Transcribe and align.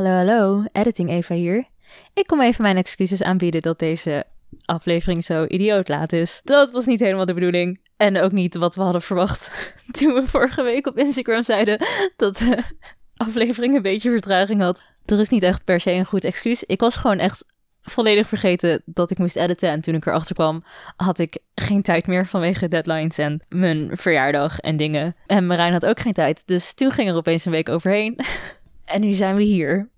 Hallo, 0.00 0.14
hallo, 0.14 0.64
editing 0.72 1.10
Eva 1.10 1.34
hier. 1.34 1.64
Ik 2.14 2.26
kom 2.26 2.40
even 2.40 2.62
mijn 2.62 2.76
excuses 2.76 3.22
aanbieden 3.22 3.62
dat 3.62 3.78
deze 3.78 4.24
aflevering 4.64 5.24
zo 5.24 5.44
idioot 5.48 5.88
laat 5.88 6.12
is. 6.12 6.40
Dat 6.44 6.70
was 6.70 6.86
niet 6.86 7.00
helemaal 7.00 7.26
de 7.26 7.34
bedoeling. 7.34 7.80
En 7.96 8.16
ook 8.16 8.32
niet 8.32 8.56
wat 8.56 8.74
we 8.74 8.82
hadden 8.82 9.02
verwacht 9.02 9.52
toen 9.98 10.14
we 10.14 10.26
vorige 10.26 10.62
week 10.62 10.86
op 10.86 10.98
Instagram 10.98 11.44
zeiden 11.44 11.84
dat 12.16 12.36
de 12.38 12.62
aflevering 13.16 13.74
een 13.74 13.82
beetje 13.82 14.10
vertraging 14.10 14.60
had. 14.60 14.82
Er 15.04 15.20
is 15.20 15.28
niet 15.28 15.42
echt 15.42 15.64
per 15.64 15.80
se 15.80 15.90
een 15.90 16.06
goed 16.06 16.24
excuus. 16.24 16.64
Ik 16.64 16.80
was 16.80 16.96
gewoon 16.96 17.18
echt 17.18 17.44
volledig 17.82 18.28
vergeten 18.28 18.82
dat 18.84 19.10
ik 19.10 19.18
moest 19.18 19.36
editen. 19.36 19.68
En 19.68 19.80
toen 19.80 19.94
ik 19.94 20.06
erachter 20.06 20.34
kwam, 20.34 20.64
had 20.96 21.18
ik 21.18 21.38
geen 21.54 21.82
tijd 21.82 22.06
meer 22.06 22.26
vanwege 22.26 22.68
deadlines 22.68 23.18
en 23.18 23.44
mijn 23.48 23.96
verjaardag 23.96 24.58
en 24.58 24.76
dingen. 24.76 25.16
En 25.26 25.46
Marijn 25.46 25.72
had 25.72 25.86
ook 25.86 26.00
geen 26.00 26.12
tijd. 26.12 26.46
Dus 26.46 26.74
toen 26.74 26.90
ging 26.90 27.08
er 27.08 27.14
opeens 27.14 27.44
een 27.44 27.52
week 27.52 27.68
overheen. 27.68 28.18
en 28.90 29.00
nu 29.00 29.12
zijn 29.12 29.36
we 29.36 29.42
hier. 29.42 29.88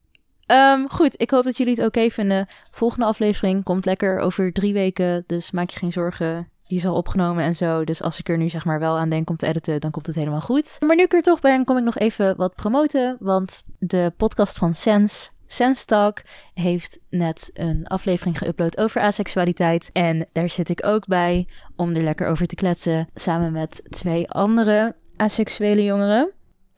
Ehm, 0.47 0.87
goed, 0.89 1.21
ik 1.21 1.31
hoop 1.31 1.45
dat 1.45 1.57
jullie 1.57 1.75
het 1.75 1.85
oké 1.85 2.11
vinden. 2.11 2.47
Volgende 2.71 3.07
aflevering 3.07 3.65
komt 3.65 3.85
lekker 3.85 4.19
over 4.19 4.53
drie 4.53 4.73
weken. 4.73 5.25
Dus 5.27 5.51
maak 5.51 5.71
je 5.71 5.79
geen 5.79 5.93
zorgen. 5.93 6.49
Die 6.67 6.79
is 6.79 6.87
al 6.87 6.97
opgenomen 6.97 7.45
en 7.45 7.55
zo. 7.55 7.85
Dus 7.85 8.03
als 8.03 8.19
ik 8.19 8.29
er 8.29 8.39
nu 8.39 8.49
zeg 8.49 8.65
maar 8.65 8.79
wel 8.79 8.99
aan 8.99 9.09
denk 9.09 9.31
om 9.31 9.37
te 9.37 9.47
editen, 9.47 9.81
dan 9.81 9.91
komt 9.91 10.07
het 10.07 10.15
helemaal 10.15 10.41
goed. 10.41 10.77
Maar 10.87 10.97
nu 10.97 11.03
ik 11.03 11.13
er 11.13 11.23
toch 11.23 11.41
ben, 11.41 11.65
kom 11.65 11.77
ik 11.77 11.85
nog 11.85 11.99
even 11.99 12.37
wat 12.37 12.55
promoten. 12.55 13.17
Want 13.21 13.63
de 13.79 14.13
podcast 14.17 14.59
van 14.59 14.75
Sense, 14.75 15.31
Sense 15.47 15.87
Talk, 15.87 16.23
heeft 16.55 16.99
net 17.11 17.51
een 17.55 17.87
aflevering 17.87 18.39
geüpload 18.39 18.79
over 18.79 19.01
asexualiteit. 19.01 19.91
En 19.93 20.27
daar 20.33 20.51
zit 20.51 20.69
ik 20.69 20.87
ook 20.87 21.07
bij 21.07 21.47
om 21.77 21.95
er 21.95 22.03
lekker 22.03 22.27
over 22.27 22.47
te 22.47 22.55
kletsen. 22.55 23.09
Samen 23.15 23.53
met 23.53 23.83
twee 23.89 24.31
andere 24.31 24.95
asexuele 25.17 25.85
jongeren. 25.85 26.33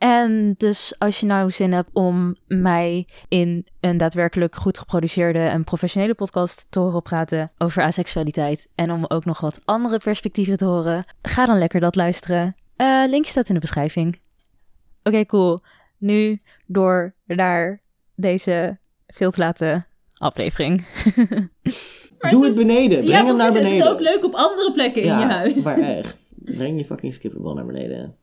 En 0.05 0.55
dus 0.57 0.95
als 0.97 1.19
je 1.19 1.25
nou 1.25 1.51
zin 1.51 1.71
hebt 1.71 1.89
om 1.93 2.35
mij 2.47 3.07
in 3.27 3.65
een 3.79 3.97
daadwerkelijk 3.97 4.55
goed 4.55 4.79
geproduceerde 4.79 5.39
en 5.39 5.63
professionele 5.63 6.13
podcast 6.13 6.65
te 6.69 6.79
horen 6.79 7.01
praten 7.01 7.51
over 7.57 7.83
asexualiteit 7.83 8.69
en 8.75 8.91
om 8.91 9.05
ook 9.07 9.25
nog 9.25 9.39
wat 9.39 9.59
andere 9.63 9.97
perspectieven 9.97 10.57
te 10.57 10.65
horen, 10.65 11.05
ga 11.21 11.45
dan 11.45 11.57
lekker 11.57 11.79
dat 11.79 11.95
luisteren. 11.95 12.55
Uh, 12.77 13.03
link 13.07 13.25
staat 13.25 13.47
in 13.47 13.53
de 13.53 13.59
beschrijving. 13.59 14.19
Oké, 15.03 15.25
cool. 15.25 15.59
Nu 15.97 16.41
door 16.65 17.13
naar 17.25 17.81
deze 18.15 18.77
veel 19.07 19.31
te 19.31 19.39
late 19.39 19.83
aflevering. 20.13 20.85
Doe 22.29 22.45
het, 22.45 22.55
beneden. 22.55 22.97
Breng 22.97 23.11
ja, 23.11 23.25
hem 23.25 23.37
naar 23.37 23.51
beneden. 23.51 23.71
Het 23.71 23.79
is 23.79 23.87
ook 23.87 23.99
leuk 23.99 24.25
op 24.25 24.33
andere 24.33 24.71
plekken 24.71 25.03
ja, 25.03 25.13
in 25.13 25.27
je 25.27 25.33
huis. 25.33 25.63
maar 25.63 25.79
echt. 25.79 26.33
Breng 26.35 26.77
je 26.77 26.85
fucking 26.85 27.13
skipperbal 27.13 27.53
naar 27.53 27.65
beneden. 27.65 28.15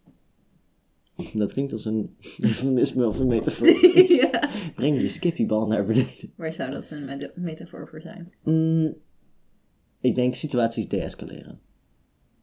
Dat 1.33 1.53
klinkt 1.53 1.73
als 1.73 1.85
een 1.85 2.17
eufemisme 2.41 3.07
of 3.07 3.19
een 3.19 3.27
metafoor. 3.27 3.69
ja. 4.23 4.49
Breng 4.75 5.01
je 5.01 5.09
skippiebal 5.09 5.67
naar 5.67 5.85
beneden. 5.85 6.33
Waar 6.37 6.53
zou 6.53 6.71
dat 6.71 6.91
een 6.91 7.05
met 7.05 7.33
metafoor 7.35 7.89
voor 7.89 8.01
zijn? 8.01 8.33
Mm, 8.45 8.95
ik 10.01 10.15
denk 10.15 10.35
situaties 10.35 10.89
deescaleren. 10.89 11.61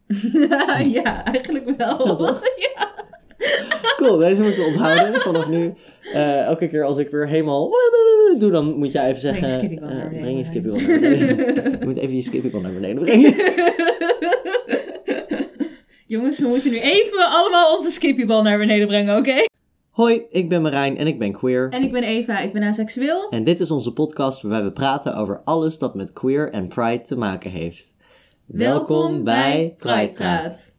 ja, 0.97 1.23
eigenlijk 1.23 1.77
wel. 1.77 2.17
ja. 2.57 3.07
Cool, 3.95 4.17
deze 4.17 4.43
moeten 4.43 4.63
we 4.63 4.69
onthouden 4.69 5.21
vanaf 5.21 5.49
nu. 5.49 5.73
Uh, 6.03 6.41
elke 6.41 6.67
keer 6.67 6.83
als 6.83 6.97
ik 6.97 7.09
weer 7.09 7.27
helemaal 7.27 7.71
doe, 8.37 8.51
dan 8.51 8.77
moet 8.77 8.91
jij 8.91 9.09
even 9.09 9.21
zeggen... 9.21 9.75
Breng 10.09 10.37
je 10.37 10.43
skippiebal 10.43 10.79
naar 10.79 10.89
beneden. 10.89 11.21
Breng 11.21 11.23
je 11.23 11.35
naar 11.35 11.35
beneden. 11.35 11.79
je 11.79 11.85
moet 11.85 11.97
even 11.97 12.15
je 12.15 12.21
skippiebal 12.21 12.61
naar 12.61 12.73
beneden 12.73 13.03
brengen. 13.03 13.33
Jongens, 16.09 16.39
we 16.39 16.47
moeten 16.47 16.71
nu 16.71 16.79
even 16.79 17.29
allemaal 17.29 17.75
onze 17.75 17.89
skippiebal 17.89 18.41
naar 18.41 18.57
beneden 18.57 18.87
brengen, 18.87 19.17
oké? 19.17 19.45
Hoi, 19.89 20.25
ik 20.29 20.49
ben 20.49 20.61
Marijn 20.61 20.97
en 20.97 21.07
ik 21.07 21.19
ben 21.19 21.31
queer. 21.31 21.69
En 21.69 21.83
ik 21.83 21.91
ben 21.91 22.03
Eva, 22.03 22.39
ik 22.39 22.53
ben 22.53 22.63
aseksueel. 22.63 23.29
En 23.29 23.43
dit 23.43 23.59
is 23.59 23.71
onze 23.71 23.93
podcast 23.93 24.41
waarbij 24.41 24.63
we 24.63 24.71
praten 24.71 25.15
over 25.15 25.41
alles 25.43 25.77
dat 25.77 25.95
met 25.95 26.13
queer 26.13 26.51
en 26.51 26.67
pride 26.67 27.01
te 27.01 27.15
maken 27.15 27.51
heeft. 27.51 27.93
Welkom, 28.45 28.97
Welkom 28.97 29.23
bij 29.23 29.75
Pride 29.77 30.11
Praat. 30.11 30.78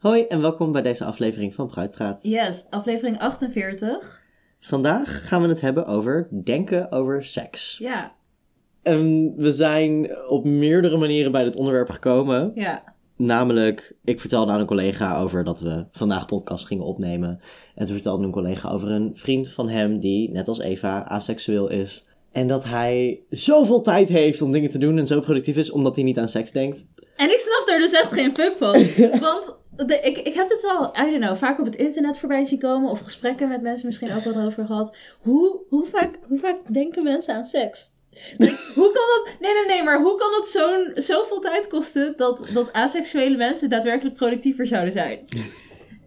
Hoi 0.00 0.22
en 0.22 0.40
welkom 0.40 0.72
bij 0.72 0.82
deze 0.82 1.04
aflevering 1.04 1.54
van 1.54 1.66
Bruidpraat. 1.66 2.18
Yes, 2.22 2.66
aflevering 2.70 3.18
48. 3.18 4.22
Vandaag 4.60 5.28
gaan 5.28 5.42
we 5.42 5.48
het 5.48 5.60
hebben 5.60 5.86
over 5.86 6.28
denken 6.44 6.92
over 6.92 7.24
seks. 7.24 7.78
Ja. 7.78 8.12
En 8.82 9.32
we 9.36 9.52
zijn 9.52 10.18
op 10.28 10.44
meerdere 10.44 10.96
manieren 10.96 11.32
bij 11.32 11.44
dit 11.44 11.56
onderwerp 11.56 11.90
gekomen. 11.90 12.52
Ja. 12.54 12.94
Namelijk, 13.16 13.96
ik 14.04 14.20
vertelde 14.20 14.52
aan 14.52 14.60
een 14.60 14.66
collega 14.66 15.18
over 15.20 15.44
dat 15.44 15.60
we 15.60 15.86
vandaag 15.92 16.26
podcast 16.26 16.66
gingen 16.66 16.84
opnemen. 16.84 17.40
En 17.74 17.84
toen 17.84 17.94
vertelde 17.94 18.24
een 18.24 18.30
collega 18.30 18.70
over 18.70 18.90
een 18.90 19.10
vriend 19.14 19.52
van 19.52 19.68
hem 19.68 19.98
die, 19.98 20.30
net 20.30 20.48
als 20.48 20.60
Eva, 20.60 21.04
asexueel 21.04 21.68
is. 21.68 22.04
En 22.32 22.46
dat 22.46 22.64
hij 22.64 23.22
zoveel 23.30 23.80
tijd 23.80 24.08
heeft 24.08 24.42
om 24.42 24.52
dingen 24.52 24.70
te 24.70 24.78
doen 24.78 24.98
en 24.98 25.06
zo 25.06 25.20
productief 25.20 25.56
is, 25.56 25.70
omdat 25.70 25.94
hij 25.94 26.04
niet 26.04 26.18
aan 26.18 26.28
seks 26.28 26.52
denkt. 26.52 26.86
En 27.16 27.30
ik 27.30 27.38
snap 27.38 27.66
daar 27.66 27.78
dus 27.78 27.92
echt 27.92 28.12
geen 28.12 28.34
fuck 28.34 28.56
van. 28.58 28.72
Want 29.20 29.58
ik, 29.86 30.18
ik 30.18 30.34
heb 30.34 30.48
dit 30.48 30.62
wel, 30.62 30.96
I 30.96 31.10
don't 31.10 31.24
know, 31.24 31.36
vaak 31.36 31.58
op 31.58 31.64
het 31.64 31.76
internet 31.76 32.18
voorbij 32.18 32.44
zien 32.44 32.58
komen. 32.58 32.90
Of 32.90 33.00
gesprekken 33.00 33.48
met 33.48 33.62
mensen 33.62 33.86
misschien 33.86 34.12
ook 34.12 34.24
wel 34.24 34.34
erover 34.34 34.66
gehad. 34.66 34.96
Hoe, 35.20 35.60
hoe, 35.68 35.86
vaak, 35.86 36.14
hoe 36.28 36.38
vaak 36.38 36.56
denken 36.72 37.02
mensen 37.02 37.34
aan 37.34 37.44
seks? 37.44 37.90
hoe 38.74 38.92
kan 38.92 39.04
dat... 39.14 39.28
Nee, 39.40 39.52
nee, 39.52 39.66
nee, 39.66 39.82
maar 39.82 40.00
hoe 40.00 40.18
kan 40.18 40.34
het 40.34 40.48
zo'n, 40.48 41.02
zoveel 41.02 41.40
tijd 41.40 41.66
kosten 41.66 42.14
dat, 42.16 42.50
dat 42.52 42.72
asexuele 42.72 43.36
mensen 43.36 43.70
daadwerkelijk 43.70 44.16
productiever 44.16 44.66
zouden 44.66 44.92
zijn? 44.92 45.24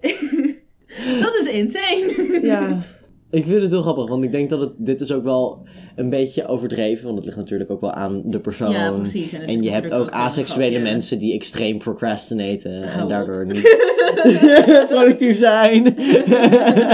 dat 1.23 1.35
is 1.35 1.45
insane. 1.45 2.40
ja, 2.41 2.79
ik 3.34 3.46
vind 3.46 3.62
het 3.62 3.72
heel 3.72 3.82
grappig, 3.82 4.08
want 4.08 4.24
ik 4.24 4.32
denk 4.32 4.50
dat 4.50 4.60
het, 4.60 4.72
dit 4.78 5.02
is 5.02 5.12
ook 5.12 5.24
wel 5.24 5.68
een 5.96 6.10
beetje 6.10 6.48
overdreven, 6.48 7.06
want 7.06 7.16
het 7.16 7.26
ligt 7.26 7.38
natuurlijk 7.38 7.72
ook 7.72 7.82
wel 7.82 7.92
aan 7.92 8.22
de 8.26 8.40
persoon. 8.40 8.72
Ja, 8.72 8.92
precies. 8.92 9.34
En, 9.34 9.62
je 9.62 9.72
hebt 9.72 9.94
ook 9.94 10.10
asexuele 10.10 10.80
mensen 10.80 11.20
die 11.20 11.34
extreem 11.34 11.78
procrastinaten 11.78 12.84
en 12.84 13.08
daardoor 13.08 13.46
niet 13.54 13.62
productief 14.90 15.38
zijn. 15.38 15.98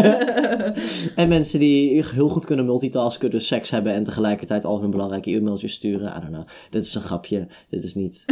en 1.22 1.28
mensen 1.28 1.60
die 1.60 2.06
heel 2.06 2.30
goed 2.30 2.46
kunnen 2.46 2.66
multitasken, 2.66 3.32
dus 3.32 3.48
seks 3.48 3.70
hebben 3.70 3.94
en 3.94 4.04
tegelijkertijd 4.04 4.66
al 4.66 4.82
hun 4.82 4.92
belangrijke 4.92 5.32
e-mailtjes 5.36 5.74
sturen. 5.74 6.08
I 6.18 6.20
don't 6.20 6.34
know. 6.34 6.46
Dit 6.70 6.86
is 6.86 6.96
een 6.96 7.02
grapje. 7.02 7.48
Dit 7.70 7.84
is 7.84 7.96
niet 7.96 8.26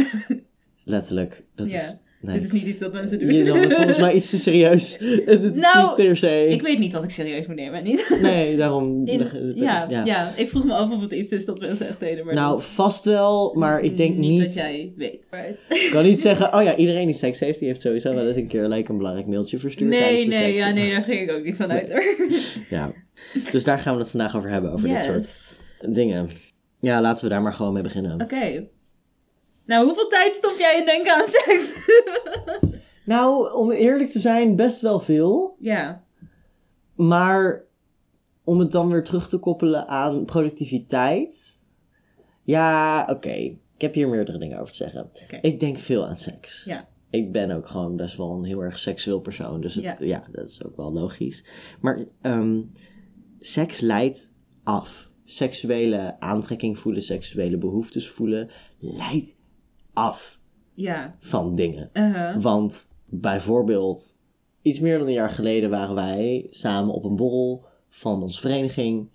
letterlijk. 0.84 1.44
Dat 1.54 1.66
is 1.66 1.96
Nee. 2.20 2.34
Dit 2.34 2.44
is 2.44 2.52
niet 2.52 2.66
iets 2.66 2.78
dat 2.78 2.92
mensen 2.92 3.18
doen. 3.18 3.32
Je 3.32 3.44
nam 3.44 3.60
het 3.60 3.74
volgens 3.74 3.98
mij 3.98 4.14
iets 4.14 4.30
te 4.30 4.38
serieus. 4.38 4.96
Het 5.24 5.42
is 5.42 5.60
nou, 5.60 5.86
niet 5.86 5.94
per 5.94 6.16
se. 6.16 6.46
Ik 6.48 6.62
weet 6.62 6.78
niet 6.78 6.92
wat 6.92 7.04
ik 7.04 7.10
serieus 7.10 7.46
moet 7.46 7.56
nemen, 7.56 7.84
niet? 7.84 8.18
Nee, 8.22 8.56
daarom. 8.56 9.06
ja, 9.06 9.86
ja, 9.88 10.04
ja. 10.04 10.32
ik 10.36 10.48
vroeg 10.48 10.64
me 10.64 10.72
af 10.72 10.90
of 10.90 11.00
het 11.00 11.12
iets 11.12 11.30
is 11.30 11.44
dat 11.44 11.60
mensen 11.60 11.88
echt 11.88 12.00
deden. 12.00 12.24
Maar 12.24 12.34
nou, 12.34 12.62
vast 12.62 13.04
wel, 13.04 13.54
maar 13.54 13.80
ik 13.80 13.96
denk 13.96 14.16
niet. 14.16 14.40
dat 14.40 14.54
jij 14.54 14.92
weet. 14.96 15.28
Ik 15.68 15.88
kan 15.90 16.04
niet 16.04 16.20
zeggen, 16.28 16.54
oh 16.54 16.62
ja, 16.62 16.76
iedereen 16.76 17.06
die 17.06 17.14
seks 17.14 17.40
heeft, 17.40 17.58
die 17.58 17.68
heeft 17.68 17.80
sowieso 17.80 18.14
wel 18.14 18.26
eens 18.26 18.36
een 18.36 18.46
keer 18.46 18.68
like, 18.68 18.90
een 18.90 18.96
belangrijk 18.96 19.26
mailtje 19.26 19.58
verstuurd. 19.58 19.90
Nee, 19.90 20.28
nee, 20.28 20.54
ja, 20.54 20.70
nee, 20.70 20.90
daar 20.90 21.02
ging 21.02 21.20
ik 21.20 21.36
ook 21.36 21.44
niet 21.44 21.56
van 21.56 21.70
uit 21.70 21.92
hoor. 21.92 22.16
Ja, 22.68 22.92
dus 23.52 23.64
daar 23.64 23.78
gaan 23.78 23.94
we 23.94 24.00
het 24.00 24.10
vandaag 24.10 24.36
over 24.36 24.50
hebben, 24.50 24.72
over 24.72 24.88
dit 24.88 25.02
soort 25.02 25.58
dingen. 25.94 26.28
Ja, 26.80 27.00
laten 27.00 27.24
we 27.24 27.30
daar 27.30 27.42
maar 27.42 27.54
gewoon 27.54 27.72
mee 27.72 27.82
beginnen. 27.82 28.20
Oké. 28.20 28.66
Nou, 29.68 29.84
hoeveel 29.86 30.08
tijd 30.08 30.36
stop 30.36 30.54
jij 30.58 30.78
in 30.78 30.84
denken 30.84 31.14
aan 31.14 31.26
seks? 31.26 31.72
nou, 33.04 33.52
om 33.52 33.70
eerlijk 33.70 34.10
te 34.10 34.18
zijn, 34.18 34.56
best 34.56 34.80
wel 34.80 35.00
veel. 35.00 35.56
Ja. 35.58 36.04
Maar 36.94 37.64
om 38.44 38.58
het 38.58 38.72
dan 38.72 38.88
weer 38.88 39.04
terug 39.04 39.28
te 39.28 39.38
koppelen 39.38 39.88
aan 39.88 40.24
productiviteit. 40.24 41.62
Ja, 42.42 43.06
oké. 43.10 43.32
Ik 43.74 43.80
heb 43.80 43.94
hier 43.94 44.08
meerdere 44.08 44.38
dingen 44.38 44.58
over 44.60 44.72
te 44.72 44.78
zeggen. 44.78 45.10
Ik 45.40 45.60
denk 45.60 45.78
veel 45.78 46.06
aan 46.06 46.16
seks. 46.16 46.64
Ja. 46.64 46.88
Ik 47.10 47.32
ben 47.32 47.50
ook 47.50 47.68
gewoon 47.68 47.96
best 47.96 48.16
wel 48.16 48.30
een 48.30 48.44
heel 48.44 48.60
erg 48.62 48.78
seksueel 48.78 49.20
persoon. 49.20 49.60
Dus 49.60 49.74
het, 49.74 49.96
ja. 49.98 50.26
dat 50.30 50.48
is 50.48 50.64
ook 50.64 50.76
wel 50.76 50.92
logisch. 50.92 51.44
Maar 51.80 52.04
um, 52.22 52.72
seks 53.38 53.80
leidt 53.80 54.32
af. 54.62 55.10
Seksuele 55.24 56.20
aantrekking 56.20 56.78
voelen, 56.78 57.02
seksuele 57.02 57.58
behoeftes 57.58 58.08
voelen, 58.08 58.50
leidt 58.78 59.36
af 59.98 60.38
ja. 60.74 61.14
van 61.18 61.54
dingen. 61.54 61.90
Uh-huh. 61.92 62.42
Want 62.42 62.90
bijvoorbeeld, 63.04 64.16
iets 64.62 64.80
meer 64.80 64.98
dan 64.98 65.06
een 65.06 65.12
jaar 65.12 65.30
geleden 65.30 65.70
waren 65.70 65.94
wij 65.94 66.46
samen 66.50 66.94
op 66.94 67.04
een 67.04 67.16
borrel 67.16 67.64
van 67.88 68.22
onze 68.22 68.40
vereniging. 68.40 69.10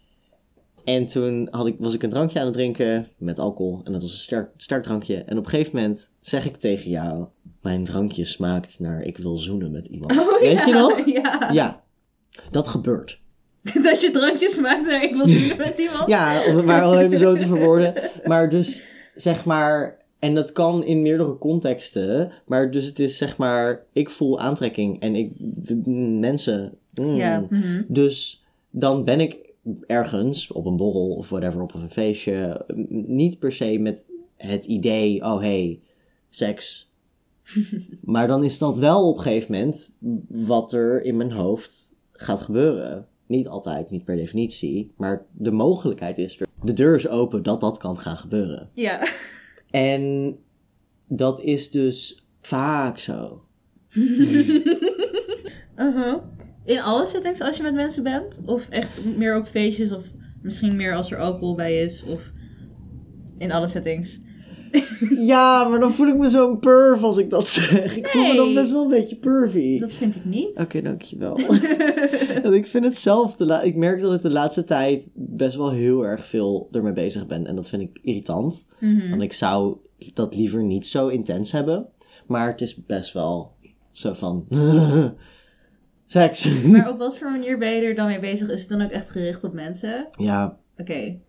En 0.83 1.05
toen 1.05 1.47
had 1.51 1.67
ik, 1.67 1.75
was 1.79 1.93
ik 1.93 2.03
een 2.03 2.09
drankje 2.09 2.39
aan 2.39 2.45
het 2.45 2.53
drinken 2.53 3.07
met 3.17 3.39
alcohol. 3.39 3.81
En 3.83 3.91
dat 3.91 4.01
was 4.01 4.11
een 4.11 4.17
sterk, 4.17 4.49
sterk 4.57 4.83
drankje. 4.83 5.23
En 5.23 5.37
op 5.37 5.43
een 5.43 5.49
gegeven 5.49 5.75
moment 5.75 6.11
zeg 6.19 6.45
ik 6.45 6.55
tegen 6.55 6.89
jou: 6.89 7.27
Mijn 7.61 7.83
drankje 7.83 8.25
smaakt 8.25 8.79
naar 8.79 9.01
ik 9.01 9.17
wil 9.17 9.37
zoenen 9.37 9.71
met 9.71 9.85
iemand. 9.85 10.11
Oh, 10.19 10.39
Weet 10.39 10.57
ja, 10.57 10.65
je 10.65 10.73
nog? 10.73 11.05
Ja. 11.21 11.49
ja. 11.51 11.83
Dat 12.51 12.67
gebeurt. 12.67 13.21
dat 13.83 14.01
je 14.01 14.11
drankjes 14.11 14.59
maakt 14.59 14.87
en 14.87 15.01
ik 15.01 15.15
was 15.15 15.27
niet 15.27 15.57
met 15.57 15.77
iemand. 15.77 16.07
Ja, 16.07 16.45
om 16.45 16.55
het 16.55 16.65
maar 16.65 16.81
al 16.81 16.99
even 16.99 17.17
zo 17.17 17.35
te 17.35 17.47
verwoorden. 17.47 17.93
Maar 18.23 18.49
dus, 18.49 18.83
zeg 19.15 19.45
maar... 19.45 20.01
En 20.23 20.35
dat 20.35 20.51
kan 20.51 20.83
in 20.83 21.01
meerdere 21.01 21.37
contexten. 21.37 22.31
Maar 22.45 22.71
dus 22.71 22.85
het 22.85 22.99
is 22.99 23.17
zeg 23.17 23.37
maar... 23.37 23.85
Ik 23.93 24.09
voel 24.09 24.39
aantrekking 24.39 24.99
en 24.99 25.15
ik... 25.15 25.31
Mensen... 26.19 26.77
mm. 26.93 27.15
Ja, 27.15 27.45
mhm. 27.49 27.83
Dus 27.87 28.45
dan 28.69 29.03
ben 29.03 29.19
ik 29.19 29.53
ergens 29.87 30.51
op 30.51 30.65
een 30.65 30.77
borrel 30.77 31.09
of 31.09 31.29
whatever, 31.29 31.61
op 31.61 31.73
een 31.73 31.89
feestje, 31.89 32.65
niet 33.05 33.39
per 33.39 33.51
se 33.51 33.77
met 33.79 34.11
het 34.37 34.65
idee, 34.65 35.23
oh 35.23 35.39
hey, 35.39 35.79
seks. 36.29 36.91
maar 38.13 38.27
dan 38.27 38.43
is 38.43 38.57
dat 38.57 38.77
wel 38.77 39.09
op 39.09 39.17
een 39.17 39.23
gegeven 39.23 39.51
moment 39.51 39.93
wat 40.27 40.71
er 40.71 41.03
in 41.03 41.17
mijn 41.17 41.31
hoofd 41.31 41.95
gaat 42.11 42.41
gebeuren. 42.41 43.07
Niet 43.25 43.47
altijd, 43.47 43.89
niet 43.89 44.03
per 44.03 44.15
definitie, 44.15 44.91
maar 44.97 45.25
de 45.31 45.51
mogelijkheid 45.51 46.17
is 46.17 46.39
er. 46.39 46.47
De 46.61 46.73
deur 46.73 46.95
is 46.95 47.07
open 47.07 47.43
dat 47.43 47.61
dat 47.61 47.77
kan 47.77 47.97
gaan 47.97 48.17
gebeuren. 48.17 48.69
ja. 48.73 49.07
En 49.73 50.37
dat 51.07 51.41
is 51.41 51.71
dus 51.71 52.25
vaak 52.41 52.99
zo. 52.99 53.41
Uh-huh. 55.77 56.17
In 56.65 56.79
alle 56.79 57.05
settings 57.05 57.41
als 57.41 57.57
je 57.57 57.63
met 57.63 57.73
mensen 57.73 58.03
bent? 58.03 58.41
Of 58.45 58.69
echt 58.69 59.05
meer 59.05 59.37
op 59.37 59.47
feestjes? 59.47 59.91
Of 59.91 60.11
misschien 60.41 60.75
meer 60.75 60.95
als 60.95 61.11
er 61.11 61.17
alcohol 61.17 61.55
bij 61.55 61.81
is? 61.81 62.03
Of 62.03 62.31
in 63.37 63.51
alle 63.51 63.67
settings? 63.67 64.19
Ja, 65.17 65.67
maar 65.69 65.79
dan 65.79 65.91
voel 65.91 66.07
ik 66.07 66.17
me 66.17 66.29
zo'n 66.29 66.59
perv 66.59 67.03
als 67.03 67.17
ik 67.17 67.29
dat 67.29 67.47
zeg. 67.47 67.97
Ik 67.97 68.07
voel 68.07 68.27
me 68.27 68.35
dan 68.35 68.53
best 68.53 68.71
wel 68.71 68.81
een 68.83 68.89
beetje 68.89 69.15
pervy. 69.15 69.79
Dat 69.79 69.93
vind 69.93 70.15
ik 70.15 70.25
niet. 70.25 70.57
Oké, 70.59 70.81
dankjewel. 70.81 71.39
Want 72.43 72.53
ik 72.53 72.65
vind 72.65 72.85
het 72.85 72.97
zelf, 72.97 73.35
de 73.35 73.59
ik 73.63 73.75
merk 73.75 73.99
dat 73.99 74.15
ik 74.15 74.21
de 74.21 74.29
laatste 74.29 74.63
tijd 74.63 75.09
best 75.13 75.55
wel 75.55 75.71
heel 75.71 76.05
erg 76.05 76.25
veel 76.25 76.67
ermee 76.71 76.93
bezig 76.93 77.27
ben. 77.27 77.47
En 77.47 77.55
dat 77.55 77.69
vind 77.69 77.81
ik 77.81 77.99
irritant. 78.01 78.67
Mhm. 78.79 79.09
Want 79.09 79.21
ik 79.21 79.33
zou 79.33 79.77
dat 80.13 80.35
liever 80.35 80.63
niet 80.63 80.87
zo 80.87 81.07
intens 81.07 81.51
hebben. 81.51 81.87
Maar 82.27 82.47
het 82.51 82.61
is 82.61 82.85
best 82.85 83.13
wel 83.13 83.55
zo 83.91 84.13
van... 84.13 84.45
Seks. 86.05 86.61
Maar 86.61 86.89
op 86.89 86.97
wat 86.97 87.17
voor 87.17 87.31
manier 87.31 87.57
ben 87.57 87.71
je 87.71 87.81
er 87.81 87.95
dan 87.95 88.07
mee 88.07 88.19
bezig? 88.19 88.49
Is 88.49 88.59
het 88.59 88.69
dan 88.69 88.81
ook 88.81 88.91
echt 88.91 89.09
gericht 89.09 89.43
op 89.43 89.53
mensen? 89.53 90.07
ja, 90.17 90.57
Oké. 90.77 91.19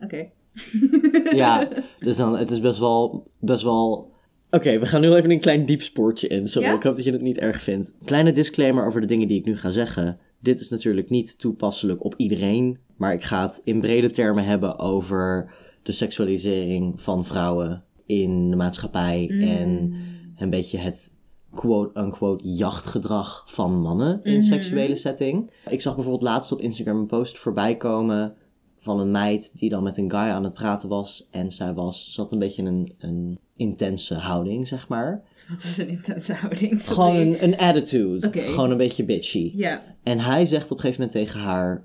Oké. 0.00 0.30
ja. 1.42 1.68
Dus 1.98 2.16
dan, 2.16 2.38
het 2.38 2.50
is 2.50 2.60
best 2.60 2.78
wel... 2.78 3.26
Best 3.40 3.62
wel... 3.62 4.10
Oké, 4.50 4.78
we 4.78 4.86
gaan 4.86 5.00
nu 5.00 5.12
even 5.14 5.30
een 5.30 5.40
klein 5.40 5.64
diep 5.64 5.82
spoortje 5.82 6.28
in. 6.28 6.48
Sorry, 6.48 6.68
Ja? 6.68 6.74
ik 6.74 6.82
hoop 6.82 6.94
dat 6.94 7.04
je 7.04 7.12
het 7.12 7.20
niet 7.22 7.38
erg 7.38 7.62
vindt. 7.62 7.92
Kleine 8.04 8.32
disclaimer 8.32 8.86
over 8.86 9.00
de 9.00 9.06
dingen 9.06 9.26
die 9.28 9.38
ik 9.38 9.44
nu 9.44 9.56
ga 9.56 9.70
zeggen. 9.70 10.18
Dit 10.40 10.60
is 10.60 10.68
natuurlijk 10.68 11.10
niet 11.10 11.38
toepasselijk 11.38 12.04
op 12.04 12.14
iedereen. 12.16 12.78
Maar 12.96 13.12
ik 13.12 13.22
ga 13.22 13.42
het 13.42 13.60
in 13.64 13.80
brede 13.80 14.10
termen 14.10 14.44
hebben 14.44 14.78
over 14.78 15.54
de 15.82 15.92
seksualisering 15.92 17.02
van 17.02 17.24
vrouwen 17.24 17.84
in 18.06 18.50
de 18.50 18.56
maatschappij. 18.56 19.28
Mm. 19.32 19.40
En 19.42 19.94
een 20.36 20.50
beetje 20.50 20.78
het 20.78 21.10
quote-unquote 21.54 22.48
jachtgedrag 22.48 23.42
van 23.46 23.80
mannen 23.80 24.20
in 24.22 24.32
Mhm. 24.38 24.42
seksuele 24.42 24.96
setting. 24.96 25.50
Ik 25.68 25.80
zag 25.80 25.94
bijvoorbeeld 25.94 26.24
laatst 26.30 26.52
op 26.52 26.60
Instagram 26.60 26.98
een 26.98 27.06
post 27.06 27.38
voorbij 27.38 27.76
komen 27.76 28.34
van 28.82 29.00
een 29.00 29.10
meid 29.10 29.58
die 29.58 29.70
dan 29.70 29.82
met 29.82 29.96
een 29.98 30.10
guy 30.10 30.20
aan 30.20 30.44
het 30.44 30.52
praten 30.52 30.88
was. 30.88 31.28
En 31.30 31.50
zij 31.50 31.72
was, 31.74 32.12
had 32.16 32.32
een 32.32 32.38
beetje 32.38 32.62
een, 32.62 32.94
een 32.98 33.38
intense 33.56 34.14
houding, 34.14 34.68
zeg 34.68 34.88
maar. 34.88 35.22
Wat 35.48 35.62
is 35.62 35.78
een 35.78 35.88
intense 35.88 36.32
houding? 36.34 36.80
Sorry. 36.80 36.94
Gewoon 36.94 37.16
een, 37.16 37.42
een 37.44 37.56
attitude. 37.58 38.30
Gewoon 38.32 38.70
een 38.70 38.76
beetje 38.76 39.04
bitchy. 39.04 39.52
Ja. 39.56 39.82
En 40.02 40.18
hij 40.18 40.46
zegt 40.46 40.64
op 40.70 40.76
een 40.76 40.80
gegeven 40.82 41.00
moment 41.04 41.24
tegen 41.26 41.40
haar 41.40 41.84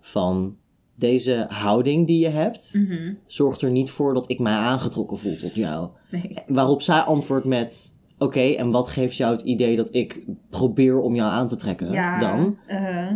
van... 0.00 0.56
Deze 0.98 1.46
houding 1.48 2.06
die 2.06 2.18
je 2.18 2.28
hebt, 2.28 2.74
Mhm. 2.74 3.14
zorgt 3.26 3.62
er 3.62 3.70
niet 3.70 3.90
voor 3.90 4.14
dat 4.14 4.30
ik 4.30 4.38
mij 4.38 4.52
aangetrokken 4.52 5.18
voel 5.18 5.36
tot 5.36 5.54
jou. 5.54 5.88
Nee. 6.10 6.38
Waarop 6.46 6.82
zij 6.82 7.00
antwoordt 7.00 7.46
met... 7.46 7.94
Oké, 8.18 8.40
en 8.40 8.70
wat 8.70 8.88
geeft 8.88 9.16
jou 9.16 9.32
het 9.32 9.42
idee 9.42 9.76
dat 9.76 9.94
ik 9.94 10.24
probeer 10.50 11.00
om 11.00 11.14
jou 11.14 11.30
aan 11.32 11.48
te 11.48 11.56
trekken 11.56 11.92
Ja. 11.92 12.18
dan? 12.18 12.58
Uh, 12.68 13.10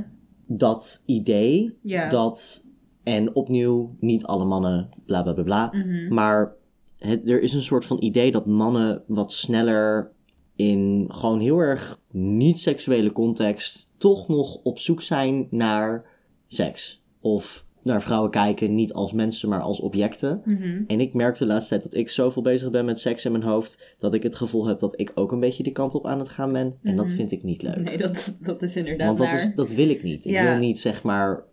Dat 0.47 1.03
idee, 1.07 1.79
ja. 1.83 2.09
dat... 2.09 2.65
En 3.03 3.35
opnieuw, 3.35 3.97
niet 4.01 4.25
alle 4.25 4.45
mannen, 4.45 4.89
bla 5.07 5.23
bla 5.23 5.33
bla 5.33 5.43
bla. 5.43 5.73
Mhm. 5.73 6.15
Maar 6.15 6.55
het, 6.99 7.31
er 7.31 7.41
is 7.43 7.53
een 7.53 7.63
soort 7.63 7.85
van 7.85 8.03
idee 8.03 8.31
dat 8.31 8.47
mannen 8.47 9.03
wat 9.07 9.33
sneller 9.33 10.11
in 10.57 11.07
gewoon 11.09 11.41
heel 11.41 11.59
erg 11.59 12.01
niet-seksuele 12.11 13.13
context 13.13 13.95
toch 13.99 14.29
nog 14.29 14.55
op 14.63 14.79
zoek 14.79 15.03
zijn 15.03 15.47
naar 15.51 16.05
seks. 16.47 17.03
Of 17.21 17.65
naar 17.83 18.03
vrouwen 18.03 18.31
kijken 18.31 18.75
niet 18.75 18.93
als 18.93 19.13
mensen, 19.13 19.49
maar 19.49 19.61
als 19.61 19.81
objecten. 19.81 20.43
Mhm. 20.45 20.83
En 20.87 21.01
ik 21.01 21.15
merk 21.15 21.39
de 21.39 21.47
laatste 21.47 21.69
tijd 21.69 21.83
dat 21.83 21.95
ik 21.95 22.09
zoveel 22.09 22.43
bezig 22.43 22.71
ben 22.71 22.85
met 22.85 23.01
seks 23.01 23.25
in 23.25 23.33
mijn 23.33 23.45
hoofd, 23.45 23.95
dat 23.99 24.15
ik 24.15 24.23
het 24.23 24.35
gevoel 24.35 24.67
heb 24.67 24.79
dat 24.79 25.01
ik 25.01 25.13
ook 25.15 25.33
een 25.33 25.41
beetje 25.41 25.63
die 25.63 25.73
kant 25.73 25.95
op 25.95 26.07
aan 26.07 26.19
het 26.19 26.29
gaan 26.29 26.53
ben. 26.53 26.75
En 26.83 26.97
dat 26.97 27.07
Mhm. 27.07 27.15
vind 27.15 27.31
ik 27.31 27.43
niet 27.43 27.63
leuk. 27.63 27.83
Nee, 27.83 27.97
dat, 27.97 28.37
dat 28.41 28.63
is 28.63 28.77
inderdaad 28.77 29.07
Want 29.07 29.19
dat, 29.19 29.33
is, 29.33 29.55
dat 29.55 29.71
wil 29.73 29.89
ik 29.89 30.03
niet. 30.03 30.25
Ik 30.25 30.41
wil 30.41 30.57
niet 30.59 30.79
zeg 30.79 31.03
maar 31.03 31.45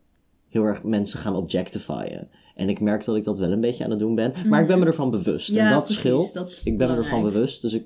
heel 0.49 0.63
erg 0.63 0.83
mensen 0.83 1.19
gaan 1.19 1.35
objectifyen. 1.35 2.29
En 2.55 2.69
ik 2.69 2.79
merk 2.79 3.05
dat 3.05 3.15
ik 3.15 3.23
dat 3.23 3.38
wel 3.38 3.51
een 3.51 3.61
beetje 3.61 3.83
aan 3.83 3.89
het 3.89 3.99
doen 3.99 4.15
ben. 4.15 4.33
Maar 4.45 4.61
ik 4.61 4.67
ben 4.67 4.79
me 4.79 4.85
ervan 4.85 5.11
bewust. 5.11 5.49
Mhm. 5.49 5.57
Ja, 5.57 5.65
en 5.65 5.71
dat 5.71 5.83
precies. 5.83 5.99
scheelt. 5.99 6.33
Dat 6.33 6.61
ik 6.63 6.77
ben 6.77 6.91
me 6.91 6.95
ervan 6.95 7.21
bewust. 7.23 7.61
Dus 7.61 7.73
ik 7.73 7.85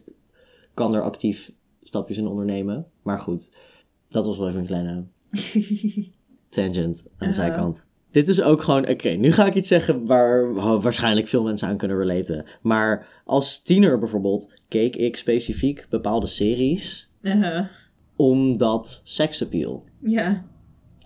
kan 0.74 0.96
er 0.96 1.02
actief 1.02 1.52
stapjes 1.84 2.18
in 2.18 2.28
ondernemen. 2.28 2.86
Maar 3.02 3.20
goed, 3.20 3.52
dat 4.10 4.26
was 4.26 4.38
wel 4.38 4.48
even 4.48 4.60
een 4.60 4.66
kleine 4.66 5.06
tangent 6.50 7.06
aan 7.18 7.28
de 7.28 7.34
zijkant. 7.34 7.90
Dit 8.12 8.28
is 8.28 8.42
ook 8.42 8.62
gewoon, 8.62 8.90
oké, 8.90 9.10
nu 9.10 9.32
ga 9.32 9.46
ik 9.46 9.56
iets 9.56 9.68
zeggen 9.68 10.06
waar 10.06 10.50
oh, 10.50 10.84
waarschijnlijk 10.84 11.28
veel 11.28 11.44
mensen 11.44 11.68
aan 11.68 11.78
kunnen 11.78 11.98
relaten. 11.98 12.46
Maar 12.62 13.22
als 13.26 13.62
tiener 13.62 14.00
bijvoorbeeld 14.00 14.54
keek 14.68 14.96
ik 14.96 15.18
specifiek 15.18 15.86
bepaalde 15.90 16.28
series 16.28 17.10
Uh-huh. 17.22 17.66
omdat 18.16 19.02
seksappeal. 19.04 19.84
Ja. 20.00 20.46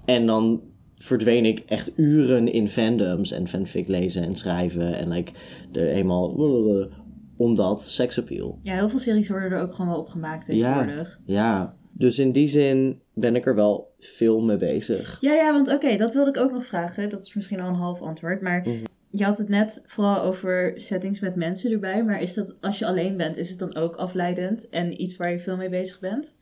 En 0.05 0.25
dan 0.25 0.61
verdween 0.97 1.45
ik 1.45 1.59
echt 1.59 1.93
uren 1.99 2.47
in 2.51 2.67
fandoms 2.69 3.31
en 3.31 3.47
fanfic 3.47 3.87
lezen 3.87 4.23
en 4.23 4.35
schrijven 4.35 4.97
en 4.97 5.09
like 5.09 5.31
er 5.73 5.87
eenmaal 5.89 6.29
omdat 7.37 7.83
seksappeal. 7.85 8.59
ja, 8.63 8.73
heel 8.73 8.89
veel 8.89 8.99
series 8.99 9.29
worden 9.29 9.51
er 9.51 9.61
ook 9.61 9.73
gewoon 9.73 9.91
wel 9.91 9.99
opgemaakt 9.99 10.45
tegenwoordig. 10.45 11.19
Ja, 11.25 11.75
dus 11.91 12.19
in 12.19 12.31
die 12.31 12.47
zin 12.47 13.01
ben 13.13 13.35
ik 13.35 13.45
er 13.45 13.55
wel 13.55 13.93
veel 13.99 14.41
mee 14.41 14.57
bezig. 14.57 15.17
Ja, 15.21 15.33
ja, 15.33 15.53
want 15.53 15.73
oké, 15.73 15.95
dat 15.97 16.13
wilde 16.13 16.29
ik 16.29 16.37
ook 16.37 16.51
nog 16.51 16.65
vragen. 16.65 17.09
Dat 17.09 17.23
is 17.23 17.33
misschien 17.33 17.59
al 17.59 17.67
een 17.69 17.75
half 17.75 18.01
antwoord. 18.01 18.41
Maar 18.41 18.61
Mhm. 18.61 18.83
je 19.09 19.23
had 19.23 19.37
het 19.37 19.49
net 19.49 19.83
vooral 19.85 20.21
over 20.21 20.73
settings 20.75 21.19
met 21.19 21.35
mensen 21.35 21.71
erbij. 21.71 22.03
Maar 22.03 22.21
is 22.21 22.33
dat 22.33 22.55
als 22.61 22.79
je 22.79 22.85
alleen 22.85 23.17
bent, 23.17 23.37
is 23.37 23.49
het 23.49 23.59
dan 23.59 23.75
ook 23.75 23.95
afleidend 23.95 24.69
en 24.69 25.01
iets 25.01 25.17
waar 25.17 25.31
je 25.31 25.39
veel 25.39 25.57
mee 25.57 25.69
bezig 25.69 25.99
bent? 25.99 26.35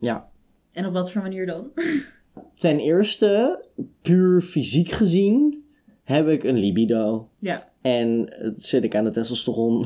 Ja. 0.00 0.28
En 0.72 0.86
op 0.86 0.92
wat 0.92 1.10
voor 1.10 1.22
manier 1.22 1.46
dan? 1.46 1.70
Ten 2.54 2.78
eerste, 2.78 3.64
puur 4.02 4.40
fysiek 4.40 4.90
gezien, 4.90 5.64
heb 6.04 6.28
ik 6.28 6.44
een 6.44 6.58
libido. 6.58 7.28
Ja. 7.38 7.72
En 7.82 8.26
het 8.28 8.64
zit 8.64 8.84
ik 8.84 8.94
aan 8.94 9.04
de 9.04 9.10
testosteron. 9.10 9.84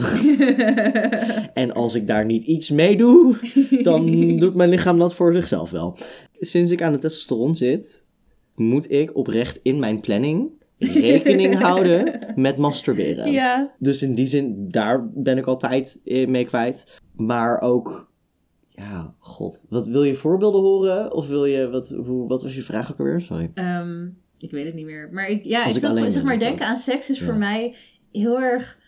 en 1.62 1.72
als 1.72 1.94
ik 1.94 2.06
daar 2.06 2.24
niet 2.24 2.46
iets 2.46 2.70
mee 2.70 2.96
doe, 2.96 3.36
dan 3.82 4.16
doet 4.38 4.54
mijn 4.54 4.70
lichaam 4.70 4.98
dat 4.98 5.14
voor 5.14 5.34
zichzelf 5.34 5.70
wel. 5.70 5.96
Sinds 6.38 6.70
ik 6.70 6.82
aan 6.82 6.92
de 6.92 6.98
testosteron 6.98 7.56
zit, 7.56 8.04
moet 8.54 8.90
ik 8.90 9.16
oprecht 9.16 9.58
in 9.62 9.78
mijn 9.78 10.00
planning 10.00 10.50
rekening 10.78 11.58
houden 11.66 12.18
met 12.34 12.56
masturberen. 12.56 13.32
ja. 13.32 13.70
Dus 13.78 14.02
in 14.02 14.14
die 14.14 14.26
zin, 14.26 14.68
daar 14.68 15.08
ben 15.14 15.38
ik 15.38 15.46
altijd 15.46 16.00
eh, 16.04 16.28
mee 16.28 16.44
kwijt. 16.44 17.00
Maar 17.16 17.60
ook, 17.60 18.07
ja, 18.78 19.14
god. 19.18 19.64
Wat, 19.68 19.86
wil 19.86 20.02
je 20.02 20.14
voorbeelden 20.14 20.60
horen? 20.60 21.12
Of 21.12 21.28
wil 21.28 21.44
je, 21.44 21.68
wat, 21.68 21.88
hoe, 21.90 22.28
wat 22.28 22.42
was 22.42 22.54
je 22.54 22.62
vraag 22.62 22.92
ook 22.92 22.98
alweer? 22.98 23.20
Sorry. 23.20 23.50
Ehm, 23.54 24.06
ik 24.38 24.50
weet 24.50 24.64
het 24.66 24.74
niet 24.74 24.84
meer. 24.84 25.08
Maar 25.12 25.26
ik, 25.28 25.44
ja, 25.44 25.62
Als 25.64 25.76
ik 25.76 25.84
alleen 25.84 26.10
zeg 26.10 26.22
maar, 26.22 26.38
denken 26.38 26.66
aan 26.66 26.76
seks 26.76 27.10
is 27.10 27.18
Ja. 27.18 27.24
voor 27.24 27.34
mij 27.34 27.74
heel 28.12 28.40
erg 28.40 28.78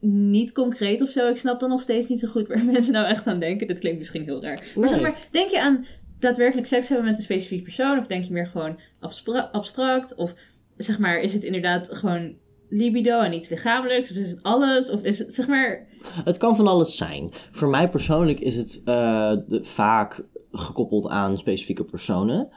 niet 0.00 0.52
concreet 0.52 1.02
of 1.02 1.10
zo. 1.10 1.28
Ik 1.28 1.36
snap 1.36 1.60
dan 1.60 1.68
nog 1.68 1.80
steeds 1.80 2.08
niet 2.08 2.20
zo 2.20 2.28
goed 2.28 2.46
waar 2.48 2.64
mensen 2.72 2.92
nou 2.92 3.06
echt 3.06 3.26
aan 3.26 3.40
denken. 3.40 3.66
Dit 3.66 3.78
klinkt 3.78 3.98
misschien 3.98 4.22
heel 4.24 4.42
raar. 4.42 4.72
Maar, 4.76 4.88
zeg 4.88 5.00
Nee. 5.00 5.10
maar 5.10 5.26
denk 5.30 5.50
je 5.50 5.60
aan 5.60 5.84
daadwerkelijk 6.18 6.66
seks 6.66 6.88
hebben 6.88 7.06
met 7.06 7.16
een 7.16 7.22
specifiek 7.22 7.62
persoon? 7.62 7.98
Of 7.98 8.06
denk 8.06 8.24
je 8.24 8.32
meer 8.32 8.46
gewoon 8.46 8.78
abstra- 9.00 9.48
abstract? 9.52 10.14
Of 10.14 10.34
zeg 10.76 10.98
maar, 10.98 11.20
is 11.20 11.32
het 11.32 11.44
inderdaad 11.44 11.88
gewoon 11.92 12.34
libido 12.68 13.20
en 13.20 13.32
iets 13.32 13.48
lichamelijks? 13.48 14.10
Of 14.10 14.16
is 14.16 14.30
het 14.30 14.42
alles? 14.42 14.90
Of 14.90 15.02
is 15.02 15.18
het, 15.18 15.34
zeg 15.34 15.46
maar... 15.48 15.86
Het 16.24 16.36
kan 16.36 16.56
van 16.56 16.66
alles 16.66 16.96
zijn. 16.96 17.30
Voor 17.50 17.68
mij 17.68 17.88
persoonlijk 17.88 18.40
is 18.40 18.56
het 18.56 18.80
eh, 18.84 19.32
de- 19.46 19.64
vaak 19.64 20.28
gekoppeld 20.52 21.08
aan 21.08 21.38
specifieke 21.38 21.84
personen. 21.84 22.48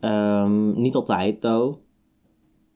Ehm, 0.00 0.80
niet 0.80 0.94
altijd, 0.94 1.40
though. 1.40 1.78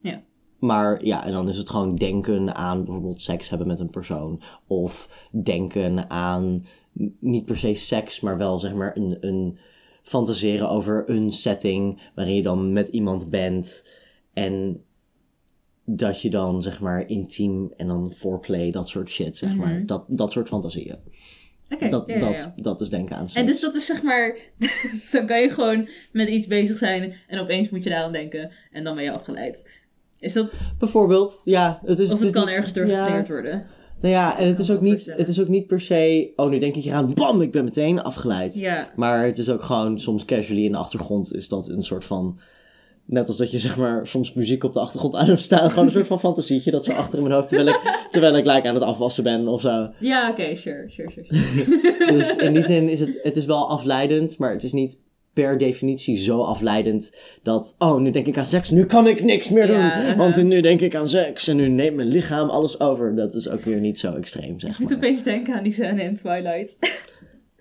Ja. 0.01 0.23
Maar 0.59 1.05
ja, 1.05 1.25
en 1.25 1.31
dan 1.31 1.49
is 1.49 1.57
het 1.57 1.69
gewoon 1.69 1.95
denken 1.95 2.55
aan 2.55 2.83
bijvoorbeeld 2.83 3.21
seks 3.21 3.49
hebben 3.49 3.67
met 3.67 3.79
een 3.79 3.89
persoon. 3.89 4.41
Of 4.67 5.27
denken 5.43 6.09
aan 6.09 6.65
niet 7.19 7.45
per 7.45 7.57
se 7.57 7.73
seks, 7.75 8.19
maar 8.19 8.37
wel 8.37 8.59
zeg 8.59 8.73
maar 8.73 8.97
een, 8.97 9.17
een 9.19 9.57
fantaseren 10.01 10.69
over 10.69 11.09
een 11.09 11.31
setting 11.31 12.01
waarin 12.15 12.35
je 12.35 12.41
dan 12.43 12.73
met 12.73 12.87
iemand 12.87 13.29
bent 13.29 13.93
en 14.33 14.83
dat 15.85 16.21
je 16.21 16.29
dan 16.29 16.61
zeg 16.61 16.79
maar 16.79 17.09
intiem 17.09 17.73
en 17.77 17.87
dan 17.87 18.11
foreplay, 18.11 18.71
dat 18.71 18.87
soort 18.87 19.09
shit, 19.09 19.37
zeg 19.37 19.55
maar. 19.55 19.73
Mhm. 19.73 19.85
Dat, 19.85 20.05
dat 20.07 20.31
soort 20.31 20.47
fantasieën. 20.47 20.97
Oké, 21.69 21.89
dat, 21.89 22.07
ja, 22.07 22.13
ja, 22.15 22.19
dat, 22.19 22.41
ja. 22.41 22.53
dat 22.55 22.81
is 22.81 22.89
denken 22.89 23.15
aan 23.15 23.29
seks. 23.29 23.39
En 23.39 23.45
dus 23.45 23.59
dat 23.59 23.75
is 23.75 23.85
zeg 23.85 24.03
maar, 24.03 24.37
dan 25.11 25.25
kan 25.25 25.41
je 25.41 25.49
gewoon 25.49 25.89
met 26.11 26.29
iets 26.29 26.47
bezig 26.47 26.77
zijn 26.77 27.13
en 27.27 27.39
opeens 27.39 27.69
moet 27.69 27.83
je 27.83 27.89
daaraan 27.89 28.11
denken 28.11 28.51
en 28.71 28.83
dan 28.83 28.95
ben 28.95 29.03
je 29.03 29.11
afgeleid. 29.11 29.69
Is 30.19 30.33
dat, 30.33 30.51
Bijvoorbeeld, 30.79 31.41
ja. 31.43 31.79
Het 31.85 31.99
is, 31.99 32.11
of 32.11 32.19
het 32.19 32.31
kan 32.31 32.49
ergens 32.49 32.73
door 32.73 32.87
getriggerd 32.87 33.27
worden. 33.27 33.65
Nou 34.01 34.13
ja, 34.15 34.39
en 34.39 34.47
het 34.47 34.59
is, 34.59 34.71
ook 34.71 34.81
niet, 34.81 35.13
het 35.17 35.27
is 35.27 35.41
ook 35.41 35.47
niet 35.47 35.67
per 35.67 35.81
se, 35.81 36.31
oh 36.35 36.49
nu 36.49 36.59
denk 36.59 36.75
ik 36.75 36.85
eraan, 36.85 37.13
bam, 37.13 37.41
ik 37.41 37.51
ben 37.51 37.63
meteen 37.63 38.01
afgeleid. 38.01 38.59
Ja, 38.59 38.91
Maar 38.95 39.25
het 39.25 39.37
is 39.37 39.49
ook 39.49 39.61
gewoon 39.61 39.99
soms 39.99 40.25
casually 40.25 40.65
in 40.65 40.71
de 40.71 40.77
achtergrond 40.77 41.35
is 41.35 41.47
dat 41.47 41.69
een 41.69 41.83
soort 41.83 42.05
van... 42.05 42.39
Net 43.05 43.27
als 43.27 43.37
dat 43.37 43.51
je 43.51 43.59
zeg 43.59 43.77
maar 43.77 44.07
soms 44.07 44.33
muziek 44.33 44.63
op 44.63 44.73
de 44.73 44.79
achtergrond 44.79 45.15
aan 45.15 45.25
hebt 45.25 45.41
staan. 45.41 45.69
Gewoon 45.69 45.85
een 45.85 45.91
soort 45.91 46.07
van 46.07 46.19
fantasietje 46.19 46.71
dat 46.71 46.85
zo 46.85 46.91
achter 46.91 47.17
in 47.17 47.23
mijn 47.23 47.35
hoofd. 47.35 47.49
Terwijl 47.49 47.75
ik, 47.75 48.07
terwijl 48.11 48.35
ik 48.35 48.43
gelijk 48.43 48.65
aan 48.65 48.73
het 48.73 48.83
afwassen 48.83 49.23
ben 49.23 49.47
of 49.47 49.61
zo. 49.61 49.89
ja 49.99 50.29
oké, 50.29 50.55
sure, 50.55 50.85
sure, 50.87 51.11
sure. 51.11 51.27
sure. 51.29 52.05
Dus 52.17 52.35
in 52.35 52.53
die 52.53 52.63
zin 52.63 52.89
is 52.89 52.99
het, 52.99 53.19
het 53.23 53.35
is 53.35 53.45
wel 53.45 53.69
afleidend. 53.69 54.37
Maar 54.37 54.51
het 54.51 54.63
is 54.63 54.71
niet 54.71 54.99
per 55.33 55.57
definitie 55.57 56.17
zo 56.17 56.43
afleidend 56.43 57.11
dat... 57.43 57.75
Oh, 57.77 57.99
nu 57.99 58.11
denk 58.11 58.27
ik 58.27 58.37
aan 58.37 58.45
seks. 58.45 58.69
Nu 58.69 58.85
kan 58.85 59.07
ik 59.07 59.23
niks 59.23 59.49
meer 59.49 59.67
doen. 59.67 59.77
Ja, 59.77 60.01
uh-huh. 60.01 60.17
Want 60.17 60.43
nu 60.43 60.61
denk 60.61 60.81
ik 60.81 60.95
aan 60.95 61.09
seks. 61.09 61.47
En 61.47 61.55
nu 61.55 61.67
neemt 61.67 61.95
mijn 61.95 62.07
lichaam 62.07 62.49
alles 62.49 62.79
over. 62.79 63.15
Dat 63.15 63.33
is 63.33 63.49
ook 63.49 63.61
weer 63.61 63.79
niet 63.79 63.99
zo 63.99 64.13
extreem, 64.13 64.53
Ik 64.53 64.59
zeg 64.59 64.79
moet 64.79 64.89
maar. 64.89 64.97
opeens 64.97 65.23
denken 65.23 65.55
aan 65.55 65.63
die 65.63 65.73
scène 65.73 66.03
in 66.03 66.15
Twilight. 66.15 66.77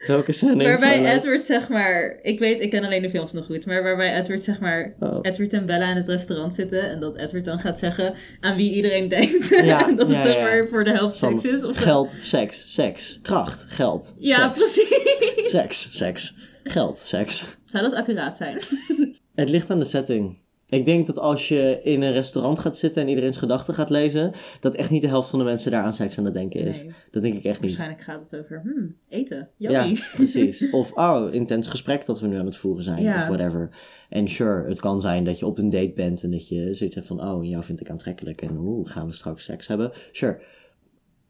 Welke 0.06 0.32
scène 0.32 0.52
in 0.52 0.68
waarbij? 0.68 1.14
Edward 1.16 1.42
zeg 1.42 1.68
maar, 1.68 2.18
ik 2.22 2.38
weet, 2.38 2.60
ik 2.60 2.70
ken 2.70 2.84
alleen 2.84 3.02
de 3.02 3.10
films 3.10 3.32
nog 3.32 3.46
goed, 3.46 3.66
maar 3.66 3.82
waarbij 3.82 4.20
Edward 4.20 4.42
zeg 4.42 4.60
maar, 4.60 4.94
Oh. 5.00 5.18
Edward 5.22 5.52
en 5.52 5.66
Bella 5.66 5.90
in 5.90 5.96
het 5.96 6.08
restaurant 6.08 6.54
zitten 6.54 6.90
en 6.90 7.00
dat 7.00 7.16
Edward 7.16 7.44
dan 7.44 7.58
gaat 7.58 7.78
zeggen 7.78 8.14
aan 8.40 8.56
wie 8.56 8.72
iedereen 8.74 9.08
denkt 9.08 9.48
Ja, 9.64 9.92
dat 9.92 10.06
het 10.08 10.16
ja, 10.16 10.22
zeg 10.22 10.34
ja. 10.36 10.42
maar 10.42 10.66
voor 10.68 10.84
de 10.84 10.90
helft 10.90 11.18
Van 11.18 11.38
seks 11.38 11.54
is. 11.54 11.64
Of 11.64 11.76
zo. 11.76 11.82
Geld, 11.82 12.14
seks, 12.20 12.74
seks, 12.74 13.18
kracht, 13.22 13.64
geld, 13.68 14.14
Ja, 14.18 14.54
seks, 14.54 14.60
precies. 14.60 15.50
seks, 15.50 15.96
seks, 15.98 16.36
geld, 16.64 16.98
seks. 16.98 17.56
Zou 17.66 17.84
dat 17.84 17.94
accuraat 17.94 18.36
zijn? 18.36 18.58
Het 19.34 19.48
ligt 19.50 19.70
aan 19.70 19.78
de 19.78 19.84
setting. 19.84 20.38
Ik 20.72 20.84
denk 20.84 21.06
dat 21.06 21.18
als 21.18 21.48
je 21.48 21.80
in 21.82 22.02
een 22.02 22.12
restaurant 22.12 22.58
gaat 22.58 22.76
zitten 22.76 23.02
en 23.02 23.08
iedereen's 23.08 23.36
gedachten 23.36 23.74
gaat 23.74 23.90
lezen, 23.90 24.32
dat 24.60 24.74
echt 24.74 24.90
niet 24.90 25.02
de 25.02 25.08
helft 25.08 25.30
van 25.30 25.38
de 25.38 25.44
mensen 25.44 25.70
daar 25.70 25.82
aan 25.82 25.94
seks 25.94 26.18
aan 26.18 26.24
het 26.24 26.34
denken 26.34 26.60
is. 26.60 26.84
Nee. 26.84 26.92
Dat 27.10 27.22
denk 27.22 27.34
ik 27.34 27.44
echt 27.44 27.60
niet. 27.60 27.76
Waarschijnlijk 27.76 28.02
gaat 28.02 28.30
het 28.30 28.40
over 28.40 28.60
hmm, 28.62 28.96
eten. 29.08 29.48
Ja, 29.56 29.92
precies. 30.14 30.70
Of, 30.70 30.92
oh, 30.92 31.34
intens 31.34 31.66
gesprek 31.68 32.06
dat 32.06 32.20
we 32.20 32.26
nu 32.26 32.38
aan 32.38 32.46
het 32.46 32.56
voeren 32.56 32.84
zijn, 32.84 33.02
Ja. 33.02 33.20
of 33.20 33.26
whatever. 33.26 33.70
En 34.08 34.28
sure, 34.28 34.68
het 34.68 34.80
kan 34.80 35.00
zijn 35.00 35.24
dat 35.24 35.38
je 35.38 35.46
op 35.46 35.58
een 35.58 35.70
date 35.70 35.92
bent 35.94 36.22
en 36.22 36.30
dat 36.30 36.48
je 36.48 36.74
zoiets 36.74 36.94
hebt 36.94 37.06
van, 37.06 37.24
oh, 37.24 37.44
jou 37.44 37.64
vind 37.64 37.80
ik 37.80 37.90
aantrekkelijk 37.90 38.42
en 38.42 38.56
oeh, 38.58 38.90
gaan 38.90 39.06
we 39.06 39.12
straks 39.12 39.44
seks 39.44 39.66
hebben? 39.66 39.90
Sure. 40.12 40.40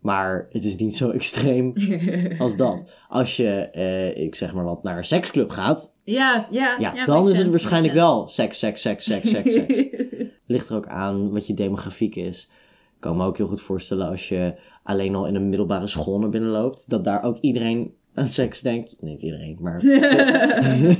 Maar 0.02 0.46
het 0.50 0.64
is 0.64 0.76
niet 0.76 0.96
zo 0.96 1.10
extreem 1.20 1.72
als 2.38 2.56
dat. 2.56 2.92
Als 3.08 3.36
je, 3.36 3.48
eh, 3.50 4.16
ik 4.16 4.34
zeg 4.34 4.54
maar 4.54 4.64
wat, 4.64 4.82
naar 4.82 4.96
een 4.96 5.04
seksclub 5.04 5.50
gaat, 5.50 5.96
ja, 6.04 6.46
ja. 6.50 6.76
ja, 6.78 6.94
ja, 6.94 7.04
dan 7.04 7.28
is 7.28 7.38
het 7.38 7.50
waarschijnlijk 7.50 7.94
wel 7.94 8.26
seks, 8.26 8.58
seks, 8.58 8.80
seks, 8.80 9.04
seks, 9.04 9.30
seks, 9.30 9.54
seks. 9.54 9.84
Ligt 10.46 10.68
er 10.68 10.76
ook 10.76 10.86
aan 10.86 11.32
wat 11.32 11.46
je 11.46 11.54
demografiek 11.54 12.16
is. 12.16 12.48
Ik 12.94 13.08
kan 13.08 13.16
me 13.16 13.26
ook 13.26 13.36
heel 13.36 13.46
goed 13.46 13.62
voorstellen 13.62 14.08
als 14.08 14.28
je 14.28 14.54
alleen 14.82 15.14
al 15.14 15.26
in 15.26 15.34
een 15.34 15.48
middelbare 15.48 15.86
school 15.86 16.18
naar 16.18 16.28
binnen 16.28 16.50
loopt, 16.50 16.84
dat 16.88 17.04
daar 17.04 17.22
ook 17.22 17.38
iedereen 17.40 17.94
aan 18.14 18.28
seks 18.28 18.60
denkt. 18.60 18.96
Niet 19.00 19.20
iedereen, 19.22 19.58
maar 19.60 19.80
veel, 19.80 20.94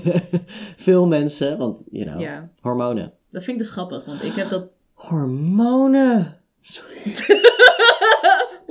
veel 0.76 1.06
mensen, 1.06 1.58
want, 1.58 1.84
you 1.90 2.06
know, 2.06 2.20
ja, 2.20 2.50
hormonen. 2.60 3.12
dat 3.30 3.42
vind 3.42 3.56
ik 3.56 3.62
dus 3.62 3.72
grappig, 3.72 4.04
want 4.04 4.22
ik 4.22 4.32
heb 4.32 4.48
dat... 4.48 4.68
Hormonen! 4.92 6.36
Sorry. 6.60 7.14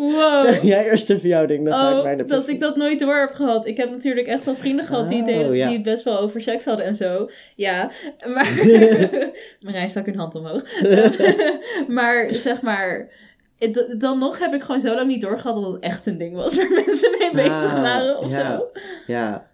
Wow. 0.01 0.35
Zeg 0.35 0.61
jij 0.61 0.89
eerst 0.89 1.09
even 1.09 1.29
jouw 1.29 1.45
ding, 1.45 1.65
dan 1.65 1.73
ga 1.73 1.89
ik 1.89 1.95
Oh, 1.97 2.03
mij 2.03 2.15
dat 2.15 2.47
ik 2.47 2.59
dat 2.59 2.75
nooit 2.75 2.99
door 2.99 3.15
heb 3.15 3.33
gehad. 3.33 3.65
Ik 3.65 3.77
heb 3.77 3.89
natuurlijk 3.89 4.27
echt 4.27 4.45
wel 4.45 4.55
vrienden 4.55 4.85
gehad 4.85 5.09
die, 5.09 5.23
het 5.23 5.47
Oh, 5.47 5.55
ja. 5.55 5.67
die 5.67 5.75
het 5.75 5.83
best 5.83 6.03
wel 6.03 6.19
over 6.19 6.41
seks 6.41 6.65
hadden 6.65 6.85
en 6.85 6.95
zo. 6.95 7.29
Ja, 7.55 7.89
maar... 8.33 8.49
Marijn 9.61 9.89
stak 9.89 10.05
hun 10.05 10.17
hand 10.17 10.35
omhoog. 10.35 10.63
maar 11.87 12.33
zeg 12.33 12.61
maar... 12.61 13.09
Dan 13.97 14.19
nog 14.19 14.39
heb 14.39 14.53
ik 14.53 14.61
gewoon 14.61 14.81
zo 14.81 14.95
lang 14.95 15.07
niet 15.07 15.21
doorgehad 15.21 15.55
dat 15.55 15.73
het 15.73 15.83
echt 15.83 16.05
een 16.05 16.17
ding 16.17 16.35
was 16.35 16.55
waar 16.55 16.71
mensen 16.71 17.15
mee 17.19 17.31
bezig 17.31 17.73
waren 17.73 18.17
of 18.17 18.29
ja. 18.29 18.51
zo. 18.51 18.69
Ja, 19.07 19.50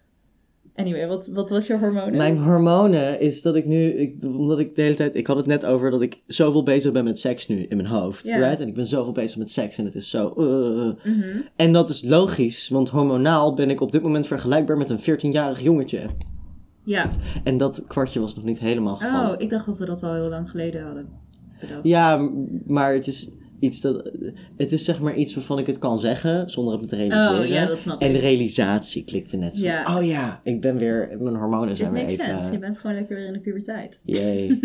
Anyway, 0.77 1.07
wat, 1.07 1.27
wat 1.27 1.49
was 1.49 1.67
je 1.67 1.77
hormonen? 1.77 2.17
Mijn 2.17 2.37
hormonen 2.37 3.19
is 3.19 3.41
dat 3.41 3.55
ik 3.55 3.65
nu, 3.65 3.83
ik, 3.83 4.15
omdat 4.23 4.59
ik 4.59 4.75
de 4.75 4.81
hele 4.81 4.95
tijd, 4.95 5.15
ik 5.15 5.27
had 5.27 5.37
het 5.37 5.45
net 5.45 5.65
over 5.65 5.91
dat 5.91 6.01
ik 6.01 6.21
zoveel 6.27 6.63
bezig 6.63 6.91
ben 6.91 7.03
met 7.03 7.19
seks 7.19 7.47
nu 7.47 7.63
in 7.63 7.77
mijn 7.77 7.89
hoofd, 7.89 8.27
Ja. 8.27 8.37
right? 8.37 8.59
En 8.59 8.67
ik 8.67 8.73
ben 8.73 8.87
zoveel 8.87 9.11
bezig 9.11 9.37
met 9.37 9.51
seks 9.51 9.77
en 9.77 9.85
het 9.85 9.95
is 9.95 10.09
zo, 10.09 10.33
uh. 10.37 11.13
Mhm. 11.13 11.37
En 11.55 11.73
dat 11.73 11.89
is 11.89 12.03
logisch, 12.03 12.69
want 12.69 12.89
hormonaal 12.89 13.53
ben 13.53 13.69
ik 13.69 13.81
op 13.81 13.91
dit 13.91 14.01
moment 14.01 14.27
vergelijkbaar 14.27 14.77
met 14.77 14.89
een 14.89 14.99
14-jarig 14.99 15.61
jongetje. 15.61 16.01
Ja. 16.83 17.09
En 17.43 17.57
dat 17.57 17.85
kwartje 17.87 18.19
was 18.19 18.35
nog 18.35 18.43
niet 18.43 18.59
helemaal 18.59 18.95
gevallen. 18.95 19.35
Oh, 19.35 19.41
ik 19.41 19.49
dacht 19.49 19.65
dat 19.65 19.77
we 19.77 19.85
dat 19.85 20.03
al 20.03 20.13
heel 20.13 20.29
lang 20.29 20.49
geleden 20.49 20.83
hadden 20.83 21.07
bedacht. 21.59 21.83
Ja, 21.83 22.29
maar 22.65 22.93
het 22.93 23.07
is 23.07 23.29
iets 23.59 23.81
dat, 23.81 24.11
het 24.57 24.71
is 24.71 24.85
zeg 24.85 24.99
maar 24.99 25.15
iets 25.15 25.35
waarvan 25.35 25.59
ik 25.59 25.67
het 25.67 25.79
kan 25.79 25.99
zeggen, 25.99 26.49
zonder 26.49 26.73
het 26.73 26.81
me 26.81 26.87
te 26.87 26.95
realiseren. 26.95 27.39
Oh, 27.39 27.47
ja, 27.47 27.65
dat 27.65 27.79
snap 27.79 28.01
en 28.01 28.11
de 28.13 28.19
realisatie 28.19 29.03
klikte 29.03 29.37
net 29.37 29.55
zo. 29.55 29.65
Ja. 29.65 29.97
Oh 29.97 30.05
ja, 30.05 30.39
ik 30.43 30.61
ben 30.61 30.77
weer, 30.77 31.15
mijn 31.19 31.35
hormonen 31.35 31.69
It 31.69 31.77
zijn 31.77 31.91
weer 31.91 32.03
makes 32.03 32.17
even... 32.17 32.35
sense. 32.37 32.51
Je 32.51 32.59
bent 32.59 32.77
gewoon 32.77 32.95
lekker 32.95 33.15
weer 33.15 33.25
in 33.25 33.33
de 33.33 33.39
puberteit. 33.39 33.99
Yay. 34.03 34.59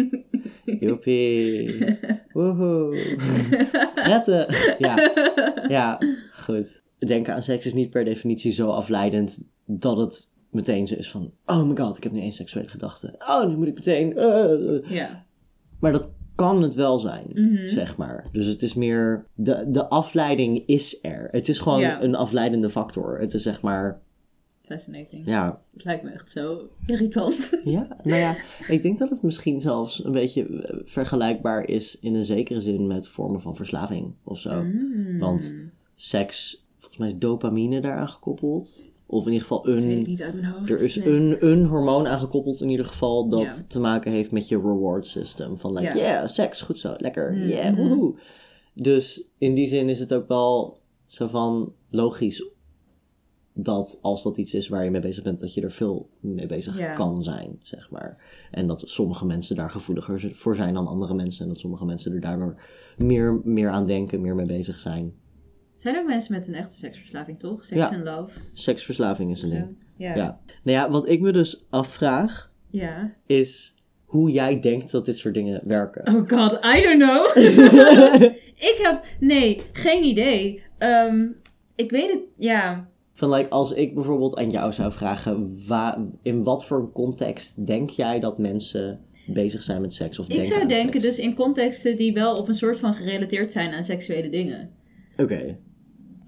Joepie. 0.81 1.99
Woehoe. 2.33 2.99
Prettig. 3.95 4.79
Ja. 4.79 5.11
ja, 5.69 5.99
goed. 6.33 6.83
Denken 6.99 7.35
aan 7.35 7.43
seks 7.43 7.67
is 7.67 7.75
niet 7.75 7.91
per 7.91 8.05
definitie 8.05 8.53
zo 8.53 8.69
afleidend 8.69 9.43
dat 9.67 9.97
het 9.97 10.33
meteen 10.51 10.87
zo 10.87 10.95
is 10.95 11.11
van... 11.11 11.33
Oh 11.47 11.69
my 11.69 11.77
god, 11.77 11.97
ik 11.97 12.03
heb 12.03 12.13
nu 12.13 12.21
één 12.21 12.33
seksuele 12.33 12.69
gedachte. 12.69 13.15
Oh, 13.19 13.47
nu 13.47 13.57
moet 13.57 13.67
ik 13.67 13.75
meteen... 13.75 14.17
eh. 14.17 14.91
Ja. 14.91 15.25
Maar 15.81 15.93
dat 15.93 16.11
kan 16.43 16.63
het 16.63 16.75
wel 16.75 16.99
zijn, 16.99 17.27
Mhm. 17.35 17.69
zeg 17.69 17.97
maar. 17.97 18.27
Dus 18.33 18.47
het 18.47 18.63
is 18.63 18.75
meer... 18.75 19.25
De, 19.35 19.65
de 19.69 19.89
afleiding 19.89 20.63
is 20.67 20.99
er. 21.03 21.29
Het 21.31 21.49
is 21.49 21.59
gewoon 21.59 21.81
Ja. 21.81 22.03
een 22.03 22.15
afleidende 22.15 22.71
factor. 22.71 23.19
Het 23.19 23.35
is 23.35 23.43
zeg 23.43 23.63
maar... 23.63 24.01
Fascinating. 24.63 25.27
Ja, 25.27 25.61
Het 25.73 25.85
lijkt 25.85 26.03
me 26.05 26.11
echt 26.11 26.31
zo 26.31 26.69
irritant. 26.87 27.51
Ja, 27.65 27.87
nou 28.03 28.19
ja, 28.21 28.37
ik 28.69 28.83
denk 28.83 28.99
dat 28.99 29.09
het 29.11 29.23
misschien 29.23 29.61
zelfs 29.61 30.05
een 30.05 30.13
beetje 30.13 30.47
eh, 30.63 30.79
vergelijkbaar 30.85 31.69
is 31.69 31.99
in 32.01 32.15
een 32.15 32.25
zekere 32.25 32.61
zin 32.61 32.87
met 32.87 33.09
vormen 33.09 33.41
van 33.41 33.57
verslaving 33.57 34.13
of 34.25 34.39
zo. 34.39 34.63
Mm. 34.63 35.19
Want 35.19 35.55
seks, 35.95 36.67
volgens 36.79 36.99
mij 37.01 37.09
is 37.09 37.19
dopamine 37.19 37.81
daaraan 37.81 38.09
gekoppeld. 38.09 38.83
Of 39.12 39.26
in 39.26 39.33
ieder 39.33 39.47
geval 39.47 39.62
Dat 39.62 39.75
weet 39.75 39.83
ik 39.90 39.97
een, 39.97 40.02
niet 40.11 40.23
uit 40.23 40.35
mijn 40.35 40.45
hoofd. 40.52 40.71
er 40.71 40.83
is 40.83 40.97
Nee. 40.97 41.07
een, 41.09 41.47
een 41.50 41.64
hormoon 41.66 42.07
aangekoppeld 42.07 42.61
in 42.61 42.69
ieder 42.69 42.87
geval 42.87 43.28
dat 43.28 43.64
te 43.71 43.81
maken 43.81 44.12
heeft 44.12 44.31
met 44.33 44.49
je 44.49 44.57
reward 44.61 45.07
system. 45.07 45.59
Van 45.59 45.73
like, 45.73 45.85
Ja. 45.87 45.95
yeah, 45.97 46.26
seks, 46.26 46.61
goed 46.61 46.78
zo, 46.78 46.95
lekker, 46.99 47.33
Mm, 47.33 47.38
yeah, 47.49 47.73
mhm. 47.76 47.88
woehoe. 47.88 48.14
Dus 48.75 49.25
in 49.38 49.54
die 49.54 49.66
zin 49.66 49.88
is 49.88 49.99
het 49.99 50.14
ook 50.14 50.28
wel 50.28 50.78
zo 51.07 51.26
van 51.26 51.73
logisch 51.90 52.50
dat 53.54 53.99
als 54.02 54.23
dat 54.23 54.37
iets 54.37 54.54
is 54.54 54.69
waar 54.69 54.85
je 54.85 54.90
mee 54.90 55.00
bezig 55.00 55.25
bent, 55.25 55.40
dat 55.40 55.54
je 55.54 55.61
er 55.61 55.71
veel 55.73 56.09
mee 56.21 56.47
bezig 56.47 56.92
kan 56.95 57.23
zijn, 57.23 57.59
zeg 57.62 57.90
maar. 57.90 58.19
En 58.50 58.66
dat 58.66 58.83
sommige 58.85 59.26
mensen 59.26 59.57
daar 59.57 59.71
gevoeliger 59.71 60.31
voor 60.35 60.57
zijn 60.57 60.75
dan 60.75 60.87
andere 60.87 61.14
mensen. 61.14 61.42
En 61.42 61.49
dat 61.49 61.59
sommige 61.61 61.85
mensen 61.85 62.12
er 62.12 62.21
daardoor 62.21 62.54
meer, 62.97 63.40
meer 63.45 63.71
aan 63.71 63.87
denken, 63.87 64.21
meer 64.21 64.35
mee 64.35 64.47
bezig 64.47 64.78
zijn. 64.78 65.14
Zijn 65.83 65.95
er 65.95 66.01
ook 66.01 66.07
mensen 66.07 66.35
met 66.35 66.49
een 66.49 66.55
echte 66.55 66.77
seksverslaving, 66.77 67.39
toch? 67.39 67.65
Seks 67.65 67.81
Ja. 67.81 67.93
en 67.93 68.03
love. 68.03 68.39
Seksverslaving 68.53 69.31
is 69.31 69.43
een 69.43 69.51
ding. 69.51 69.77
Ja. 69.97 70.15
Ja. 70.17 70.39
Nou 70.62 70.79
ja, 70.79 70.91
wat 70.91 71.09
ik 71.09 71.21
me 71.21 71.33
dus 71.33 71.67
afvraag, 71.71 72.51
Ja. 72.71 73.12
is 73.27 73.75
hoe 74.05 74.31
jij 74.31 74.61
denkt 74.61 74.91
dat 74.91 75.05
dit 75.05 75.17
soort 75.17 75.35
dingen 75.35 75.61
werken. 75.65 76.15
Oh 76.15 76.29
god, 76.29 76.65
I 76.77 76.83
don't 76.83 77.03
know. 77.03 77.37
ik 78.73 78.79
heb... 78.83 79.05
Nee, 79.21 79.62
geen 79.73 80.05
idee. 80.05 80.62
Ehm, 80.79 81.27
ik 81.77 81.91
weet 81.91 82.11
het... 82.12 82.21
Ja. 82.37 82.89
Van 83.15 83.31
like, 83.35 83.51
als 83.51 83.73
ik 83.73 83.95
bijvoorbeeld 83.95 84.37
aan 84.37 84.51
jou 84.51 84.73
zou 84.73 84.93
vragen, 84.93 85.59
in 86.23 86.43
wat 86.45 86.65
voor 86.65 86.93
context 86.93 87.67
denk 87.67 87.91
jij 87.91 88.21
dat 88.21 88.39
mensen 88.39 89.01
bezig 89.27 89.62
zijn 89.62 89.81
met 89.81 89.95
seks? 89.95 90.19
Of 90.19 90.29
Ik 90.29 90.45
zou 90.45 90.69
denken 90.69 91.01
seks? 91.01 91.05
dus 91.17 91.19
in 91.19 91.35
contexten 91.35 91.97
die 91.97 92.12
wel 92.12 92.37
op 92.37 92.49
een 92.49 92.55
soort 92.55 92.79
van 92.79 92.95
gerelateerd 92.95 93.53
zijn 93.53 93.73
aan 93.73 93.85
seksuele 93.85 94.29
dingen. 94.29 94.71
Oké. 95.17 95.59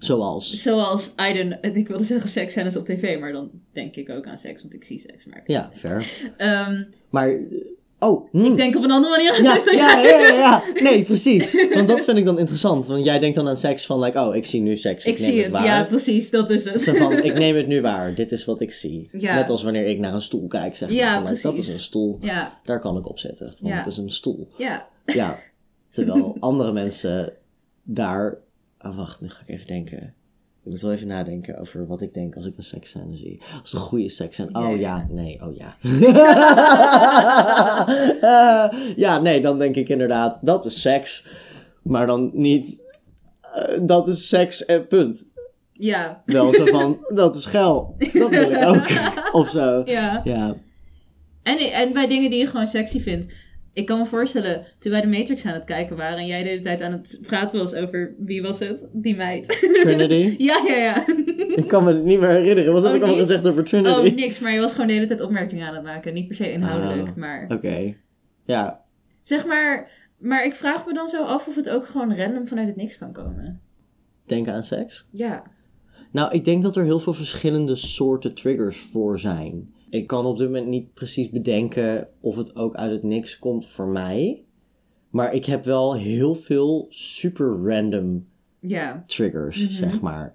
Zoals. 0.05 0.61
Zoals, 0.61 1.13
I 1.29 1.33
don't 1.33 1.75
ik 1.75 1.87
wilde 1.87 2.03
zeggen 2.03 2.29
seksscènes 2.29 2.75
op 2.75 2.85
tv, 2.85 3.19
maar 3.19 3.31
dan 3.31 3.49
denk 3.73 3.95
ik 3.95 4.09
ook 4.09 4.25
aan 4.25 4.37
seks, 4.37 4.61
want 4.61 4.73
ik 4.73 4.83
zie 4.83 4.99
seks. 4.99 5.25
Maar, 5.25 5.43
Ja, 5.45 5.69
fair. 5.73 6.23
Ehm, 6.37 6.83
Maar 7.09 7.37
Oh, 7.99 8.31
hm. 8.31 8.43
Ik 8.43 8.55
denk 8.55 8.75
op 8.75 8.83
een 8.83 8.91
andere 8.91 9.15
manier 9.15 9.31
aan 9.33 9.43
ja, 9.43 9.51
seks 9.51 9.65
dan 9.65 9.75
ja, 9.75 10.01
jij. 10.01 10.11
ja, 10.11 10.27
ja, 10.27 10.37
ja. 10.37 10.63
Nee, 10.83 11.03
precies. 11.03 11.67
Want 11.73 11.87
dat 11.87 12.03
vind 12.03 12.17
ik 12.17 12.25
dan 12.25 12.39
interessant. 12.39 12.85
Want 12.85 13.05
jij 13.05 13.19
denkt 13.19 13.35
dan 13.35 13.47
aan 13.47 13.57
seks 13.57 13.85
van, 13.85 13.99
like, 13.99 14.19
oh, 14.19 14.35
ik 14.35 14.45
zie 14.45 14.61
nu 14.61 14.75
seks. 14.75 15.05
Ik, 15.05 15.13
Ik 15.13 15.19
neem 15.19 15.29
zie 15.31 15.41
het 15.41 15.51
waar. 15.51 15.65
ja, 15.65 15.83
precies, 15.83 16.29
dat 16.29 16.49
is 16.49 16.65
het. 16.65 16.81
Zo 16.81 16.93
van, 16.93 17.13
ik 17.23 17.33
neem 17.33 17.55
het 17.55 17.67
nu 17.67 17.81
waar. 17.81 18.15
Dit 18.15 18.31
is 18.31 18.45
wat 18.45 18.61
ik 18.61 18.71
zie. 18.71 19.09
Ja. 19.11 19.35
Net 19.35 19.49
als 19.49 19.63
wanneer 19.63 19.85
ik 19.85 19.99
naar 19.99 20.13
een 20.13 20.21
stoel 20.21 20.47
kijk, 20.47 20.75
zeg 20.75 20.89
maar. 20.89 20.97
Ja, 20.97 21.21
van, 21.21 21.29
like, 21.31 21.41
dat 21.41 21.57
is 21.57 21.67
een 21.67 21.79
stoel. 21.79 22.19
Daar 22.63 22.79
kan 22.79 22.97
ik 22.97 23.09
op 23.09 23.19
zitten. 23.19 23.55
Want 23.59 23.73
het 23.75 23.85
is 23.85 23.97
een 23.97 24.11
stoel. 24.11 24.47
ja. 24.57 24.87
Ja. 25.05 25.39
Terwijl 25.91 26.37
andere 26.39 26.71
mensen 26.71 27.33
daar... 27.83 28.37
Oh, 28.85 28.95
wacht, 28.97 29.21
nu 29.21 29.29
ga 29.29 29.41
ik 29.41 29.49
even 29.49 29.67
denken. 29.67 29.97
Ik 30.63 30.71
moet 30.71 30.81
wel 30.81 30.93
even 30.93 31.07
nadenken 31.07 31.59
over 31.59 31.87
wat 31.87 32.01
ik 32.01 32.13
denk 32.13 32.35
als 32.35 32.45
ik 32.45 32.57
een 32.57 32.63
seksscène 32.63 33.15
zie. 33.15 33.41
Als 33.61 33.71
het 33.71 33.81
een 33.81 33.87
goede 33.87 34.09
seksscène. 34.09 34.49
Oh 34.51 34.69
ja. 34.69 34.75
ja, 34.79 35.07
nee, 35.09 35.41
oh 35.41 35.55
ja. 35.55 35.75
Ja, 39.05 39.19
nee, 39.19 39.41
dan 39.41 39.59
denk 39.59 39.75
ik 39.75 39.89
inderdaad, 39.89 40.39
dat 40.41 40.65
is 40.65 40.81
seks. 40.81 41.25
Maar 41.81 42.07
dan 42.07 42.29
niet, 42.33 42.83
eh, 43.41 43.79
dat 43.81 44.07
is 44.07 44.27
seks 44.29 44.65
en 44.65 44.87
punt. 44.87 45.29
Ja, 45.71 46.21
Wel 46.25 46.53
zo 46.53 46.65
van, 46.65 46.97
dat 47.21 47.35
is 47.35 47.45
geil. 47.45 47.95
Dat 48.13 48.29
wil 48.29 48.51
ik 48.51 48.63
ook. 48.63 48.87
Of 49.41 49.49
zo. 49.49 49.81
ja. 49.85 50.21
Ja. 50.23 50.55
En, 51.43 51.57
en 51.57 51.93
bij 51.93 52.07
dingen 52.07 52.29
die 52.29 52.39
je 52.39 52.47
gewoon 52.47 52.67
sexy 52.67 52.99
vindt. 52.99 53.33
Ik 53.75 53.85
kan 53.85 53.99
me 53.99 54.05
voorstellen, 54.05 54.65
toen 54.79 54.91
wij 54.91 55.01
de 55.01 55.07
Matrix 55.07 55.45
aan 55.45 55.53
het 55.53 55.63
kijken 55.63 55.97
waren 55.97 56.17
en 56.17 56.25
jij 56.25 56.43
de 56.43 56.49
hele 56.49 56.61
tijd 56.61 56.81
aan 56.81 56.91
het 56.91 57.19
praten 57.21 57.59
was 57.59 57.73
over 57.73 58.15
wie 58.17 58.41
was 58.41 58.59
het? 58.59 58.87
Die 58.91 59.15
meid. 59.15 59.47
Trinity. 59.81 60.35
ja, 60.43 60.61
ja, 60.67 60.75
ja. 60.75 61.07
Ik 61.55 61.67
kan 61.67 61.83
me 61.83 61.93
het 61.93 62.03
niet 62.03 62.19
meer 62.19 62.29
herinneren. 62.29 62.73
Wat 62.73 62.81
heb 62.83 62.91
Oh, 62.91 62.97
ik 62.97 63.03
allemaal 63.03 63.21
gezegd 63.21 63.47
over 63.47 63.63
Trinity? 63.63 64.07
Oh, 64.09 64.15
niks, 64.15 64.39
maar 64.39 64.53
je 64.53 64.59
was 64.59 64.71
gewoon 64.71 64.87
de 64.87 64.93
hele 64.93 65.05
tijd 65.05 65.21
opmerkingen 65.21 65.67
aan 65.67 65.73
het 65.73 65.83
maken. 65.83 66.13
Niet 66.13 66.27
per 66.27 66.35
se 66.35 66.51
inhoudelijk, 66.51 67.07
Oh. 67.07 67.15
maar... 67.15 67.45
Oké. 67.49 67.95
Ja. 68.45 68.81
Zeg 69.23 69.45
maar, 69.45 69.91
maar 70.17 70.45
ik 70.45 70.55
vraag 70.55 70.85
me 70.85 70.93
dan 70.93 71.07
zo 71.07 71.23
af 71.23 71.47
of 71.47 71.55
het 71.55 71.69
ook 71.69 71.85
gewoon 71.85 72.15
random 72.15 72.47
vanuit 72.47 72.67
het 72.67 72.75
niks 72.75 72.97
kan 72.97 73.11
komen. 73.13 73.61
Denken 74.25 74.53
aan 74.53 74.63
seks? 74.63 75.07
Ja. 75.11 75.43
Nou, 76.11 76.33
ik 76.33 76.45
denk 76.45 76.61
dat 76.61 76.75
er 76.75 76.83
heel 76.83 76.99
veel 76.99 77.13
verschillende 77.13 77.75
soorten 77.75 78.33
triggers 78.35 78.77
voor 78.77 79.19
zijn. 79.19 79.73
Ik 79.95 80.07
kan 80.07 80.25
op 80.25 80.37
dit 80.37 80.47
moment 80.47 80.67
niet 80.67 80.93
precies 80.93 81.29
bedenken 81.29 82.07
of 82.19 82.35
het 82.35 82.55
ook 82.55 82.75
uit 82.75 82.91
het 82.91 83.03
niks 83.03 83.39
komt 83.39 83.65
voor 83.65 83.87
mij. 83.87 84.43
Maar 85.09 85.33
ik 85.33 85.45
heb 85.45 85.63
wel 85.65 85.93
heel 85.95 86.35
veel 86.35 86.85
super 86.89 87.47
random 87.63 88.25
triggers, 89.05 89.63
Mhm. 89.63 89.71
zeg 89.73 90.01
maar. 90.01 90.33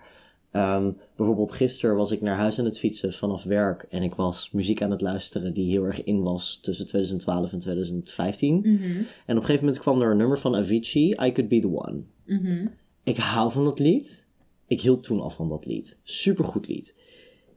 Ehm, 0.51 0.93
bijvoorbeeld 1.17 1.53
gisteren 1.53 1.97
was 1.97 2.11
ik 2.11 2.21
naar 2.21 2.37
huis 2.37 2.59
aan 2.59 2.65
het 2.65 2.79
fietsen 2.79 3.13
vanaf 3.13 3.43
werk 3.45 3.83
en 3.83 4.03
ik 4.03 4.15
was 4.15 4.51
muziek 4.53 4.83
aan 4.83 4.91
het 4.91 5.01
luisteren 5.01 5.55
die 5.55 5.71
heel 5.71 5.85
erg 5.85 6.05
in 6.05 6.23
was 6.23 6.61
tussen 6.61 6.87
2012 6.87 7.53
en 7.53 7.59
2015. 7.59 8.57
Mhm. 8.59 8.83
En 8.83 9.03
op 9.03 9.05
een 9.27 9.37
gegeven 9.37 9.65
moment 9.65 9.79
kwam 9.79 10.01
er 10.01 10.11
een 10.11 10.17
nummer 10.17 10.39
van 10.39 10.57
Avicii, 10.57 11.09
I 11.09 11.33
Could 11.33 11.49
Be 11.49 11.59
The 11.59 11.69
One. 11.75 12.03
Mhm. 12.27 12.67
Ik 13.05 13.17
hou 13.17 13.53
van 13.53 13.65
dat 13.65 13.79
lied. 13.79 14.27
Ik 14.67 14.81
hield 14.81 15.03
toen 15.03 15.21
al 15.21 15.31
van 15.31 15.49
dat 15.49 15.67
lied. 15.67 15.99
Supergoed 16.03 16.69
lied. 16.69 16.95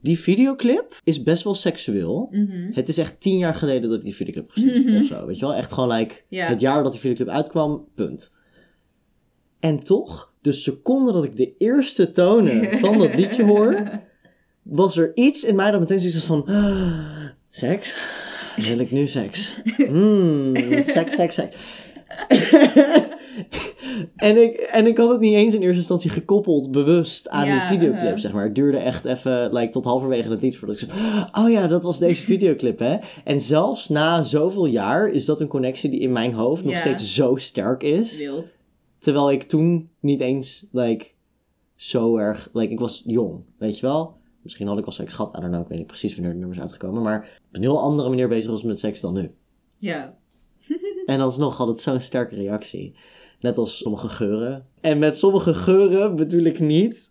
Die 0.03 0.19
videoclip 0.19 1.01
is 1.03 1.23
best 1.23 1.43
wel 1.43 1.55
seksueel. 1.55 2.27
Mhm. 2.31 2.71
Het 2.73 2.87
is 2.87 2.97
echt 2.97 3.19
tien 3.21 3.37
jaar 3.37 3.55
geleden 3.55 3.89
dat 3.89 3.97
ik 3.97 4.03
die 4.03 4.15
videoclip 4.15 4.45
heb 4.45 4.53
gezien. 4.53 4.83
Mhm. 4.83 4.95
Of 5.01 5.05
zo, 5.07 5.25
weet 5.25 5.39
je 5.39 5.45
wel? 5.45 5.55
Echt 5.55 5.73
gewoon 5.73 5.91
like 5.97 6.21
het 6.29 6.61
jaar 6.61 6.83
dat 6.83 6.91
die 6.91 7.01
videoclip 7.01 7.27
uitkwam, 7.27 7.87
punt. 7.95 8.35
En 9.59 9.79
toch, 9.79 10.33
de 10.41 10.51
seconde 10.51 11.11
dat 11.11 11.23
ik 11.23 11.35
de 11.35 11.53
eerste 11.57 12.11
tonen 12.11 12.77
van 12.77 12.97
dat 12.97 13.15
liedje 13.15 13.43
hoor, 13.43 13.89
was 14.63 14.97
er 14.97 15.11
iets 15.15 15.43
in 15.43 15.55
mij 15.55 15.71
dat 15.71 15.79
meteen 15.79 15.99
zoiets 15.99 16.17
was 16.17 16.25
van... 16.25 16.45
"Ah, 16.45 17.27
seks? 17.49 17.95
Wil 18.55 18.79
ik 18.79 18.91
nu 18.91 19.07
seks? 19.07 19.61
Hmm, 19.77 20.55
seks, 20.83 21.15
seks, 21.15 21.35
seks. 21.35 21.55
en, 24.15 24.41
ik, 24.41 24.55
en 24.55 24.87
ik 24.87 24.97
had 24.97 25.09
het 25.09 25.19
niet 25.19 25.33
eens 25.33 25.53
in 25.53 25.61
eerste 25.61 25.77
instantie 25.77 26.09
gekoppeld, 26.09 26.71
bewust, 26.71 27.29
aan 27.29 27.47
Ja, 27.47 27.53
die 27.53 27.67
videoclip, 27.67 28.01
uh-huh. 28.01 28.17
zeg 28.17 28.31
maar. 28.31 28.43
Het 28.43 28.55
duurde 28.55 28.77
echt 28.77 29.05
even, 29.05 29.53
like, 29.53 29.71
tot 29.71 29.85
halverwege 29.85 30.29
het 30.29 30.41
lied 30.41 30.57
voordat 30.57 30.81
ik 30.81 30.89
zei... 30.89 31.25
Oh 31.31 31.51
ja, 31.51 31.67
dat 31.67 31.83
was 31.83 31.99
deze 31.99 32.23
videoclip, 32.31 32.79
hè? 32.79 32.97
En 33.23 33.41
zelfs 33.41 33.89
na 33.89 34.23
zoveel 34.23 34.65
jaar 34.65 35.07
is 35.07 35.25
dat 35.25 35.41
een 35.41 35.47
connectie 35.47 35.89
die 35.89 35.99
in 35.99 36.11
mijn 36.11 36.33
hoofd 36.33 36.63
nog 36.63 36.77
steeds 36.77 37.13
zo 37.13 37.35
sterk 37.35 37.83
is. 37.83 38.17
Wild. 38.17 38.55
Terwijl 38.99 39.31
ik 39.31 39.43
toen 39.43 39.89
niet 39.99 40.19
eens, 40.19 40.67
like, 40.71 41.05
zo 41.75 42.17
erg... 42.17 42.49
Like, 42.53 42.71
ik 42.71 42.79
was 42.79 43.03
jong, 43.05 43.43
weet 43.57 43.79
je 43.79 43.85
wel? 43.85 44.21
Misschien 44.43 44.67
had 44.67 44.77
ik 44.77 44.85
al 44.85 44.91
seks 44.91 45.13
gehad, 45.13 45.37
I 45.37 45.39
don't 45.39 45.51
know. 45.51 45.61
Ik 45.61 45.67
weet 45.67 45.77
niet 45.77 45.87
precies 45.87 46.13
wanneer 46.13 46.31
de 46.31 46.39
nummers 46.39 46.59
uitgekomen. 46.59 47.03
Maar 47.03 47.39
op 47.47 47.55
een 47.55 47.61
heel 47.61 47.79
andere 47.79 48.09
manier 48.09 48.27
bezig 48.27 48.51
was 48.51 48.63
met 48.63 48.79
seks 48.79 49.01
dan 49.01 49.13
nu. 49.13 49.31
Ja. 49.79 50.17
En 51.05 51.19
alsnog 51.19 51.57
had 51.57 51.67
het 51.67 51.79
zo'n 51.79 51.99
sterke 51.99 52.35
reactie. 52.35 52.95
Net 53.43 53.57
als 53.57 53.77
sommige 53.77 54.09
geuren. 54.09 54.65
En 54.81 54.97
met 54.97 55.17
sommige 55.17 55.53
geuren 55.53 56.15
bedoel 56.15 56.43
ik 56.43 56.59
niet, 56.59 57.09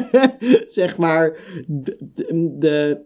zeg 0.80 0.96
maar, 0.96 1.38
de, 1.66 1.96
de, 2.14 2.54
de 2.58 3.00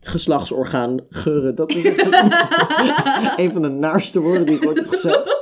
geslachtsorgaan 0.00 1.00
geuren. 1.08 1.54
Dat 1.54 1.74
is 1.74 1.84
echt 1.84 1.98
een 3.40 3.50
van 3.50 3.62
de 3.62 3.68
naarste 3.68 4.20
woorden 4.20 4.46
die 4.46 4.56
ik 4.56 4.66
ooit 4.66 4.78
heb 4.78 4.88
gezegd. 4.88 5.40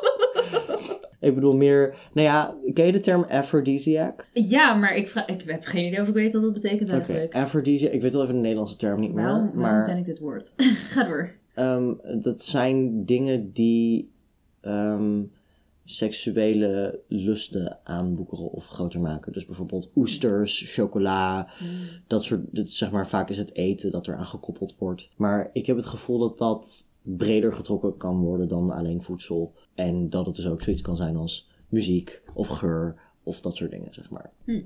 Ik 1.21 1.35
bedoel 1.35 1.57
meer, 1.57 1.95
nou 2.13 2.27
ja, 2.27 2.57
ken 2.73 2.87
je 2.87 2.93
de 2.93 3.01
term 3.01 3.25
aphrodisiac? 3.29 4.29
Ja, 4.33 4.75
maar 4.75 4.95
ik, 4.95 5.09
vraag, 5.09 5.27
ik 5.27 5.43
heb 5.47 5.65
geen 5.65 5.87
idee 5.87 6.01
of 6.01 6.09
ik 6.09 6.15
weet 6.15 6.33
wat 6.33 6.43
dat 6.43 6.53
betekent 6.53 6.89
eigenlijk. 6.89 7.35
aphrodisiac, 7.35 7.93
ik 7.93 8.03
weet 8.03 8.13
wel 8.13 8.23
even 8.23 8.35
de 8.35 8.41
Nederlandse 8.41 8.77
term 8.77 9.01
niet 9.01 9.13
meer. 9.13 9.25
Waarom, 9.25 9.41
waarom 9.41 9.61
maar 9.61 9.85
ken 9.85 9.97
ik 9.97 10.05
dit 10.05 10.19
woord? 10.19 10.53
Ga 10.93 11.05
door. 11.05 11.31
Ehm, 11.55 11.93
dat 12.21 12.43
zijn 12.43 13.05
dingen 13.05 13.53
die 13.53 14.11
ehm, 14.61 15.23
seksuele 15.90 17.00
lusten 17.09 17.79
aanboekeren 17.85 18.50
of 18.50 18.66
groter 18.66 19.00
maken. 19.00 19.33
Dus 19.33 19.46
bijvoorbeeld 19.46 19.90
oesters, 19.96 20.72
chocola, 20.74 21.48
dat 22.07 22.24
soort, 22.24 22.42
zeg 22.53 22.90
maar, 22.90 23.09
vaak 23.09 23.29
is 23.29 23.38
het 23.38 23.55
eten 23.55 23.90
dat 23.90 24.09
eraan 24.09 24.26
gekoppeld 24.26 24.76
wordt. 24.79 25.11
Maar 25.16 25.50
ik 25.53 25.66
heb 25.66 25.76
het 25.76 25.87
gevoel 25.87 26.18
dat 26.18 26.38
dat 26.38 26.92
breder 27.03 27.53
getrokken 27.53 27.96
kan 27.96 28.20
worden 28.20 28.48
dan 28.48 28.70
alleen 28.70 29.03
voedsel. 29.03 29.55
En 29.74 30.11
dat 30.11 30.26
het 30.26 30.35
dus 30.35 30.46
ook 30.46 30.62
zoiets 30.62 30.83
kan 30.83 30.96
zijn 30.96 31.16
als 31.16 31.50
muziek 31.68 32.22
of 32.35 32.48
geur 32.48 33.00
of 33.22 33.40
dat 33.40 33.57
soort 33.57 33.70
dingen, 33.70 33.94
zeg 33.94 34.11
maar. 34.11 34.33
Hm. 34.44 34.62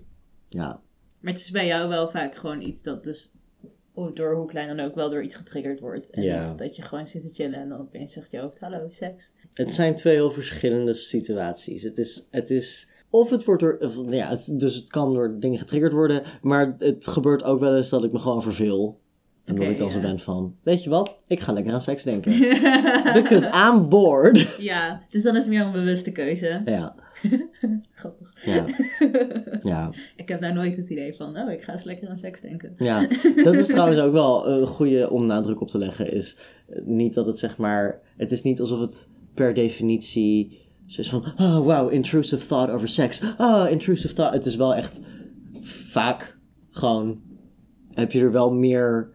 Ja, 0.48 0.80
Maar 1.20 1.32
het 1.32 1.40
is 1.40 1.50
bij 1.50 1.66
jou 1.66 1.88
wel 1.88 2.10
vaak 2.10 2.34
gewoon 2.34 2.60
iets 2.60 2.82
dat 2.82 3.04
dus 3.04 3.32
door 4.14 4.34
hoe 4.34 4.46
klein 4.46 4.76
dan 4.76 4.86
ook 4.86 4.94
wel 4.94 5.10
door 5.10 5.22
iets 5.22 5.34
getriggerd 5.34 5.80
wordt. 5.80 6.10
En 6.10 6.22
Ja. 6.22 6.48
niet 6.48 6.58
dat 6.58 6.76
je 6.76 6.82
gewoon 6.82 7.06
zit 7.06 7.22
te 7.22 7.34
chillen 7.42 7.58
en 7.58 7.68
dan 7.68 7.80
opeens 7.80 8.12
zegt 8.12 8.30
je 8.30 8.38
hoofd, 8.38 8.60
hallo, 8.60 8.86
seks. 8.90 9.32
Het 9.54 9.72
zijn 9.74 9.94
twee 9.94 10.14
heel 10.14 10.30
verschillende 10.30 10.92
situaties. 10.92 11.82
Het 11.82 11.98
is, 11.98 12.26
het 12.30 12.50
is 12.50 12.90
of 13.10 13.30
het 13.30 13.44
wordt 13.44 13.60
door, 13.62 13.76
of, 13.80 13.96
ja, 14.12 14.28
het, 14.28 14.54
dus 14.56 14.74
het 14.74 14.90
kan 14.90 15.12
door 15.12 15.36
dingen 15.40 15.58
getriggerd 15.58 15.92
worden, 15.92 16.22
maar 16.42 16.74
het 16.78 17.06
gebeurt 17.06 17.44
ook 17.44 17.60
wel 17.60 17.76
eens 17.76 17.88
dat 17.88 18.04
ik 18.04 18.12
me 18.12 18.18
gewoon 18.18 18.42
verveel. 18.42 18.98
En 19.44 19.54
dat 19.54 19.64
Oké, 19.64 19.72
ik 19.72 19.78
dan 19.78 19.90
zo 19.90 20.00
ben 20.00 20.18
van, 20.18 20.56
weet 20.62 20.82
je 20.82 20.90
wat, 20.90 21.22
ik 21.26 21.40
ga 21.40 21.52
lekker 21.52 21.72
aan 21.72 21.80
seks 21.80 22.02
denken. 22.02 22.38
Because 23.22 23.50
I'm 23.70 23.88
bored. 23.88 24.56
ja, 24.58 25.02
dus 25.10 25.22
dan 25.22 25.36
is 25.36 25.42
het 25.42 25.50
meer 25.52 25.60
een 25.64 25.72
bewuste 25.72 26.10
keuze. 26.12 26.62
Ja. 26.64 26.94
ja, 28.44 28.66
ja, 29.72 29.90
Ik 30.16 30.28
heb 30.28 30.40
nou 30.40 30.54
nooit 30.54 30.76
het 30.76 30.88
idee 30.88 31.14
van, 31.14 31.36
oh, 31.36 31.52
ik 31.52 31.62
ga 31.62 31.72
eens 31.72 31.84
lekker 31.84 32.08
aan 32.08 32.16
seks 32.16 32.40
denken. 32.40 32.74
ja. 32.78 33.08
Dat 33.44 33.54
is 33.54 33.66
trouwens 33.66 34.00
ook 34.00 34.12
wel 34.12 34.48
een 34.48 34.66
goede 34.66 35.10
om 35.10 35.26
nadruk 35.26 35.60
op 35.60 35.68
te 35.68 35.78
leggen, 35.78 36.12
is 36.12 36.36
eh, 36.68 36.80
niet 36.84 37.14
dat 37.14 37.26
het 37.26 37.38
zeg 37.38 37.56
maar, 37.56 38.00
het 38.16 38.32
is 38.32 38.42
niet 38.42 38.60
alsof 38.60 38.80
het 38.80 39.08
per 39.34 39.54
definitie 39.54 40.62
zo 40.86 41.00
is 41.00 41.08
van, 41.08 41.24
oh 41.36 41.58
wow, 41.58 41.92
intrusive 41.92 42.46
thought 42.46 42.70
over 42.70 42.88
seks. 42.88 43.22
Oh, 43.38 43.66
intrusive 43.70 44.14
thought. 44.14 44.34
Het 44.34 44.46
is 44.46 44.56
wel 44.56 44.74
echt 44.74 45.00
vaak 45.60 46.38
gewoon, 46.70 47.20
heb 47.90 48.12
je 48.12 48.20
er 48.20 48.32
wel 48.32 48.52
meer 48.52 49.12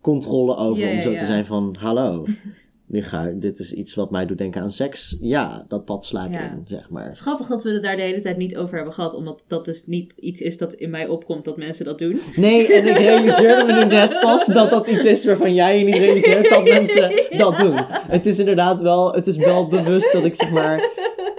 controle 0.00 0.56
over 0.56 0.86
Ja, 0.86 0.94
om 0.94 1.00
zo 1.00 1.14
te 1.14 1.24
zijn 1.24 1.44
van, 1.44 1.76
hallo. 1.78 2.24
Nu 2.90 3.02
ga 3.02 3.22
ik, 3.22 3.40
dit 3.40 3.58
is 3.58 3.72
iets 3.72 3.94
wat 3.94 4.10
mij 4.10 4.26
doet 4.26 4.38
denken 4.38 4.62
aan 4.62 4.70
seks. 4.70 5.16
Ja, 5.20 5.64
dat 5.68 5.84
pad 5.84 6.04
sla 6.06 6.24
ik 6.24 6.32
Ja. 6.32 6.40
in, 6.40 6.62
zeg 6.64 6.90
maar. 6.90 7.10
is 7.10 7.20
grappig 7.20 7.46
dat 7.46 7.62
we 7.62 7.70
het 7.70 7.82
daar 7.82 7.96
de 7.96 8.02
hele 8.02 8.18
tijd 8.20 8.36
niet 8.36 8.56
over 8.56 8.74
hebben 8.76 8.94
gehad, 8.94 9.14
omdat 9.14 9.42
dat 9.46 9.64
dus 9.64 9.86
niet 9.86 10.12
iets 10.16 10.40
is 10.40 10.58
dat 10.58 10.72
in 10.72 10.90
mij 10.90 11.06
opkomt 11.08 11.44
dat 11.44 11.56
mensen 11.56 11.84
dat 11.84 11.98
doen. 11.98 12.20
Nee, 12.36 12.74
en 12.74 12.86
ik 12.86 12.96
realiseerde 12.96 13.64
me 13.64 13.72
nu 13.72 13.84
net 13.84 14.18
pas 14.20 14.46
dat 14.46 14.70
dat 14.70 14.86
iets 14.86 15.04
is 15.04 15.24
waarvan 15.24 15.54
jij 15.54 15.78
je 15.78 15.84
niet 15.84 15.98
realiseert 15.98 16.48
dat 16.48 16.64
mensen 16.78 17.12
dat 17.36 17.56
doen. 17.56 17.76
Het 17.90 18.26
is 18.26 18.38
inderdaad 18.38 18.80
wel, 18.80 19.12
het 19.12 19.26
is 19.26 19.36
wel 19.36 19.66
bewust 19.68 20.12
dat 20.12 20.24
ik 20.24 20.34
zeg 20.34 20.50
maar 20.50 20.90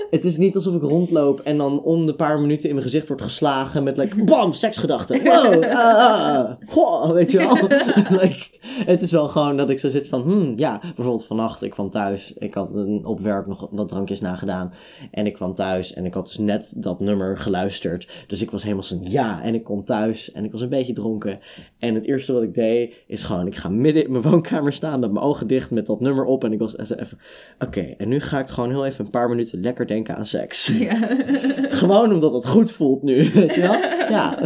Het 0.09 0.25
is 0.25 0.37
niet 0.37 0.55
alsof 0.55 0.75
ik 0.75 0.81
rondloop 0.81 1.39
en 1.39 1.57
dan 1.57 1.81
om 1.81 2.05
de 2.05 2.15
paar 2.15 2.39
minuten 2.39 2.67
in 2.67 2.75
mijn 2.75 2.87
gezicht 2.87 3.07
wordt 3.07 3.23
geslagen 3.23 3.83
met 3.83 3.97
like, 3.97 4.23
bam, 4.31 4.53
seksgedachten. 4.53 5.23
Wow, 5.23 5.63
ah, 5.63 5.73
ah, 5.73 6.51
goh, 6.67 7.11
weet 7.11 7.31
je 7.31 7.37
wel. 7.37 7.53
like, 8.21 8.47
het 8.85 9.01
is 9.01 9.11
wel 9.11 9.27
gewoon 9.27 9.57
dat 9.57 9.69
ik 9.69 9.79
zo 9.79 9.89
zit 9.89 10.09
van, 10.09 10.21
hmm, 10.21 10.53
ja, 10.55 10.79
bijvoorbeeld 10.79 11.25
vannacht, 11.25 11.63
ik 11.63 11.69
kwam 11.69 11.89
thuis, 11.89 12.33
ik 12.33 12.53
had 12.53 12.75
een, 12.75 13.05
op 13.05 13.19
werk 13.19 13.47
nog 13.47 13.67
wat 13.71 13.87
drankjes 13.87 14.21
nagedaan 14.21 14.73
en 15.11 15.25
ik 15.25 15.33
kwam 15.33 15.53
thuis 15.53 15.93
en 15.93 16.05
ik 16.05 16.13
had 16.13 16.25
dus 16.25 16.37
net 16.37 16.73
dat 16.77 16.99
nummer 16.99 17.37
geluisterd. 17.37 18.09
Dus 18.27 18.41
ik 18.41 18.51
was 18.51 18.63
helemaal 18.63 18.83
zo, 18.83 18.97
ja, 19.01 19.41
en 19.43 19.53
ik 19.53 19.63
kom 19.63 19.85
thuis 19.85 20.31
en 20.31 20.45
ik 20.45 20.51
was 20.51 20.61
een 20.61 20.69
beetje 20.69 20.93
dronken. 20.93 21.39
En 21.79 21.95
het 21.95 22.05
eerste 22.05 22.33
wat 22.33 22.43
ik 22.43 22.53
deed 22.53 22.93
is 23.07 23.23
gewoon, 23.23 23.47
ik 23.47 23.55
ga 23.55 23.69
midden 23.69 24.03
in 24.03 24.11
mijn 24.11 24.23
woonkamer 24.23 24.73
staan 24.73 24.99
met 24.99 25.11
mijn 25.11 25.25
ogen 25.25 25.47
dicht 25.47 25.71
met 25.71 25.85
dat 25.85 25.99
nummer 25.99 26.25
op 26.25 26.43
en 26.43 26.53
ik 26.53 26.59
was 26.59 26.77
even, 26.77 27.19
oké, 27.59 27.81
en 27.81 28.07
nu 28.09 28.19
ga 28.19 28.39
ik 28.39 28.49
gewoon 28.49 28.69
heel 28.69 28.85
even 28.85 29.05
een 29.05 29.11
paar 29.11 29.29
minuten 29.29 29.61
lekker 29.61 29.87
denken 29.87 29.98
aan 30.07 30.25
seks. 30.25 30.67
Ja. 30.67 30.95
Gewoon 31.81 32.13
omdat 32.13 32.33
het 32.33 32.47
goed 32.47 32.71
voelt 32.71 33.03
nu, 33.03 33.29
weet 33.29 33.55
je 33.55 33.61
wel? 33.61 33.77
Ja. 34.09 34.39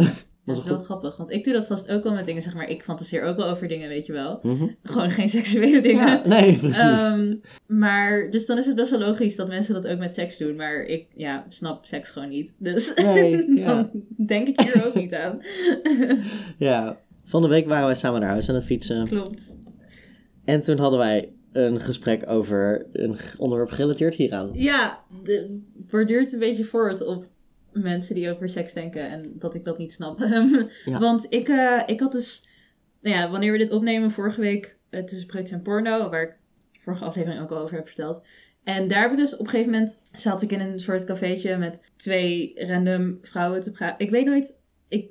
Dat 0.44 0.56
is 0.56 0.64
wel 0.64 0.78
grappig, 0.78 1.16
want 1.16 1.30
ik 1.30 1.44
doe 1.44 1.52
dat 1.52 1.66
vast 1.66 1.88
ook 1.90 2.02
wel 2.02 2.12
met 2.12 2.24
dingen, 2.26 2.42
zeg 2.42 2.54
maar. 2.54 2.68
Ik 2.68 2.82
fantaseer 2.82 3.22
ook 3.22 3.36
wel 3.36 3.48
over 3.48 3.68
dingen, 3.68 3.88
weet 3.88 4.06
je 4.06 4.12
wel. 4.12 4.38
Mhm. 4.42 4.66
Gewoon 4.82 5.10
geen 5.10 5.28
seksuele 5.28 5.80
dingen. 5.82 6.06
Ja, 6.06 6.22
nee, 6.24 6.58
precies. 6.58 6.78
Ehm, 6.82 7.34
maar, 7.66 8.30
dus 8.30 8.46
dan 8.46 8.58
is 8.58 8.66
het 8.66 8.76
best 8.76 8.90
wel 8.90 8.98
logisch 8.98 9.36
dat 9.36 9.48
mensen 9.48 9.74
dat 9.74 9.86
ook 9.86 9.98
met 9.98 10.14
seks 10.14 10.38
doen. 10.38 10.56
Maar 10.56 10.82
ik, 10.82 11.06
ja, 11.14 11.44
snap 11.48 11.84
seks 11.84 12.10
gewoon 12.10 12.28
niet. 12.28 12.54
Dus 12.58 12.94
Nee, 13.14 13.54
ja. 13.54 13.66
dan 13.66 13.90
denk 14.26 14.48
ik 14.48 14.60
hier 14.60 14.86
ook 14.86 14.94
niet 14.94 15.14
aan. 15.14 15.40
ja. 16.58 16.98
Van 17.24 17.42
de 17.42 17.48
week 17.48 17.66
waren 17.66 17.86
wij 17.86 17.94
samen 17.94 18.20
naar 18.20 18.30
huis 18.30 18.48
aan 18.48 18.54
het 18.54 18.64
fietsen. 18.64 19.08
Klopt. 19.08 19.56
En 20.44 20.62
toen 20.62 20.78
hadden 20.78 20.98
wij 20.98 21.32
een 21.54 21.80
gesprek 21.80 22.28
over 22.28 22.86
een 22.92 23.16
onderwerp 23.38 23.70
gerelateerd 23.70 24.14
hieraan. 24.14 24.50
Ja, 24.52 25.04
de, 25.24 25.60
borduurt 25.74 26.32
een 26.32 26.38
beetje 26.38 26.64
voort 26.64 27.06
op 27.06 27.26
mensen 27.72 28.14
die 28.14 28.30
over 28.30 28.48
seks 28.48 28.72
denken 28.72 29.08
en 29.08 29.32
dat 29.38 29.54
ik 29.54 29.64
dat 29.64 29.78
niet 29.78 29.92
snap. 29.92 30.18
Ja. 30.84 30.98
Want 30.98 31.26
ik, 31.28 31.48
eh, 31.48 31.82
ik 31.86 32.00
had 32.00 32.12
dus, 32.12 32.42
nou 33.00 33.16
ja, 33.16 33.30
wanneer 33.30 33.52
we 33.52 33.58
dit 33.58 33.70
opnemen, 33.70 34.10
vorige 34.10 34.40
week 34.40 34.76
uh, 34.90 35.02
tussen 35.02 35.26
Breut 35.26 35.50
en 35.50 35.62
Porno, 35.62 36.10
waar 36.10 36.22
ik 36.22 36.36
vorige 36.80 37.04
aflevering 37.04 37.42
ook 37.42 37.50
al 37.50 37.58
over 37.58 37.76
heb 37.76 37.86
verteld. 37.86 38.22
En 38.64 38.88
daar 38.88 39.02
heb 39.02 39.10
ik 39.10 39.18
dus 39.18 39.32
op 39.32 39.40
een 39.40 39.48
gegeven 39.48 39.72
moment, 39.72 40.00
zat 40.12 40.42
ik 40.42 40.52
in 40.52 40.60
een 40.60 40.80
soort 40.80 41.04
cafeetje 41.04 41.56
met 41.56 41.80
twee 41.96 42.52
random 42.56 43.18
vrouwen 43.22 43.60
te 43.60 43.70
praten. 43.70 44.06
Ik 44.06 44.12
weet 44.12 44.26
nooit, 44.26 44.58
ik, 44.88 45.10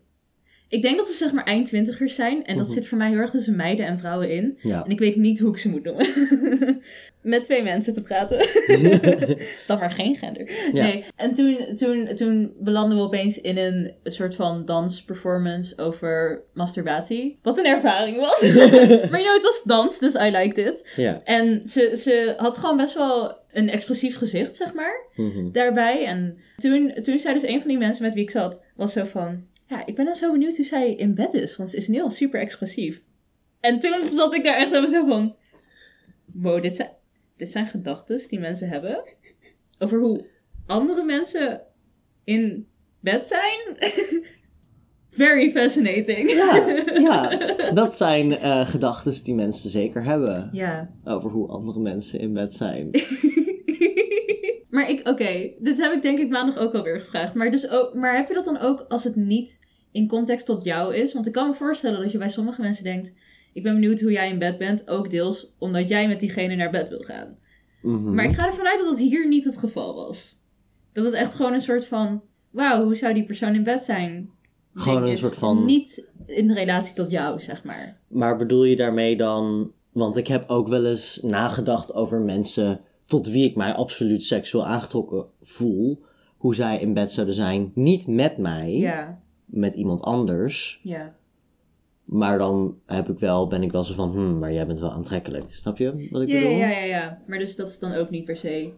ik 0.73 0.81
denk 0.81 0.97
dat 0.97 1.07
ze 1.07 1.13
zeg 1.13 1.31
maar 1.31 1.43
eind 1.43 1.65
twintigers 1.67 2.15
zijn. 2.15 2.45
En 2.45 2.57
dat 2.57 2.65
Mhm. 2.65 2.73
zit 2.75 2.87
voor 2.87 2.97
mij 2.97 3.09
heel 3.09 3.17
erg 3.17 3.29
tussen 3.31 3.55
meiden 3.55 3.85
en 3.85 3.97
vrouwen 3.97 4.29
in. 4.31 4.57
Ja. 4.61 4.83
En 4.85 4.91
ik 4.91 4.99
weet 4.99 5.15
niet 5.15 5.39
hoe 5.39 5.49
ik 5.51 5.57
ze 5.57 5.69
moet 5.69 5.83
noemen. 5.83 6.07
Met 7.21 7.43
twee 7.43 7.63
mensen 7.63 7.93
te 7.93 8.01
praten. 8.01 8.37
Dan 9.67 9.79
maar 9.79 9.91
geen 9.91 10.15
gender. 10.15 10.51
Ja. 10.73 10.83
Nee. 10.83 11.05
En 11.15 11.33
toen, 11.33 11.57
toen, 11.77 12.15
toen 12.15 12.53
belanden 12.59 12.97
we 12.97 13.03
opeens 13.03 13.41
in 13.41 13.57
een 13.57 13.93
soort 14.03 14.35
van 14.35 14.65
dansperformance 14.65 15.77
over 15.77 16.41
masturbatie. 16.53 17.37
Wat 17.41 17.57
een 17.57 17.65
ervaring 17.65 18.17
was. 18.17 18.41
maar 19.11 19.21
you 19.21 19.23
know, 19.23 19.33
het 19.33 19.43
was 19.43 19.63
dans, 19.65 19.99
dus 19.99 20.13
I 20.15 20.29
liked 20.31 20.57
it. 20.57 20.89
ja. 20.95 21.21
En 21.23 21.61
ze, 21.67 21.97
ze 21.97 22.33
had 22.37 22.57
gewoon 22.57 22.77
best 22.77 22.93
wel 22.93 23.37
een 23.51 23.69
expressief 23.69 24.17
gezicht, 24.17 24.55
zeg 24.55 24.73
maar, 24.73 25.05
Mhm. 25.15 25.51
daarbij. 25.51 26.05
En 26.05 26.37
toen, 26.57 26.93
toen 27.03 27.19
zei 27.19 27.33
dus 27.33 27.43
een 27.47 27.59
van 27.59 27.69
die 27.69 27.77
mensen 27.77 28.03
met 28.03 28.13
wie 28.13 28.23
ik 28.23 28.29
zat, 28.31 28.61
was 28.75 28.93
zo 28.93 29.03
van... 29.03 29.51
Ja, 29.73 29.85
ik 29.85 29.95
ben 29.95 30.05
dan 30.05 30.15
zo 30.15 30.31
benieuwd 30.31 30.55
hoe 30.55 30.65
zij 30.65 30.93
in 30.93 31.15
bed 31.15 31.33
is, 31.33 31.55
want 31.55 31.69
ze 31.69 31.77
is 31.77 31.87
nu 31.87 32.01
al 32.01 32.09
super 32.09 32.39
expressief. 32.39 33.01
En 33.59 33.79
toen 33.79 34.03
zat 34.11 34.33
ik 34.33 34.43
daar 34.43 34.55
echt 34.55 34.69
helemaal 34.69 34.89
zo 34.89 35.05
van... 35.07 35.35
Wow, 36.25 36.61
dit 36.61 36.75
zijn, 36.75 36.89
dit 37.37 37.51
zijn 37.51 37.67
gedachten 37.67 38.27
die 38.27 38.39
mensen 38.39 38.69
hebben 38.69 39.03
over 39.77 39.99
hoe 39.99 40.25
andere 40.65 41.03
mensen 41.03 41.61
in 42.23 42.67
bed 42.99 43.27
zijn. 43.27 43.77
Very 45.09 45.51
fascinating. 45.51 46.31
Ja, 46.31 46.81
ja, 47.09 47.37
dat 47.71 47.95
zijn 47.95 48.37
eh 48.37 48.67
gedachten 48.67 49.23
die 49.23 49.35
mensen 49.35 49.69
zeker 49.69 50.03
hebben. 50.03 50.49
Ja. 50.51 50.89
Over 51.03 51.29
hoe 51.29 51.47
andere 51.47 51.79
mensen 51.79 52.19
in 52.19 52.33
bed 52.33 52.53
zijn. 52.53 52.89
maar 54.73 54.89
ik, 54.89 55.07
oké, 55.07 55.51
dit 55.59 55.77
heb 55.77 55.93
ik 55.93 56.01
denk 56.01 56.19
ik 56.19 56.29
maandag 56.29 56.57
ook 56.57 56.73
alweer 56.73 56.99
gevraagd. 56.99 57.33
Maar, 57.33 57.51
dus 57.51 57.69
ook, 57.69 57.93
maar 57.93 58.15
heb 58.15 58.27
je 58.27 58.33
dat 58.33 58.45
dan 58.45 58.57
ook 58.57 58.85
als 58.87 59.03
het 59.03 59.15
niet 59.15 59.59
in 59.91 60.07
context 60.07 60.45
tot 60.45 60.63
jou 60.63 60.95
is? 60.95 61.13
Want 61.13 61.27
ik 61.27 61.33
kan 61.33 61.47
me 61.47 61.55
voorstellen 61.55 62.01
dat 62.01 62.11
je 62.11 62.17
bij 62.17 62.29
sommige 62.29 62.61
mensen 62.61 62.83
denkt... 62.83 63.13
Ik 63.53 63.63
ben 63.63 63.73
benieuwd 63.73 63.99
hoe 63.99 64.11
jij 64.11 64.29
in 64.29 64.39
bed 64.39 64.57
bent. 64.57 64.89
Ook 64.89 65.09
deels 65.09 65.53
omdat 65.59 65.89
jij 65.89 66.07
met 66.07 66.19
diegene 66.19 66.55
naar 66.55 66.69
bed 66.69 66.89
wil 66.89 66.99
gaan. 67.01 67.37
Mhm. 67.81 68.13
Maar 68.13 68.25
ik 68.25 68.35
ga 68.35 68.45
ervan 68.45 68.67
uit 68.67 68.79
dat 68.79 68.87
dat 68.87 68.97
hier 68.99 69.27
niet 69.27 69.45
het 69.45 69.57
geval 69.57 69.95
was. 69.95 70.39
Dat 70.93 71.05
het 71.05 71.13
echt 71.13 71.33
gewoon 71.35 71.53
een 71.53 71.61
soort 71.61 71.85
van... 71.85 72.21
Wauw, 72.49 72.83
hoe 72.83 72.95
zou 72.95 73.13
die 73.13 73.25
persoon 73.25 73.55
in 73.55 73.63
bed 73.63 73.83
zijn? 73.83 74.29
Gewoon 74.73 75.03
een 75.03 75.17
soort 75.17 75.35
van- 75.35 75.65
Niet 75.65 76.11
in 76.25 76.51
relatie 76.51 76.95
tot 76.95 77.11
jou, 77.11 77.39
zeg 77.39 77.63
maar. 77.63 77.99
Maar 78.07 78.37
bedoel 78.37 78.63
je 78.63 78.75
daarmee 78.75 79.17
dan... 79.17 79.71
Want 79.91 80.17
ik 80.17 80.27
heb 80.27 80.49
ook 80.49 80.67
wel 80.67 80.85
eens 80.85 81.19
nagedacht 81.21 81.93
over 81.93 82.21
mensen 82.21 82.81
tot 83.05 83.29
wie 83.29 83.45
ik 83.49 83.55
mij 83.55 83.73
absoluut 83.73 84.23
seksueel 84.23 84.65
aangetrokken 84.65 85.25
voel. 85.41 86.01
Hoe 86.37 86.55
zij 86.55 86.79
in 86.79 86.93
bed 86.93 87.11
zouden 87.11 87.35
zijn. 87.35 87.71
Niet 87.75 88.07
met 88.07 88.37
mij, 88.37 88.71
Ja, 88.77 89.19
met 89.45 89.75
iemand 89.75 90.01
anders. 90.01 90.79
ja. 90.83 91.15
Maar 92.03 92.37
dan 92.37 92.77
heb 92.85 93.09
ik 93.09 93.19
wel, 93.19 93.47
ben 93.47 93.63
ik 93.63 93.71
wel 93.71 93.83
zo 93.83 93.93
van, 93.93 94.09
hmm, 94.11 94.39
maar 94.39 94.53
jij 94.53 94.67
bent 94.67 94.79
wel 94.79 94.91
aantrekkelijk. 94.91 95.45
Snap 95.55 95.77
je 95.77 96.07
wat 96.11 96.21
ik 96.21 96.27
Ja, 96.29 96.39
bedoel? 96.39 96.57
ja, 96.57 96.69
ja, 96.69 96.83
ja. 96.83 97.21
Maar 97.27 97.39
dus 97.39 97.55
dat 97.55 97.69
is 97.69 97.79
dan 97.79 97.93
ook 97.93 98.09
niet 98.09 98.23
per 98.25 98.35
se 98.35 98.71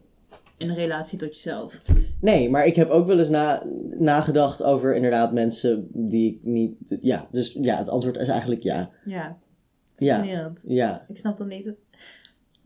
in 0.57 0.71
relatie 0.71 1.17
tot 1.17 1.35
jezelf. 1.35 1.77
Nee, 2.21 2.49
maar 2.49 2.65
ik 2.65 2.75
heb 2.75 2.89
ook 2.89 3.05
wel 3.05 3.17
eens 3.19 3.29
na, 3.29 3.63
nagedacht 3.99 4.63
over 4.63 4.95
inderdaad 4.95 5.33
mensen 5.33 5.87
die 5.93 6.31
ik 6.33 6.39
niet... 6.43 6.97
Ja, 7.01 7.27
dus 7.31 7.57
ja, 7.61 7.77
het 7.77 7.89
antwoord 7.89 8.17
is 8.17 8.27
eigenlijk 8.27 8.63
ja. 8.63 8.89
Ja, 9.05 9.37
Ja, 9.97 10.53
ja. 10.67 11.05
Ik 11.07 11.17
snap 11.17 11.37
dan 11.37 11.47
niet. 11.47 11.65
Het... 11.65 11.77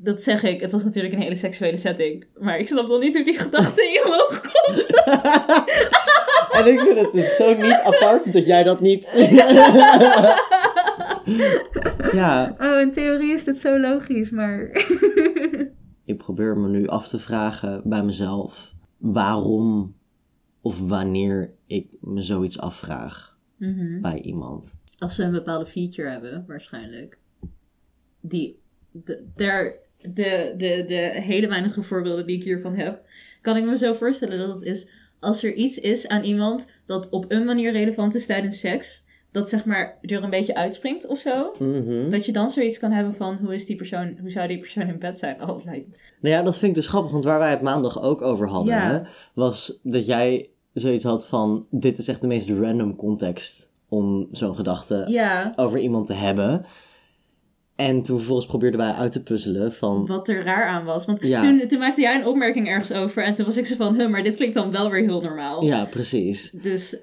Dat 0.02 0.24
zeg 0.24 0.44
ik. 0.44 0.62
Het 0.62 0.72
was 0.72 0.84
natuurlijk 0.84 1.14
een 1.14 1.22
hele 1.22 1.36
seksuele 1.36 1.78
setting. 1.78 2.26
Maar 2.40 2.60
ik 2.60 2.68
snap 2.68 2.88
dan 2.88 3.00
niet 3.00 3.16
hoe 3.16 3.26
die 3.26 3.40
gedachte 3.40 3.84
in 3.86 3.92
je 3.92 4.04
hoofd 4.04 4.42
komt. 4.52 4.88
En 6.60 6.68
ik 6.68 6.80
vind 6.80 7.00
het 7.00 7.12
dus 7.12 7.36
zo 7.36 7.54
niet 7.54 7.80
apart 7.84 8.34
dat 8.34 8.46
jij 8.46 8.64
dat 8.64 8.80
niet... 8.80 9.12
ja, 12.12 12.56
Oh, 12.60 12.80
in 12.82 12.92
theorie 12.92 13.34
is 13.34 13.44
dit 13.44 13.60
zo 13.60 13.80
logisch, 13.80 14.30
maar... 14.30 14.70
ik 16.06 16.18
probeer 16.18 16.58
me 16.58 16.68
nu 16.68 16.88
af 16.88 17.08
te 17.08 17.20
vragen 17.20 17.82
bij 17.86 18.04
mezelf 18.04 18.74
waarom 18.98 19.96
of 20.62 20.88
wanneer 20.88 21.54
ik 21.68 21.98
me 22.02 22.22
zoiets 22.22 22.60
afvraag 22.60 23.38
Mhm. 23.58 24.02
bij 24.02 24.22
iemand. 24.22 24.80
Als 24.98 25.16
ze 25.16 25.24
een 25.24 25.32
bepaalde 25.32 25.66
feature 25.66 26.10
hebben, 26.10 26.44
waarschijnlijk. 26.48 27.18
Die... 28.22 28.60
De, 28.92 29.26
der, 29.36 29.76
de, 30.02 30.54
de, 30.58 30.84
de 30.88 31.22
hele 31.22 31.48
weinige 31.48 31.82
voorbeelden 31.82 32.26
die 32.26 32.36
ik 32.38 32.44
hiervan 32.44 32.76
heb... 32.76 33.02
kan 33.42 33.58
ik 33.58 33.66
me 33.66 33.78
zo 33.78 33.94
voorstellen 33.94 34.38
dat 34.38 34.54
het 34.54 34.62
is... 34.62 34.88
als 35.20 35.44
er 35.44 35.54
iets 35.54 35.80
is 35.80 36.08
aan 36.08 36.24
iemand 36.24 36.68
dat 36.86 37.10
op 37.10 37.26
een 37.28 37.46
manier 37.46 37.72
relevant 37.72 38.16
is 38.16 38.26
tijdens 38.26 38.60
seks... 38.60 39.04
dat 39.32 39.50
zeg 39.50 39.66
maar 39.66 39.98
er 40.02 40.24
een 40.24 40.30
beetje 40.30 40.56
uitspringt 40.56 41.08
of 41.08 41.20
zo... 41.20 41.54
Mhm. 41.60 42.10
Dat 42.10 42.26
je 42.26 42.32
dan 42.32 42.50
zoiets 42.50 42.80
kan 42.80 42.92
hebben 42.92 43.16
van 43.16 43.38
hoe 43.42 43.54
is 43.54 43.66
die 43.66 43.76
persoon, 43.76 44.18
hoe 44.22 44.32
zou 44.32 44.48
die 44.48 44.60
persoon 44.60 44.88
in 44.88 45.00
bed 45.00 45.18
zijn? 45.18 45.50
Oh, 45.50 45.66
like, 45.66 45.86
Nou 46.20 46.36
ja, 46.36 46.44
dat 46.44 46.58
vind 46.58 46.70
ik 46.70 46.76
dus 46.76 46.88
grappig, 46.88 47.12
want 47.12 47.24
waar 47.24 47.40
wij 47.40 47.50
het 47.50 47.62
maandag 47.62 48.02
ook 48.02 48.22
over 48.22 48.48
hadden, 48.50 48.74
Ja. 48.74 48.92
hè, 48.92 49.02
was 49.34 49.80
dat 49.84 50.06
jij 50.06 50.50
zoiets 50.74 51.04
had 51.04 51.28
van, 51.28 51.66
dit 51.70 51.98
is 51.98 52.08
echt 52.08 52.22
de 52.22 52.28
meest 52.28 52.50
random 52.50 52.96
context 52.96 53.70
om 53.90 54.28
zo'n 54.32 54.56
gedachte 54.56 55.04
ja, 55.08 55.54
over 55.56 55.80
iemand 55.80 56.08
te 56.08 56.14
hebben. 56.14 56.66
En 57.80 58.02
toen 58.04 58.18
vervolgens 58.18 58.48
probeerden 58.48 58.80
wij 58.80 58.92
uit 58.92 59.12
te 59.12 59.24
puzzelen 59.24 59.74
van, 59.74 60.06
wat 60.06 60.30
er 60.30 60.44
raar 60.44 60.68
aan 60.68 60.86
was. 60.86 61.06
Want 61.06 61.24
Ja. 61.24 61.40
toen, 61.40 61.68
toen 61.68 61.80
maakte 61.80 62.02
jij 62.02 62.16
een 62.20 62.26
opmerking 62.28 62.68
ergens 62.68 62.92
over 62.92 63.24
en 63.24 63.34
toen 63.34 63.46
was 63.46 63.58
ik 63.58 63.66
zo 63.66 63.76
van, 63.76 63.96
huh, 63.96 64.10
maar 64.10 64.24
dit 64.24 64.36
klinkt 64.36 64.56
dan 64.56 64.72
wel 64.72 64.90
weer 64.92 65.02
heel 65.04 65.22
normaal. 65.22 65.64
ja, 65.64 65.86
precies. 65.86 66.50
Dus 66.52 66.98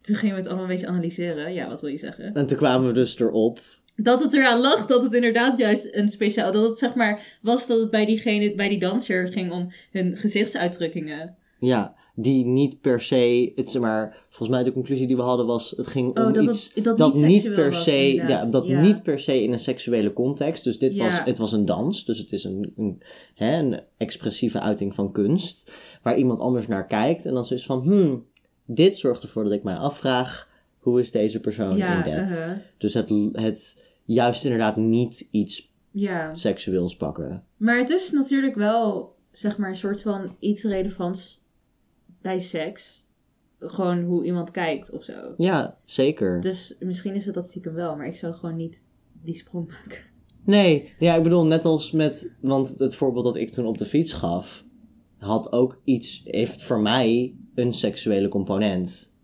toen 0.00 0.16
gingen 0.16 0.34
we 0.34 0.40
het 0.40 0.50
allemaal 0.50 0.68
een 0.68 0.74
beetje 0.74 0.86
analyseren. 0.88 1.52
Ja, 1.52 1.68
wat 1.68 1.80
wil 1.80 1.90
je 1.90 1.98
zeggen? 1.98 2.34
En 2.34 2.46
toen 2.46 2.58
kwamen 2.58 2.86
we 2.86 2.92
dus 2.92 3.18
erop, 3.18 3.60
Dat 3.96 4.22
het 4.22 4.34
eraan 4.34 4.60
lag 4.60 4.86
dat 4.86 5.02
het 5.02 5.14
inderdaad 5.14 5.58
juist 5.58 5.88
een 5.90 6.08
speciaal, 6.08 6.52
dat 6.52 6.68
het 6.68 6.78
zeg 6.78 6.94
maar 6.94 7.38
was 7.42 7.66
dat 7.66 7.78
het 7.80 7.90
bij 7.90 8.06
diegene, 8.06 8.54
bij 8.54 8.68
die 8.68 8.78
danser 8.78 9.28
ging 9.32 9.52
om 9.52 9.72
hun 9.90 10.16
gezichtsuitdrukkingen. 10.16 11.36
ja, 11.58 11.94
die 12.16 12.44
niet 12.44 12.80
per 12.80 13.00
se, 13.00 13.52
het, 13.54 13.68
zeg 13.68 13.82
maar, 13.82 14.24
volgens 14.28 14.48
mij 14.48 14.62
de 14.64 14.72
conclusie 14.72 15.06
die 15.06 15.16
we 15.16 15.22
hadden 15.22 15.46
was, 15.46 15.74
het 15.76 15.86
ging 15.86 16.16
om 16.18 16.24
Oh, 16.26 16.32
dat 16.32 16.42
iets 16.42 16.70
het- 16.74 16.84
dat 16.84 16.98
dat 16.98 17.14
niet 17.14 17.54
per 17.54 17.70
was, 17.70 17.82
se, 17.82 18.14
ja, 18.14 18.44
dat 18.44 18.66
Ja. 18.66 18.80
niet 18.80 19.02
per 19.02 19.18
se 19.18 19.42
in 19.42 19.52
een 19.52 19.58
seksuele 19.58 20.12
context. 20.12 20.64
Dus 20.64 20.78
dit 20.78 20.94
Ja. 20.94 21.04
was, 21.04 21.22
het 21.24 21.38
was 21.38 21.52
een 21.52 21.64
dans, 21.64 22.04
dus 22.04 22.18
het 22.18 22.32
is 22.32 22.44
een, 22.44 22.72
een, 22.76 23.02
hè, 23.34 23.58
een 23.58 23.80
expressieve 23.96 24.60
uiting 24.60 24.94
van 24.94 25.12
kunst, 25.12 25.74
waar 26.02 26.16
iemand 26.16 26.40
anders 26.40 26.66
naar 26.66 26.86
kijkt 26.86 27.24
en 27.26 27.34
dan 27.34 27.44
zoiets 27.44 27.66
van, 27.66 27.80
hmm, 27.82 28.24
dit 28.66 28.96
zorgt 28.98 29.22
ervoor 29.22 29.44
dat 29.44 29.52
ik 29.52 29.62
mij 29.62 29.76
afvraag, 29.76 30.48
hoe 30.78 31.00
is 31.00 31.10
deze 31.10 31.40
persoon 31.40 31.78
in 31.78 32.02
bed? 32.02 32.28
uh-huh. 32.30 32.50
Dus 32.78 32.94
het, 32.94 33.12
het 33.32 33.76
juist 34.04 34.44
inderdaad 34.44 34.76
niet 34.76 35.26
iets 35.30 35.72
seksueels 36.34 36.96
pakken. 36.96 37.44
Maar 37.56 37.78
het 37.78 37.90
is 37.90 38.10
natuurlijk 38.10 38.54
wel 38.54 39.14
zeg 39.30 39.58
maar, 39.58 39.68
een 39.68 39.76
soort 39.76 40.02
van 40.02 40.36
iets 40.38 40.62
relevants 40.64 41.42
bij 42.24 42.40
seks. 42.40 43.06
Gewoon 43.58 44.02
hoe 44.02 44.24
iemand 44.24 44.50
kijkt 44.50 44.90
of 44.90 45.04
zo. 45.04 45.34
Ja, 45.36 45.78
zeker. 45.84 46.40
Dus 46.40 46.76
misschien 46.80 47.14
is 47.14 47.26
het 47.26 47.34
dat 47.34 47.46
stiekem 47.46 47.74
wel, 47.74 47.96
maar 47.96 48.06
ik 48.06 48.14
zou 48.14 48.34
gewoon 48.34 48.56
niet 48.56 48.84
die 49.22 49.34
sprong 49.34 49.68
maken. 49.68 49.98
Nee, 50.44 50.92
ja, 50.98 51.14
ik 51.14 51.22
bedoel, 51.22 51.46
net 51.46 51.64
als 51.64 51.90
met, 51.90 52.36
want 52.40 52.78
het 52.78 52.94
voorbeeld 52.94 53.24
dat 53.24 53.36
ik 53.36 53.50
toen 53.50 53.66
op 53.66 53.78
de 53.78 53.84
fiets 53.84 54.12
gaf, 54.12 54.64
had 55.18 55.52
ook 55.52 55.80
iets, 55.84 56.22
heeft 56.24 56.62
voor 56.64 56.80
mij 56.80 57.34
een 57.54 57.72
seksuele 57.72 58.28
component. 58.28 59.16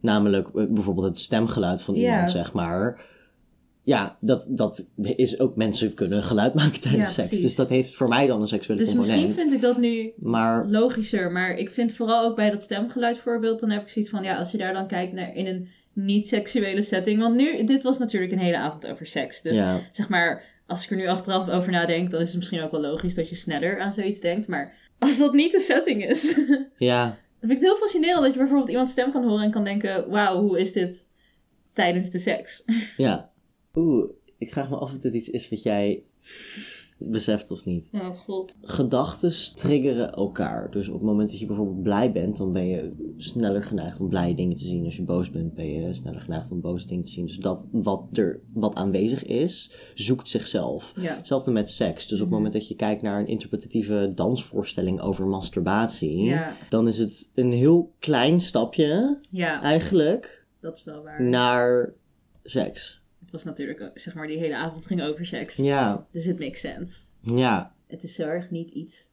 Namelijk 0.00 0.48
eh, 0.48 0.66
bijvoorbeeld 0.68 1.06
het 1.06 1.18
stemgeluid 1.18 1.82
van 1.82 1.94
Ja. 1.94 2.10
iemand, 2.10 2.30
zeg 2.30 2.52
maar. 2.52 3.04
Ja, 3.88 4.16
dat, 4.20 4.46
dat 4.50 4.90
is 4.96 5.40
ook, 5.40 5.56
mensen 5.56 5.94
kunnen 5.94 6.22
geluid 6.22 6.54
maken 6.54 6.80
tijdens 6.80 7.16
Ja, 7.16 7.22
seks. 7.22 7.40
Dus 7.40 7.54
dat 7.54 7.68
heeft 7.68 7.94
voor 7.94 8.08
mij 8.08 8.26
dan 8.26 8.40
een 8.40 8.46
seksuele 8.46 8.80
Dus 8.80 8.94
misschien 8.94 9.16
component. 9.16 9.40
vind 9.40 9.52
ik 9.52 9.60
dat 9.60 9.78
nu 9.78 10.12
Maar 10.16 10.66
logischer, 10.66 11.32
maar 11.32 11.58
ik 11.58 11.70
vind 11.70 11.94
vooral 11.94 12.24
ook 12.24 12.36
bij 12.36 12.50
dat 12.50 12.62
stemgeluid 12.62 13.18
voorbeeld, 13.18 13.60
dan 13.60 13.70
heb 13.70 13.82
ik 13.82 13.88
zoiets 13.88 14.10
van, 14.10 14.22
ja, 14.22 14.38
als 14.38 14.50
je 14.50 14.58
daar 14.58 14.72
dan 14.72 14.86
kijkt 14.86 15.12
naar 15.12 15.34
in 15.34 15.46
een 15.46 15.68
niet-seksuele 15.92 16.82
setting. 16.82 17.20
Want 17.20 17.34
nu, 17.34 17.64
dit 17.64 17.82
was 17.82 17.98
natuurlijk 17.98 18.32
een 18.32 18.38
hele 18.38 18.56
avond 18.56 18.86
over 18.86 19.06
seks. 19.06 19.42
Dus 19.42 19.54
ja, 19.54 19.80
zeg 19.92 20.08
maar, 20.08 20.44
als 20.66 20.84
ik 20.84 20.90
er 20.90 20.96
nu 20.96 21.06
achteraf 21.06 21.48
over 21.48 21.72
nadenk, 21.72 22.10
dan 22.10 22.20
is 22.20 22.28
het 22.28 22.36
misschien 22.36 22.62
ook 22.62 22.70
wel 22.70 22.80
logisch 22.80 23.14
dat 23.14 23.28
je 23.28 23.34
sneller 23.34 23.80
aan 23.80 23.92
zoiets 23.92 24.20
denkt. 24.20 24.48
Maar 24.48 24.74
als 24.98 25.18
dat 25.18 25.32
niet 25.32 25.52
de 25.52 25.60
setting 25.60 26.08
is, 26.08 26.34
dan 26.34 26.66
ja, 26.76 27.18
vind 27.40 27.52
ik 27.52 27.58
het 27.58 27.66
heel 27.66 27.76
fascinerend 27.76 28.22
dat 28.22 28.32
je 28.32 28.38
bijvoorbeeld 28.38 28.70
iemands 28.70 28.92
stem 28.92 29.12
kan 29.12 29.24
horen 29.24 29.44
en 29.44 29.50
kan 29.50 29.64
denken, 29.64 30.10
wauw, 30.10 30.40
hoe 30.40 30.60
is 30.60 30.72
dit 30.72 31.06
tijdens 31.74 32.10
de 32.10 32.18
seks? 32.18 32.64
ja. 32.96 33.27
Oeh, 33.78 34.10
ik 34.38 34.50
vraag 34.50 34.70
me 34.70 34.76
af 34.76 34.90
of 34.90 34.98
dit 34.98 35.14
iets 35.14 35.30
is 35.30 35.48
wat 35.48 35.62
jij 35.62 36.02
beseft 37.00 37.50
of 37.50 37.64
niet. 37.64 37.88
Oh 37.92 38.16
god. 38.18 38.54
gedachten 38.62 39.54
triggeren 39.54 40.12
elkaar. 40.12 40.70
Dus 40.70 40.88
op 40.88 40.94
het 40.94 41.02
moment 41.02 41.30
dat 41.30 41.38
je 41.38 41.46
bijvoorbeeld 41.46 41.82
blij 41.82 42.12
bent, 42.12 42.36
dan 42.36 42.52
ben 42.52 42.66
je 42.68 43.12
sneller 43.16 43.62
geneigd 43.62 44.00
om 44.00 44.08
blije 44.08 44.34
dingen 44.34 44.56
te 44.56 44.64
zien. 44.64 44.84
Als 44.84 44.96
je 44.96 45.02
boos 45.02 45.30
bent, 45.30 45.54
ben 45.54 45.72
je 45.72 45.94
sneller 45.94 46.20
geneigd 46.20 46.50
om 46.50 46.60
boze 46.60 46.86
dingen 46.86 47.04
te 47.04 47.10
zien. 47.10 47.26
Dus 47.26 47.36
dat 47.36 47.68
wat 47.70 48.02
er 48.12 48.40
wat 48.52 48.74
aanwezig 48.74 49.24
is, 49.24 49.72
zoekt 49.94 50.28
zichzelf. 50.28 50.92
Ja. 50.96 51.16
Hetzelfde 51.16 51.50
met 51.50 51.70
seks. 51.70 52.06
Dus 52.06 52.12
op 52.12 52.18
het 52.18 52.26
Mhm. 52.26 52.34
moment 52.34 52.52
dat 52.52 52.68
je 52.68 52.74
kijkt 52.76 53.02
naar 53.02 53.20
een 53.20 53.26
interpretatieve 53.26 54.10
dansvoorstelling 54.14 55.00
over 55.00 55.26
masturbatie, 55.26 56.22
Ja, 56.22 56.56
dan 56.68 56.88
is 56.88 56.98
het 56.98 57.30
een 57.34 57.52
heel 57.52 57.92
klein 57.98 58.40
stapje 58.40 59.18
ja, 59.30 59.62
eigenlijk 59.62 60.46
dat 60.60 60.76
is 60.78 60.84
wel 60.84 61.02
waar. 61.02 61.22
naar 61.22 61.92
seks. 62.42 62.97
Het 63.28 63.36
was 63.36 63.44
natuurlijk, 63.46 63.80
ook, 63.80 63.98
zeg 63.98 64.14
maar, 64.14 64.26
die 64.26 64.38
hele 64.38 64.56
avond 64.56 64.86
ging 64.86 65.02
over 65.02 65.26
seks. 65.26 65.56
Ja, 65.56 66.06
Dus 66.10 66.24
het 66.24 66.38
makes 66.38 66.60
sense. 66.60 67.00
ja, 67.20 67.74
Het 67.86 68.02
is 68.02 68.14
zo 68.14 68.22
erg 68.22 68.50
niet 68.50 68.70
iets 68.70 69.08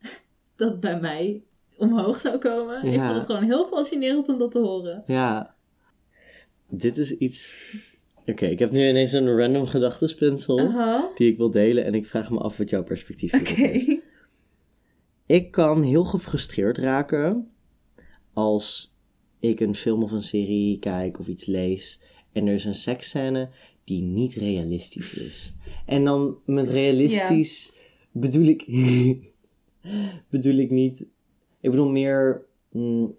dat 0.56 0.80
bij 0.80 1.00
mij 1.00 1.42
omhoog 1.76 2.20
zou 2.20 2.38
komen. 2.38 2.84
Ik 2.84 3.00
vond 3.00 3.14
het 3.14 3.26
gewoon 3.26 3.42
heel 3.42 3.66
fascinerend 3.68 4.28
om 4.28 4.38
dat 4.38 4.52
te 4.52 4.58
horen. 4.58 5.02
Ja. 5.06 5.54
Dit 6.68 6.96
is 6.96 7.12
iets. 7.12 7.54
Oké, 8.26 8.46
ik 8.46 8.58
heb 8.58 8.70
nu 8.70 8.88
ineens 8.88 9.12
een 9.12 9.36
random 9.38 9.66
gedachtespinsel 9.66 10.56
die 11.14 11.30
ik 11.30 11.36
wil 11.36 11.50
delen 11.50 11.84
en 11.84 11.94
ik 11.94 12.06
vraag 12.06 12.30
me 12.30 12.38
af 12.38 12.56
wat 12.56 12.70
jouw 12.70 12.82
perspectief 12.84 13.34
Oké. 13.34 13.54
hierop 13.54 13.74
is. 13.74 13.96
Ik 15.26 15.50
kan 15.50 15.82
heel 15.82 16.04
gefrustreerd 16.04 16.78
raken 16.78 17.50
als 18.32 18.96
ik 19.40 19.60
een 19.60 19.74
film 19.74 20.02
of 20.02 20.10
een 20.10 20.22
serie 20.22 20.78
kijk 20.78 21.18
of 21.18 21.28
iets 21.28 21.46
lees 21.46 22.00
en 22.36 22.46
er 22.46 22.54
is 22.54 22.64
een 22.64 22.74
seksscène 22.74 23.48
die 23.84 24.02
niet 24.02 24.34
realistisch 24.34 25.14
is. 25.14 25.54
En 25.86 26.04
dan 26.04 26.36
met 26.44 26.68
realistisch 26.68 27.72
bedoel 28.12 28.46
ik 28.46 28.66
bedoel 30.30 30.54
ik 30.54 30.70
niet 30.70 31.06
ik 31.60 31.70
bedoel 31.70 31.88
meer 31.88 32.46
mm, 32.72 33.14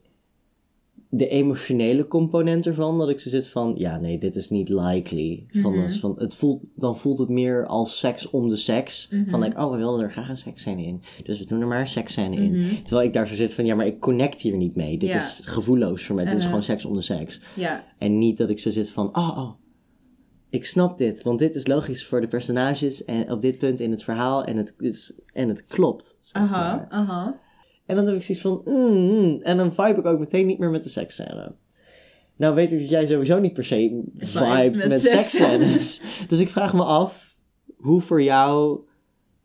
de 1.10 1.28
emotionele 1.28 2.08
component 2.08 2.66
ervan. 2.66 2.98
Dat 2.98 3.10
ik 3.10 3.20
zo 3.20 3.30
zit 3.30 3.48
van, 3.48 3.74
ja 3.78 3.98
nee, 4.00 4.18
dit 4.18 4.36
is 4.36 4.50
niet 4.50 4.70
likely. 4.70 5.46
Van, 5.52 5.78
Mhm. 5.78 5.90
van, 5.90 6.16
het 6.18 6.36
voelt, 6.36 6.62
dan 6.76 6.98
voelt 6.98 7.20
het 7.20 7.30
meer 7.30 7.66
als 7.66 8.00
seks 8.00 8.30
om 8.30 8.50
de 8.50 8.56
seks. 8.56 9.08
Mhm. 9.12 9.30
Van 9.30 9.40
like, 9.42 9.58
oh, 9.62 9.72
we 9.72 9.78
wilden 9.78 10.04
er 10.04 10.12
graag 10.12 10.30
een 10.30 10.38
seksscène 10.38 10.82
in. 10.84 11.02
Dus 11.24 11.40
we 11.40 11.46
doen 11.46 11.62
er 11.62 11.68
maar 11.68 11.80
een 11.80 11.88
seksscène 11.88 12.36
in. 12.36 12.60
Mhm. 12.60 12.82
Terwijl 12.84 13.08
ik 13.08 13.14
daar 13.14 13.28
zo 13.28 13.36
zit 13.36 13.54
van, 13.54 13.66
ja, 13.66 13.76
maar 13.76 13.86
ik 13.86 14.00
connect 14.00 14.42
hier 14.42 14.58
niet 14.58 14.76
mee. 14.76 14.98
Dit 14.98 15.10
Ja. 15.10 15.16
is 15.16 15.42
gevoelloos 15.44 16.06
voor 16.06 16.16
mij. 16.16 16.24
Dit 16.24 16.34
is 16.34 16.40
Uh-huh. 16.44 16.50
gewoon 16.50 16.66
seks 16.66 16.86
om 16.86 16.94
de 16.94 17.02
seks. 17.02 17.42
Ja, 17.56 17.84
En 17.98 18.18
niet 18.18 18.38
dat 18.38 18.50
ik 18.50 18.60
zo 18.60 18.70
zit 18.70 18.90
van, 18.90 19.08
oh, 19.18 19.38
oh, 19.38 19.50
ik 20.50 20.66
snap 20.66 20.98
dit. 20.98 21.24
Want 21.24 21.40
dit 21.40 21.56
is 21.56 21.68
logisch 21.68 22.06
voor 22.06 22.22
de 22.22 22.28
personages 22.28 23.06
en 23.06 23.32
op 23.32 23.42
dit 23.42 23.58
punt 23.58 23.80
in 23.80 23.92
het 23.92 24.04
verhaal. 24.04 24.44
En 24.44 24.58
het, 24.58 24.74
en 25.34 25.48
het 25.48 25.66
klopt. 25.66 26.18
aha, 26.32 26.86
aha. 26.90 27.40
En 27.88 27.96
dan 27.96 28.06
heb 28.06 28.16
ik 28.16 28.24
zoiets 28.24 28.44
van, 28.44 28.62
mm, 28.66 29.22
mm. 29.22 29.42
en 29.42 29.58
dan 29.58 29.74
vibe 29.74 30.00
ik 30.00 30.06
ook 30.06 30.20
meteen 30.20 30.46
niet 30.46 30.60
meer 30.60 30.70
met 30.70 30.84
de 30.84 30.90
seksscène. 30.90 31.56
Nou 32.36 32.56
weet 32.56 32.72
ik 32.72 32.80
dat 32.80 32.90
jij 32.90 33.06
sowieso 33.06 33.40
niet 33.40 33.54
per 33.54 33.66
se 33.66 34.04
vibet 34.16 34.76
met 34.76 34.88
met, 34.88 35.02
seksscènes. 35.02 36.02
dus 36.30 36.40
ik 36.40 36.50
vraag 36.50 36.74
me 36.74 36.84
af 36.84 37.38
hoe 37.76 38.02
voor 38.02 38.22
jou, 38.22 38.80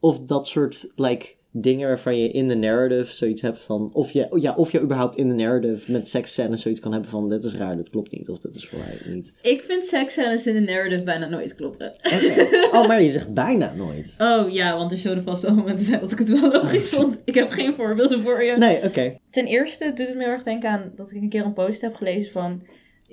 of 0.01 0.21
dat 0.21 0.47
soort 0.47 0.93
like, 0.97 1.35
dingen 1.53 1.89
waarvan 1.89 2.19
je 2.19 2.29
in 2.29 2.49
de 2.49 2.55
narrative 2.55 3.15
zoiets 3.15 3.43
hebt 3.43 3.59
van, 3.59 3.91
of 3.93 4.11
je, 4.11 4.29
ja, 4.35 4.55
of 4.55 4.73
je 4.73 4.81
überhaupt 4.81 5.17
in 5.17 5.29
de 5.29 5.35
narrative 5.35 5.93
met 5.93 6.09
seksscènes 6.09 6.63
zoiets 6.63 6.81
kan 6.81 6.93
hebben 6.93 7.11
van, 7.11 7.29
dit 7.29 7.45
is 7.45 7.55
raar, 7.55 7.77
dit 7.77 7.91
klopt 7.91 8.11
niet, 8.11 8.29
of 8.29 8.39
dit 8.39 8.55
is 8.55 8.67
voor 8.67 8.79
mij 8.79 9.15
niet. 9.15 9.35
Ik 9.43 9.63
vind 9.63 9.85
seksscènes 9.85 10.47
in 10.47 10.55
de 10.55 10.73
narrative 10.73 11.03
bijna 11.03 11.29
nooit 11.29 11.55
kloppen. 11.55 11.93
Oh, 12.73 12.87
maar 12.87 13.03
je 13.03 13.09
zegt 13.09 13.35
bijna 13.35 13.73
nooit. 13.77 14.15
Oh 14.19 14.51
ja, 14.51 14.77
want 14.77 14.93
er 14.93 14.99
zullen 14.99 15.23
vast 15.23 15.43
wel 15.43 15.55
momenten 15.55 15.85
zijn 15.85 16.01
dat 16.01 16.13
ik 16.13 16.19
het 16.19 16.41
wel 16.41 16.51
logisch 16.51 16.89
vond. 16.95 17.21
Ik 17.25 17.35
heb 17.35 17.51
geen 17.51 17.75
voorbeelden 17.75 18.23
voor 18.23 18.43
je. 18.43 18.57
Nee, 18.57 18.83
oké. 18.85 19.17
Ten 19.31 19.45
eerste 19.45 19.93
doet 19.95 20.07
het 20.07 20.17
me 20.17 20.23
heel 20.23 20.33
erg 20.33 20.43
denken 20.43 20.71
aan 20.71 20.93
dat 20.97 21.11
ik 21.11 21.23
een 21.23 21.29
keer 21.29 21.45
een 21.45 21.53
post 21.53 21.81
heb 21.81 21.95
gelezen 21.95 22.33
van... 22.33 22.63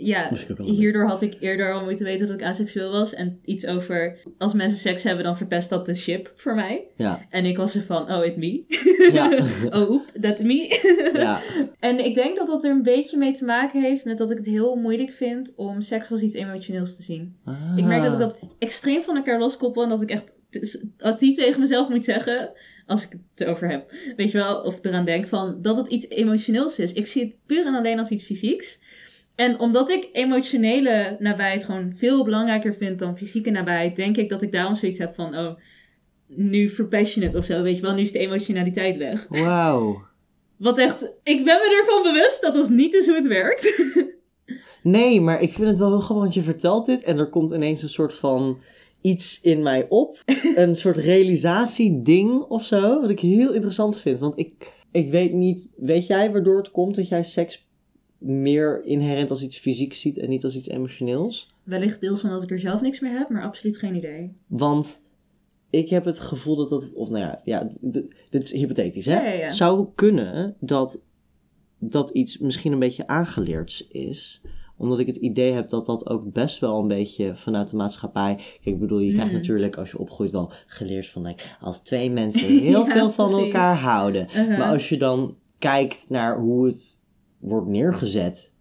Ja, 0.02 0.32
hierdoor 0.58 1.08
had 1.08 1.22
ik 1.22 1.36
eerder 1.40 1.74
al 1.74 1.84
moeten 1.84 2.06
weten 2.06 2.28
dat 2.28 2.40
ik 2.40 2.46
aseksueel 2.46 2.92
was. 2.92 3.14
En 3.14 3.40
iets 3.46 3.66
over, 3.66 4.18
als 4.38 4.54
mensen 4.54 4.80
seks 4.80 5.04
hebben, 5.04 5.24
dan 5.24 5.38
verpest 5.38 5.70
dat 5.70 5.86
de 5.86 5.96
ship 5.96 6.34
voor 6.36 6.56
mij. 6.56 6.88
Ja, 6.96 7.26
En 7.30 7.46
ik 7.46 7.58
was 7.58 7.76
er 7.76 7.82
van, 7.82 8.12
oh, 8.12 8.26
it 8.26 8.38
me. 8.38 8.64
ja, 9.14 9.40
oh, 9.80 9.90
oep, 9.90 10.06
that 10.22 10.40
me. 10.40 11.12
ja. 11.14 11.40
En 11.80 12.06
ik 12.06 12.16
denk 12.16 12.38
dat 12.38 12.48
dat 12.48 12.66
er 12.66 12.72
een 12.72 12.84
beetje 12.84 13.18
mee 13.18 13.34
te 13.34 13.46
maken 13.46 13.82
heeft 13.82 14.06
met 14.06 14.18
dat 14.18 14.32
ik 14.32 14.38
het 14.38 14.46
heel 14.46 14.76
moeilijk 14.76 15.12
vind 15.12 15.54
om 15.56 15.82
seks 15.82 16.12
als 16.12 16.22
iets 16.22 16.36
emotioneels 16.36 16.96
te 16.96 17.02
zien. 17.02 17.36
Ik 17.76 17.86
merk 17.86 18.04
dat 18.04 18.14
ik 18.14 18.20
dat 18.20 18.38
extreem 18.60 19.04
van 19.04 19.16
elkaar 19.16 19.40
loskoppel 19.40 19.84
en 19.84 19.90
dat 19.90 20.02
ik 20.02 20.10
echt 20.10 20.34
actief 20.98 21.36
tegen 21.36 21.60
mezelf 21.60 21.90
moet 21.90 22.06
zeggen, 22.06 22.52
als 22.86 23.04
ik 23.04 23.12
het 23.12 23.48
erover 23.48 23.70
heb, 23.70 23.92
weet 24.16 24.32
je 24.32 24.38
wel, 24.38 24.62
of 24.62 24.80
eraan 24.82 25.06
denk 25.06 25.28
van 25.28 25.62
dat 25.62 25.78
het 25.78 25.88
iets 25.88 26.10
emotioneels 26.10 26.80
is. 26.80 26.94
Ik 26.94 27.06
zie 27.06 27.24
het 27.24 27.34
puur 27.46 27.66
en 27.66 27.76
alleen 27.76 28.00
als 28.00 28.10
iets 28.10 28.24
fysieks. 28.24 28.80
En 29.40 29.60
omdat 29.60 29.90
ik 29.90 30.10
emotionele 30.12 31.16
nabijheid 31.20 31.64
gewoon 31.64 31.92
veel 31.96 32.24
belangrijker 32.24 32.74
vind 32.74 33.00
dan 33.00 33.18
fysieke 33.18 33.50
nabijheid, 33.50 33.96
denk 33.96 34.18
ik 34.18 34.30
dat 34.30 34.42
ik 34.42 34.52
daarom 34.52 34.76
zoiets 34.76 34.98
heb 34.98 35.16
van, 35.16 35.38
oh, 35.38 35.56
nu 36.28 36.72
het 37.14 37.36
of 37.36 37.46
zo, 37.46 37.62
weet 37.62 37.76
je 37.76 37.82
wel, 37.82 37.94
nu 37.94 38.02
is 38.02 38.12
de 38.12 38.20
emotionaliteit 38.20 38.98
weg. 38.98 39.26
Wauw. 39.30 40.02
Wat 40.58 40.78
echt, 40.78 41.02
ik 41.24 41.46
ben 41.46 41.58
me 41.58 41.84
ervan 41.86 42.04
bewust 42.04 42.42
dat 42.42 42.54
dat 42.54 42.70
niet 42.70 42.94
is 42.94 43.06
hoe 43.06 43.16
het 43.16 43.28
werkt. 43.28 43.68
Nee, 44.84 45.22
maar 45.22 45.42
ik 45.42 45.54
vind 45.54 45.70
het 45.70 45.80
wel 45.80 45.90
heel 45.90 46.00
grappig, 46.00 46.24
want 46.24 46.34
je 46.34 46.42
vertelt 46.42 46.86
dit 46.86 47.04
en 47.04 47.18
er 47.18 47.30
komt 47.30 47.52
ineens 47.52 47.84
een 47.84 47.90
soort 47.90 48.14
van 48.14 48.62
iets 49.02 49.42
in 49.42 49.64
mij 49.64 49.86
op. 49.90 50.24
een 50.56 50.76
soort 50.76 50.98
realisatie-ding 50.98 52.42
of 52.42 52.64
zo, 52.64 53.02
wat 53.02 53.10
ik 53.10 53.20
heel 53.20 53.54
interessant 53.54 54.00
vind. 54.00 54.20
Want 54.20 54.40
ik, 54.40 54.74
ik 54.92 55.10
weet 55.10 55.34
niet, 55.34 55.70
weet 55.76 56.08
jij 56.08 56.32
waardoor 56.32 56.58
het 56.58 56.72
komt 56.72 56.96
dat 56.96 57.08
jij 57.08 57.24
seks 57.24 57.69
meer 58.20 58.82
inherent 58.86 59.30
als 59.30 59.44
iets 59.44 59.58
fysieks 59.58 60.02
ziet 60.02 60.18
en 60.18 60.30
niet 60.30 60.44
als 60.44 60.56
iets 60.56 60.68
emotioneels? 60.68 61.54
Wellicht 61.64 62.02
deels 62.02 62.24
omdat 62.24 62.44
ik 62.44 62.52
er 62.52 62.60
zelf 62.60 62.82
niks 62.82 63.00
meer 63.00 63.18
heb, 63.18 63.30
maar 63.30 63.44
absoluut 63.44 63.78
geen 63.78 63.96
idee. 63.96 64.34
Want 64.48 65.02
ik 65.70 65.90
heb 65.90 66.06
het 66.06 66.20
gevoel 66.20 66.56
dat 66.56 66.70
dat, 66.70 66.94
of 66.94 67.10
nou 67.10 67.24
ja, 67.24 67.42
ja 67.44 67.68
dit 68.30 68.44
is 68.44 68.52
hypothetisch 68.52 69.06
hè. 69.06 69.14
Ja, 69.14 69.24
ja, 69.28 69.40
ja. 69.40 69.50
Zou 69.52 69.88
kunnen 69.96 70.56
dat 70.60 71.02
dat 71.80 72.10
iets 72.10 72.38
misschien 72.38 72.72
een 72.72 72.80
beetje 72.80 73.08
aangeleerd 73.08 73.88
is 73.90 74.42
omdat 74.78 75.00
ik 75.00 75.08
het 75.08 75.16
idee 75.16 75.52
heb 75.52 75.70
dat 75.70 75.86
dat 75.86 76.10
ook 76.10 76.34
best 76.34 76.60
wel 76.60 76.80
een 76.80 76.88
beetje 76.88 77.36
vanuit 77.36 77.70
de 77.70 77.76
maatschappij. 77.76 78.36
Kijk, 78.36 78.60
ik 78.62 78.80
bedoel, 78.80 79.00
je 79.00 79.12
krijgt 79.14 79.32
Mhm. 79.32 79.40
natuurlijk 79.40 79.78
als 79.78 79.92
je 79.92 79.98
opgroeit 79.98 80.32
wel 80.32 80.52
geleerd 80.66 81.08
van 81.08 81.22
like, 81.26 81.44
als 81.62 81.80
twee 81.80 82.10
mensen 82.12 82.48
heel 82.60 82.86
Ja, 82.88 82.92
veel 82.94 83.12
van 83.12 83.30
precies. 83.30 83.46
elkaar 83.46 83.76
houden. 83.78 84.26
Uh-huh. 84.28 84.58
Maar 84.58 84.72
als 84.74 84.90
je 84.90 84.98
dan 84.98 85.36
kijkt 85.58 86.06
naar 86.10 86.40
hoe 86.40 86.66
het 86.68 86.99
wordt 87.40 87.68
neergezet 87.68 88.54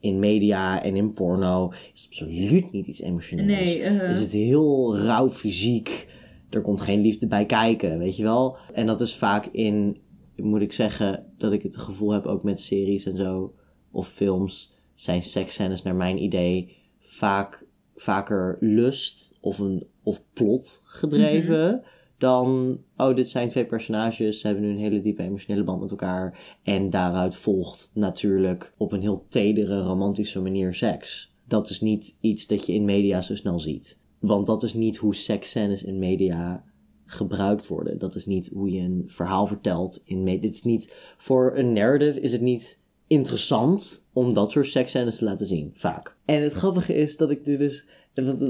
in 0.00 0.18
media 0.18 0.82
en 0.82 0.96
in 0.96 1.12
porno, 1.12 1.72
is 1.94 2.06
absoluut 2.06 2.72
niet 2.72 2.86
iets 2.86 3.00
emotioneels. 3.00 3.48
Nee, 3.48 3.78
uh-huh. 3.78 4.10
Is 4.10 4.20
het 4.20 4.32
heel 4.32 4.98
rauw 4.98 5.28
fysiek. 5.28 6.08
Er 6.50 6.60
komt 6.60 6.80
geen 6.80 7.00
liefde 7.00 7.26
bij 7.26 7.46
kijken, 7.46 7.98
weet 7.98 8.16
je 8.16 8.22
wel. 8.22 8.56
En 8.72 8.86
dat 8.86 9.00
is 9.00 9.16
vaak 9.16 9.46
in, 9.46 9.98
moet 10.36 10.60
ik 10.60 10.72
zeggen, 10.72 11.26
dat 11.38 11.52
ik 11.52 11.62
het 11.62 11.76
gevoel 11.76 12.12
heb 12.12 12.26
ook 12.26 12.42
met 12.42 12.60
series 12.60 13.04
en 13.04 13.16
zo, 13.16 13.54
of 13.90 14.08
films, 14.08 14.74
zijn 14.94 15.22
seksscènes 15.22 15.82
naar 15.82 15.94
mijn 15.94 16.22
idee 16.22 16.76
vaak, 17.00 17.66
vaker 17.94 18.56
lust 18.60 19.34
of, 19.40 19.58
een, 19.58 19.86
of 20.02 20.22
plot 20.32 20.82
gedreven. 20.84 21.82
Dan, 22.18 22.78
oh, 22.96 23.16
dit 23.16 23.28
zijn 23.28 23.48
twee 23.48 23.66
personages, 23.66 24.40
ze 24.40 24.46
hebben 24.46 24.64
nu 24.64 24.70
een 24.70 24.78
hele 24.78 25.00
diepe 25.00 25.22
emotionele 25.22 25.64
band 25.64 25.80
met 25.80 25.90
elkaar. 25.90 26.56
En 26.62 26.90
daaruit 26.90 27.36
volgt 27.36 27.90
natuurlijk 27.94 28.74
op 28.76 28.92
een 28.92 29.00
heel 29.00 29.26
tedere, 29.28 29.82
romantische 29.82 30.40
manier 30.40 30.74
seks. 30.74 31.34
Dat 31.48 31.70
is 31.70 31.80
niet 31.80 32.16
iets 32.20 32.46
dat 32.46 32.66
je 32.66 32.72
in 32.72 32.84
media 32.84 33.22
zo 33.22 33.34
snel 33.34 33.58
ziet. 33.58 33.98
Want 34.18 34.46
dat 34.46 34.62
is 34.62 34.74
niet 34.74 34.96
hoe 34.96 35.14
seksscènes 35.14 35.82
in 35.82 35.98
media 35.98 36.64
gebruikt 37.06 37.66
worden. 37.66 37.98
Dat 37.98 38.14
is 38.14 38.26
niet 38.26 38.50
hoe 38.52 38.70
je 38.70 38.80
een 38.80 39.02
verhaal 39.06 39.46
vertelt 39.46 40.02
in 40.04 40.22
media. 40.22 40.40
Dit 40.40 40.52
is 40.52 40.62
niet, 40.62 40.96
voor 41.16 41.56
een 41.56 41.72
narrative 41.72 42.20
is 42.20 42.32
het 42.32 42.40
niet 42.40 42.82
interessant 43.06 44.06
om 44.12 44.32
dat 44.32 44.50
soort 44.50 44.66
seksscènes 44.66 45.16
te 45.16 45.24
laten 45.24 45.46
zien, 45.46 45.70
vaak. 45.74 46.16
En 46.24 46.42
het 46.42 46.52
grappige 46.52 46.94
is 46.94 47.16
dat 47.16 47.30
ik 47.30 47.44
dus, 47.44 47.86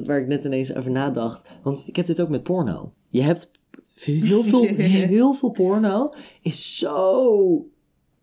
waar 0.04 0.20
ik 0.20 0.26
net 0.26 0.44
ineens 0.44 0.74
over 0.74 0.90
nadacht, 0.90 1.48
want 1.62 1.84
ik 1.86 1.96
heb 1.96 2.06
dit 2.06 2.20
ook 2.20 2.28
met 2.28 2.42
porno. 2.42 2.92
Je 3.08 3.22
hebt 3.22 3.50
heel 3.94 4.42
veel, 4.42 4.62
heel 5.14 5.34
veel 5.34 5.50
porno 5.50 6.12
is 6.42 6.78
zo 6.78 7.68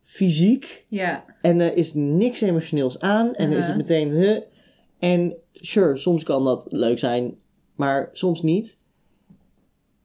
fysiek 0.04 0.86
Ja. 0.88 1.26
en 1.42 1.60
er 1.60 1.76
is 1.76 1.94
niks 1.94 2.42
emotioneels 2.42 3.00
aan 3.00 3.34
en 3.34 3.52
is 3.52 3.68
het 3.68 3.78
meteen, 3.78 4.10
huh. 4.10 4.40
En 5.00 5.36
sure, 5.54 5.98
soms 5.98 6.24
kan 6.24 6.44
dat 6.44 6.66
leuk 6.70 7.00
zijn, 7.00 7.36
maar 7.76 8.10
soms 8.14 8.42
niet. 8.42 8.78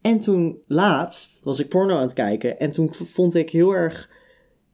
En 0.01 0.19
toen 0.19 0.59
laatst 0.67 1.41
was 1.45 1.61
ik 1.61 1.69
porno 1.69 1.95
aan 1.95 2.01
het 2.03 2.13
kijken 2.13 2.59
en 2.59 2.71
toen 2.71 2.95
vond 2.95 3.35
ik 3.35 3.51
heel 3.51 3.73
erg 3.73 4.11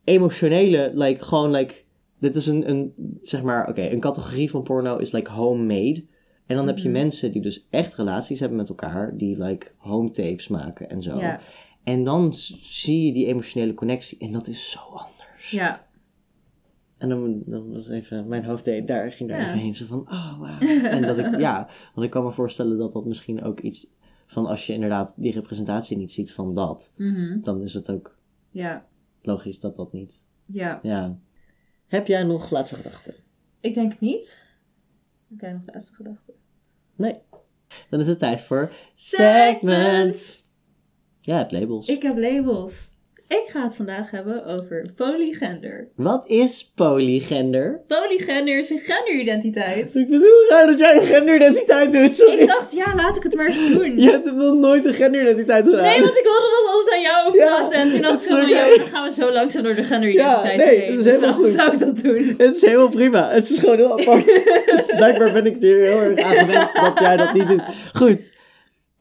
emotionele, 0.04 0.90
like 0.94 1.24
gewoon 1.24 1.50
like, 1.50 1.74
dit 2.18 2.36
is 2.36 2.46
een, 2.46 2.70
een 2.70 2.94
zeg 3.20 3.42
maar, 3.42 3.68
oké, 3.68 3.82
een 3.82 4.00
categorie 4.00 4.50
van 4.50 4.62
porno 4.62 4.96
is 4.96 5.12
like 5.12 5.30
homemade. 5.30 6.04
En 6.52 6.58
dan 6.58 6.66
heb 6.66 6.78
je 6.78 6.88
Mhm. 6.88 6.98
mensen 6.98 7.32
die 7.32 7.42
dus 7.42 7.66
echt 7.70 7.94
relaties 7.94 8.40
hebben 8.40 8.58
met 8.58 8.68
elkaar, 8.68 9.16
die 9.16 9.42
like 9.42 9.66
home 9.76 10.10
tapes 10.10 10.48
maken 10.48 10.90
en 10.90 11.02
zo. 11.02 11.18
Ja. 11.18 11.40
En 11.84 12.04
dan 12.04 12.34
zie 12.60 13.06
je 13.06 13.12
die 13.12 13.26
emotionele 13.26 13.74
connectie 13.74 14.18
en 14.18 14.32
dat 14.32 14.46
is 14.46 14.70
zo 14.70 14.78
anders. 14.80 15.50
Ja. 15.50 15.86
En 16.98 17.08
dan, 17.08 17.42
dan 17.46 17.70
was 17.72 17.88
even, 17.88 18.28
mijn 18.28 18.44
hoofd 18.44 18.64
deed, 18.64 18.86
daar 18.86 19.12
ging 19.12 19.28
daar 19.28 19.40
Ja. 19.40 19.46
even 19.46 19.58
heen. 19.58 19.74
Zo 19.74 19.86
van, 19.86 20.00
oh 20.10 20.38
wow. 20.38 20.62
En 20.84 21.02
dat 21.02 21.18
ik, 21.18 21.38
ja, 21.48 21.68
want 21.94 22.06
ik 22.06 22.12
kan 22.12 22.24
me 22.24 22.32
voorstellen 22.32 22.78
dat 22.78 22.92
dat 22.92 23.04
misschien 23.04 23.42
ook 23.42 23.60
iets 23.60 23.86
van 24.26 24.46
als 24.46 24.66
je 24.66 24.72
inderdaad 24.72 25.14
die 25.16 25.32
representatie 25.32 25.96
niet 25.96 26.12
ziet 26.12 26.32
van 26.32 26.54
dat, 26.54 26.92
Mhm. 26.96 27.40
dan 27.42 27.62
is 27.62 27.74
het 27.74 27.90
ook 27.90 28.16
Ja. 28.50 28.86
logisch 29.22 29.60
dat 29.60 29.76
dat 29.76 29.92
niet, 29.92 30.26
Ja. 30.46 30.78
ja. 30.82 31.18
Heb 31.86 32.06
jij 32.06 32.22
nog 32.22 32.50
laatste 32.50 32.76
gedachten? 32.76 33.14
Ik 33.60 33.74
denk 33.74 33.92
het 33.92 34.00
niet. 34.00 34.50
Heb 35.28 35.40
jij 35.40 35.52
nog 35.52 35.62
laatste 35.74 35.94
gedachten? 35.94 36.34
Nee. 36.96 37.14
Dan 37.90 38.00
is 38.00 38.06
het 38.06 38.18
tijd 38.18 38.42
voor 38.42 38.72
Segments. 38.94 40.42
Ja, 41.20 41.38
het 41.38 41.52
labels. 41.52 41.86
Ik 41.86 42.02
heb 42.02 42.18
labels. 42.18 42.91
Ik 43.32 43.44
ga 43.46 43.62
het 43.62 43.76
vandaag 43.76 44.10
hebben 44.10 44.44
over 44.46 44.86
polygender. 44.96 45.88
Wat 45.96 46.28
is 46.28 46.72
polygender? 46.74 47.80
Polygender 47.88 48.58
is 48.58 48.70
een 48.70 48.78
genderidentiteit. 48.78 49.76
Ik 49.84 49.90
vind 49.90 50.08
het 50.10 50.22
heel 50.22 50.46
raar 50.58 50.66
dat 50.66 50.78
jij 50.78 50.94
een 50.96 51.02
genderidentiteit 51.02 51.92
doet, 51.92 52.16
sorry. 52.16 52.38
Ik 52.38 52.46
dacht, 52.48 52.72
ja, 52.72 52.94
laat 52.96 53.16
ik 53.16 53.22
het 53.22 53.34
maar 53.34 53.46
eens 53.46 53.72
doen. 53.72 53.98
Je 54.00 54.10
hebt 54.10 54.32
nog 54.34 54.54
nooit 54.58 54.84
een 54.84 54.94
genderidentiteit 54.94 55.64
gedaan. 55.64 55.82
Nee, 55.82 56.00
want 56.00 56.16
ik 56.16 56.22
wilde 56.22 56.48
dat 56.62 56.74
altijd 56.74 56.94
aan 56.94 57.00
jou 57.00 57.16
Ja, 57.16 57.26
overlaten. 57.28 57.78
en 57.78 57.90
toen 57.92 58.00
dacht 58.02 58.22
ik 58.22 58.28
van, 58.28 58.48
ja, 58.48 58.68
dan 58.68 58.78
gaan 58.86 59.08
we 59.08 59.12
zo 59.14 59.32
langzaam 59.32 59.62
door 59.62 59.74
de 59.74 59.82
genderidentiteit 59.82 60.60
Ja, 60.60 60.64
nee, 60.66 60.78
heen. 60.78 60.88
dat 60.90 60.98
is 60.98 61.04
Dus 61.04 61.18
waarom 61.18 61.36
goed. 61.44 61.48
zou 61.48 61.72
ik 61.72 61.78
dat 61.78 61.98
doen? 61.98 62.34
Het 62.38 62.54
is 62.56 62.60
helemaal 62.62 62.88
prima. 62.88 63.28
Het 63.30 63.48
is 63.50 63.58
gewoon 63.58 63.76
heel 63.76 64.00
apart. 64.00 64.24
Het 64.66 64.88
is, 64.90 64.94
blijkbaar 64.96 65.32
ben 65.32 65.46
ik 65.46 65.62
er 65.62 65.68
heel 65.78 66.00
erg 66.00 66.18
aan 66.20 66.36
gewend 66.36 66.72
dat 66.74 66.98
jij 66.98 67.16
dat 67.16 67.32
niet 67.32 67.48
doet. 67.48 67.62
Goed. 67.92 68.30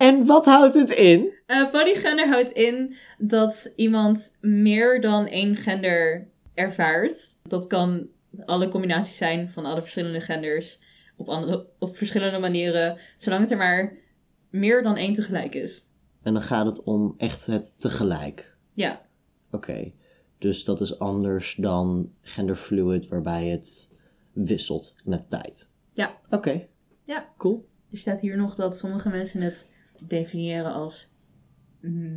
En 0.02 0.26
wat 0.26 0.46
houdt 0.46 0.74
het 0.74 0.90
in? 0.90 1.34
Eh, 1.46 1.72
polygender 1.72 2.28
houdt 2.28 2.52
in 2.52 2.96
dat 3.18 3.74
iemand 3.76 4.38
meer 4.42 5.02
dan 5.02 5.28
één 5.28 5.56
gender 5.56 6.28
ervaart. 6.54 7.40
Dat 7.44 7.68
kan 7.68 8.08
alle 8.46 8.68
combinaties 8.68 9.18
zijn 9.18 9.50
van 9.50 9.66
alle 9.66 9.82
verschillende 9.82 10.20
genders. 10.20 10.80
Op, 11.18 11.30
andere, 11.30 11.68
op 11.80 11.98
verschillende 11.98 12.40
manieren. 12.40 12.98
Zolang 13.18 13.42
het 13.42 13.52
er 13.52 13.58
maar 13.58 13.98
meer 14.50 14.84
dan 14.84 14.98
één 14.98 15.14
tegelijk 15.14 15.56
is. 15.56 15.86
En 16.24 16.34
dan 16.34 16.42
gaat 16.42 16.66
het 16.66 16.84
om 16.84 17.14
echt 17.18 17.46
het 17.46 17.74
tegelijk. 17.78 18.56
Ja, 18.74 19.02
Oké. 19.52 19.92
Dus 20.38 20.64
dat 20.64 20.82
is 20.82 21.00
anders 21.00 21.56
dan 21.56 22.12
genderfluid, 22.22 23.08
waarbij 23.08 23.48
het 23.48 23.90
wisselt 24.34 24.96
met 25.04 25.30
tijd. 25.30 25.70
Ja. 25.94 26.18
Oké. 26.30 26.68
Ja. 27.04 27.30
Cool. 27.38 27.70
er 27.92 27.98
staat 27.98 28.20
hier 28.20 28.38
nog 28.38 28.56
dat 28.56 28.78
sommige 28.78 29.10
mensen 29.10 29.42
het 29.42 29.71
definiëren 30.08 30.74
als 30.74 31.14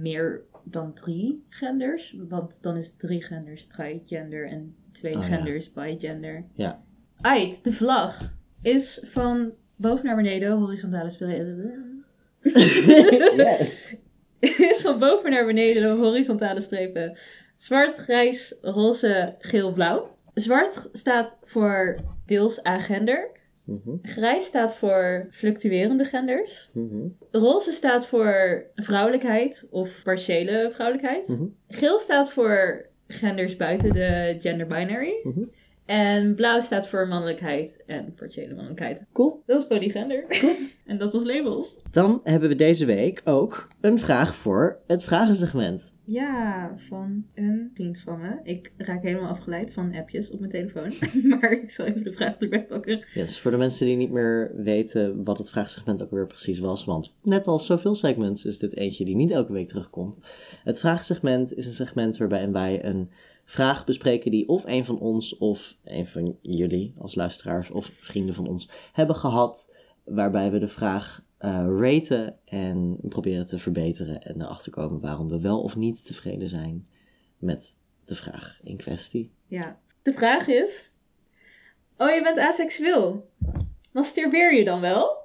meer 0.03 0.43
dan 0.65 0.95
drie 0.95 1.45
genders. 1.49 2.17
Want 2.29 2.63
dan 2.63 2.77
is 2.77 2.97
drie 2.97 3.23
genders 3.23 3.67
trigender 3.67 4.49
en 4.49 4.77
twee 4.93 5.17
Oh, 5.17 5.29
ja. 5.29 5.37
genders 5.37 5.73
bigender. 5.73 6.45
Ja. 6.55 6.83
Ait, 7.21 7.65
de 7.65 7.73
vlag, 7.73 8.33
is 8.63 9.01
van 9.05 9.53
boven 9.77 10.05
naar 10.05 10.17
beneden 10.17 10.53
horizontale 10.53 11.11
strepen. 11.11 12.05
yes. 13.37 13.97
is 14.41 14.81
van 14.83 14.99
boven 14.99 15.31
naar 15.31 15.47
beneden 15.47 15.83
de 15.83 16.03
horizontale 16.03 16.61
strepen. 16.61 17.19
Zwart, 17.57 17.97
grijs, 17.97 18.55
roze, 18.63 19.35
geel, 19.39 19.73
blauw. 19.73 20.17
Zwart 20.35 20.89
staat 20.93 21.39
voor 21.43 21.97
deels 22.27 22.63
agender. 22.63 23.31
Mhm, 23.65 23.97
Grijs 24.03 24.45
staat 24.47 24.77
voor 24.77 25.27
fluctuerende 25.31 26.05
genders. 26.05 26.71
mhm, 26.73 27.07
Roze 27.31 27.73
staat 27.73 28.07
voor 28.07 28.65
vrouwelijkheid 28.75 29.67
of 29.71 30.03
partiële 30.03 30.71
vrouwelijkheid. 30.73 31.29
Mhm. 31.29 31.45
Geel 31.69 31.99
staat 31.99 32.31
voor 32.33 32.87
genders 33.09 33.57
buiten 33.57 33.93
de 33.93 34.37
gender 34.41 34.67
binary. 34.67 35.15
En 35.85 36.35
blauw 36.35 36.61
staat 36.61 36.89
voor 36.89 37.09
mannelijkheid 37.09 37.83
en 37.87 38.15
partiële 38.15 38.55
mannelijkheid. 38.55 39.05
Cool. 39.13 39.43
Dat 39.47 39.61
is 39.61 39.67
polygender. 39.67 40.25
en 40.87 40.99
dat 40.99 41.13
was 41.13 41.25
labels. 41.25 41.81
Dan 41.91 42.21
hebben 42.23 42.49
we 42.49 42.55
deze 42.55 42.85
week 42.85 43.21
ook 43.25 43.69
een 43.81 43.99
vraag 43.99 44.35
voor 44.35 44.79
het 44.87 45.05
vragensegment. 45.05 45.95
Ja, 46.05 46.73
van 46.77 47.25
een 47.35 47.71
vriend 47.75 47.99
van 47.99 48.21
me. 48.21 48.41
Ik 48.43 48.73
raak 48.77 49.03
helemaal 49.03 49.29
afgeleid 49.29 49.73
van 49.73 49.95
appjes 49.95 50.31
op 50.31 50.39
mijn 50.39 50.51
telefoon. 50.51 50.93
maar 51.41 51.53
ik 51.53 51.71
zal 51.71 51.87
even 51.87 52.05
de 52.05 52.13
vraag 52.13 52.39
erbij 52.39 52.65
pakken. 52.65 53.05
Yes, 53.15 53.41
voor 53.41 53.51
de 53.51 53.57
mensen 53.57 53.87
die 53.87 53.97
niet 53.97 54.11
meer 54.11 54.53
weten 54.55 55.25
wat 55.25 55.39
het 55.39 55.51
vraagsegment 55.51 56.03
ook 56.03 56.11
weer 56.11 56.27
precies 56.27 56.59
was. 56.59 56.85
Want 56.85 57.15
net 57.23 57.47
als 57.47 57.67
zoveel 57.67 57.95
segments 57.95 58.45
is 58.45 58.59
dit 58.59 58.77
eentje 58.77 59.05
die 59.05 59.17
niet 59.17 59.31
elke 59.31 59.53
week 59.53 59.69
terugkomt. 59.69 60.19
Het 60.65 60.81
vraagsegment 60.81 61.55
is 61.55 61.67
een 61.67 61.73
segment 61.73 62.17
waarbij 62.17 62.51
wij 62.51 62.85
een 62.85 63.11
vraag 63.45 63.85
bespreken 63.85 64.31
die 64.31 64.49
of 64.49 64.65
een 64.67 64.85
van 64.85 64.99
ons 64.99 65.37
of 65.39 65.77
een 65.85 66.07
van 66.07 66.39
jullie 66.43 66.95
als 66.99 67.15
luisteraars 67.15 67.71
of 67.71 67.91
vrienden 68.01 68.35
van 68.35 68.47
ons 68.47 68.69
hebben 68.93 69.17
gehad. 69.17 69.75
Waarbij 70.05 70.51
we 70.51 70.59
de 70.59 70.69
vraag 70.69 71.25
eh, 71.39 71.67
raten 71.79 72.39
en 72.45 72.99
proberen 73.03 73.47
te 73.47 73.59
verbeteren 73.59 74.23
en 74.23 74.41
erachter 74.41 74.73
komen 74.73 75.01
waarom 75.01 75.29
we 75.29 75.41
wel 75.41 75.63
of 75.63 75.77
niet 75.77 76.07
tevreden 76.07 76.49
zijn 76.49 76.89
met 77.39 77.79
de 78.05 78.15
vraag 78.15 78.61
in 78.63 78.77
kwestie. 78.77 79.33
Ja. 79.47 79.79
De 80.03 80.13
vraag 80.13 80.49
is... 80.49 80.93
Oh, 81.99 82.15
je 82.15 82.23
bent 82.23 82.39
aseksueel. 82.39 83.31
Masturbeer 83.93 84.55
je 84.55 84.65
dan 84.65 84.81
wel? 84.81 85.17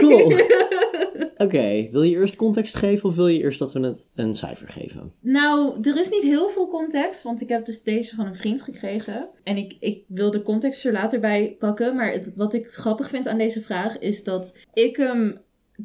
Cool. 0.00 0.30
Oké, 1.36 1.88
wil 1.90 2.02
je 2.02 2.16
eerst 2.16 2.36
context 2.36 2.76
geven 2.76 3.08
of 3.08 3.16
wil 3.16 3.26
je 3.26 3.42
eerst 3.42 3.58
dat 3.58 3.72
we 3.72 3.80
het 3.80 4.06
een 4.14 4.34
cijfer 4.34 4.68
geven? 4.68 5.12
Nou, 5.20 5.80
er 5.82 5.98
is 5.98 6.10
niet 6.10 6.22
heel 6.22 6.48
veel 6.48 6.68
context, 6.68 7.22
want 7.22 7.40
ik 7.40 7.48
heb 7.48 7.66
dus 7.66 7.82
deze 7.82 8.14
van 8.14 8.26
een 8.26 8.36
vriend 8.36 8.62
gekregen. 8.62 9.28
En 9.42 9.56
ik, 9.56 9.76
ik 9.80 10.04
wil 10.06 10.30
de 10.30 10.42
context 10.42 10.84
er 10.84 10.92
later 10.92 11.20
bij 11.20 11.56
pakken. 11.58 11.96
Maar 11.96 12.12
het, 12.12 12.32
wat 12.34 12.54
ik 12.54 12.66
grappig 12.66 13.08
vind 13.08 13.26
aan 13.26 13.38
deze 13.38 13.62
vraag 13.62 13.98
is 13.98 14.24
dat 14.24 14.54
ik 14.72 14.96
hem 14.96 15.40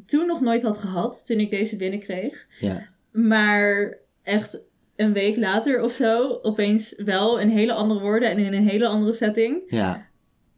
toen 0.06 0.26
nog 0.26 0.40
nooit 0.40 0.62
had 0.62 0.78
gehad, 0.78 1.26
toen 1.26 1.40
ik 1.40 1.50
deze 1.50 1.76
binnenkreeg. 1.76 2.46
Ja. 2.60 2.88
Maar 3.10 3.98
echt 4.22 4.60
een 4.96 5.12
week 5.12 5.36
later 5.36 5.82
of 5.82 5.92
zo, 5.92 6.38
opeens 6.42 6.94
wel 6.96 7.40
in 7.40 7.48
hele 7.48 7.72
andere 7.72 8.00
woorden 8.00 8.30
en 8.30 8.38
in 8.38 8.52
een 8.52 8.68
hele 8.68 8.86
andere 8.86 9.12
setting. 9.12 9.62
Ja. 9.66 10.06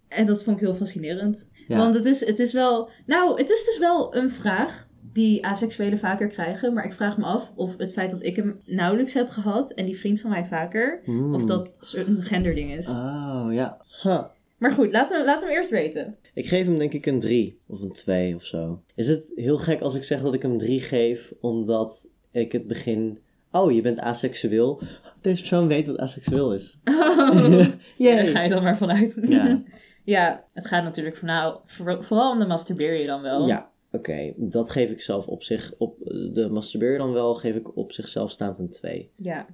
En 0.09 0.27
dat 0.27 0.43
vond 0.43 0.57
ik 0.57 0.63
heel 0.63 0.75
fascinerend. 0.75 1.49
Ja. 1.71 1.79
Want 1.79 1.95
het 1.95 2.05
is, 2.05 2.27
het 2.27 2.39
is 2.39 2.53
wel. 2.53 2.89
Nou, 3.07 3.39
het 3.41 3.51
is 3.51 3.65
dus 3.65 3.79
wel 3.79 4.17
een 4.17 4.31
vraag 4.31 4.89
die 5.13 5.47
asexuelen 5.47 5.99
vaker 5.99 6.29
krijgen. 6.29 6.75
Maar 6.75 6.85
ik 6.85 6.93
vraag 6.93 7.19
me 7.19 7.25
af 7.25 7.53
of 7.55 7.77
het 7.77 7.93
feit 7.93 8.11
dat 8.11 8.23
ik 8.23 8.37
hem 8.37 8.61
nauwelijks 8.65 9.15
heb 9.15 9.29
gehad 9.29 9.73
en 9.73 9.85
die 9.85 9.99
vriend 9.99 10.21
van 10.21 10.31
mij 10.31 10.47
vaker. 10.47 11.01
Hmm. 11.05 11.35
Of 11.35 11.45
dat 11.45 11.77
een 11.93 12.23
genderding 12.23 12.73
is. 12.73 12.89
Oh, 12.89 13.49
ja. 13.51 13.77
Huh. 14.03 14.23
Maar 14.59 14.73
goed, 14.73 14.93
laten 14.93 15.19
we, 15.19 15.25
laten 15.25 15.47
we 15.47 15.53
hem 15.53 15.63
eerst 15.63 15.71
weten. 15.71 16.17
Ik 16.35 16.47
geef 16.47 16.67
hem 16.67 16.79
denk 16.79 16.93
ik 16.93 17.07
een 17.07 17.19
3 17.19 17.59
of 17.67 17.83
een 17.83 17.93
2 17.93 18.35
of 18.35 18.45
zo. 18.45 18.83
Is 18.95 19.09
het 19.09 19.33
heel 19.35 19.59
gek 19.59 19.81
als 19.81 19.95
ik 19.95 20.05
zeg 20.05 20.21
dat 20.21 20.35
ik 20.35 20.43
hem 20.43 20.59
3 20.59 20.81
geef, 20.81 21.33
omdat 21.41 22.09
ik 22.31 22.53
het 22.53 22.67
begin... 22.67 23.19
Oh, 23.53 23.73
je 23.73 23.81
bent 23.81 24.01
asexueel. 24.01 24.81
Deze 25.21 25.41
persoon 25.41 25.69
weet 25.69 25.87
wat 25.87 25.99
asexueel 25.99 26.55
is. 26.55 26.79
Oh, 26.85 27.51
daar 27.99 28.27
ga 28.27 28.43
je 28.43 28.49
dan 28.49 28.63
maar 28.63 28.77
vanuit. 28.77 29.19
Ja. 29.23 29.63
ja, 30.05 30.45
het 30.53 30.67
gaat 30.67 30.83
natuurlijk 30.85 31.17
vooral, 31.17 31.61
voor- 31.65 32.05
vooral 32.05 32.33
om 32.33 32.39
de 32.39 32.47
masturbeer 32.47 32.95
je 33.01 33.07
dan 33.07 33.23
wel. 33.23 33.47
Ja, 33.47 33.71
Oké, 33.93 34.33
dat 34.37 34.71
geef 34.71 34.91
ik 34.91 35.01
zelf 35.01 35.27
op 35.27 35.43
zich. 35.43 35.73
Op 35.79 35.97
de 36.33 36.49
masturbeer 36.51 36.99
dan 36.99 37.13
wel, 37.13 37.35
geef 37.35 37.55
ik 37.55 37.77
op 37.77 37.93
zichzelf 37.93 38.31
staand 38.31 38.59
een 38.59 38.71
2. 38.71 39.11
Ja. 39.17 39.47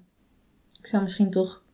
Ik 0.80 0.86
zou 0.86 1.02
misschien 1.02 1.30
toch 1.30 1.64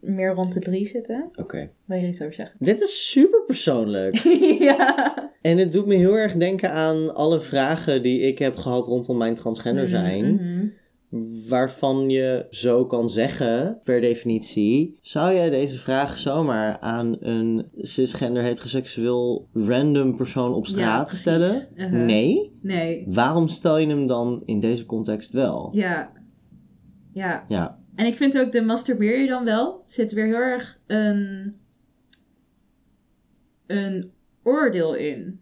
meer 0.00 0.34
rond 0.34 0.52
de 0.52 0.60
drie 0.60 0.86
zitten. 0.86 1.30
Oké. 1.34 1.70
Wil 1.84 1.98
je 1.98 2.06
iets 2.06 2.20
over 2.20 2.34
zeggen? 2.34 2.56
Dit 2.58 2.80
is 2.80 3.10
super 3.10 3.44
persoonlijk. 3.44 4.16
ja. 4.68 5.32
En 5.42 5.58
het 5.58 5.72
doet 5.72 5.86
me 5.86 5.94
heel 5.94 6.14
erg 6.14 6.32
denken 6.36 6.70
aan 6.70 7.14
alle 7.14 7.40
vragen 7.40 8.02
die 8.02 8.20
ik 8.20 8.38
heb 8.38 8.56
gehad 8.56 8.86
rondom 8.86 9.16
mijn 9.16 9.34
transgender 9.34 9.88
zijn. 9.88 10.34
Mhm. 10.34 10.66
Waarvan 11.48 12.10
je 12.10 12.46
zo 12.50 12.86
kan 12.86 13.10
zeggen, 13.10 13.80
per 13.84 14.00
definitie, 14.00 14.98
zou 15.00 15.34
jij 15.34 15.50
deze 15.50 15.78
vraag 15.78 16.16
zomaar 16.16 16.78
aan 16.78 17.16
een 17.20 17.66
cisgender 17.76 18.42
heteroseksueel 18.42 19.48
random 19.52 20.16
persoon 20.16 20.54
op 20.54 20.66
straat 20.66 21.12
stellen? 21.12 21.62
Uh-huh. 21.74 22.04
Nee. 22.04 22.58
Nee. 22.62 23.06
Waarom 23.08 23.48
stel 23.48 23.78
je 23.78 23.86
hem 23.86 24.06
dan 24.06 24.42
in 24.44 24.60
deze 24.60 24.86
context 24.86 25.32
wel? 25.32 25.70
Ja. 25.72 26.12
Ja. 27.12 27.44
Ja, 27.48 27.78
En 27.94 28.06
ik 28.06 28.16
vind 28.16 28.38
ook 28.38 28.52
de 28.52 28.62
masturbeer 28.62 29.20
je 29.20 29.28
dan 29.28 29.44
wel, 29.44 29.82
zit 29.86 30.12
weer 30.12 30.26
heel 30.26 30.34
erg 30.34 30.78
een, 30.86 31.54
een 33.66 34.10
oordeel 34.42 34.94
in. 34.94 35.40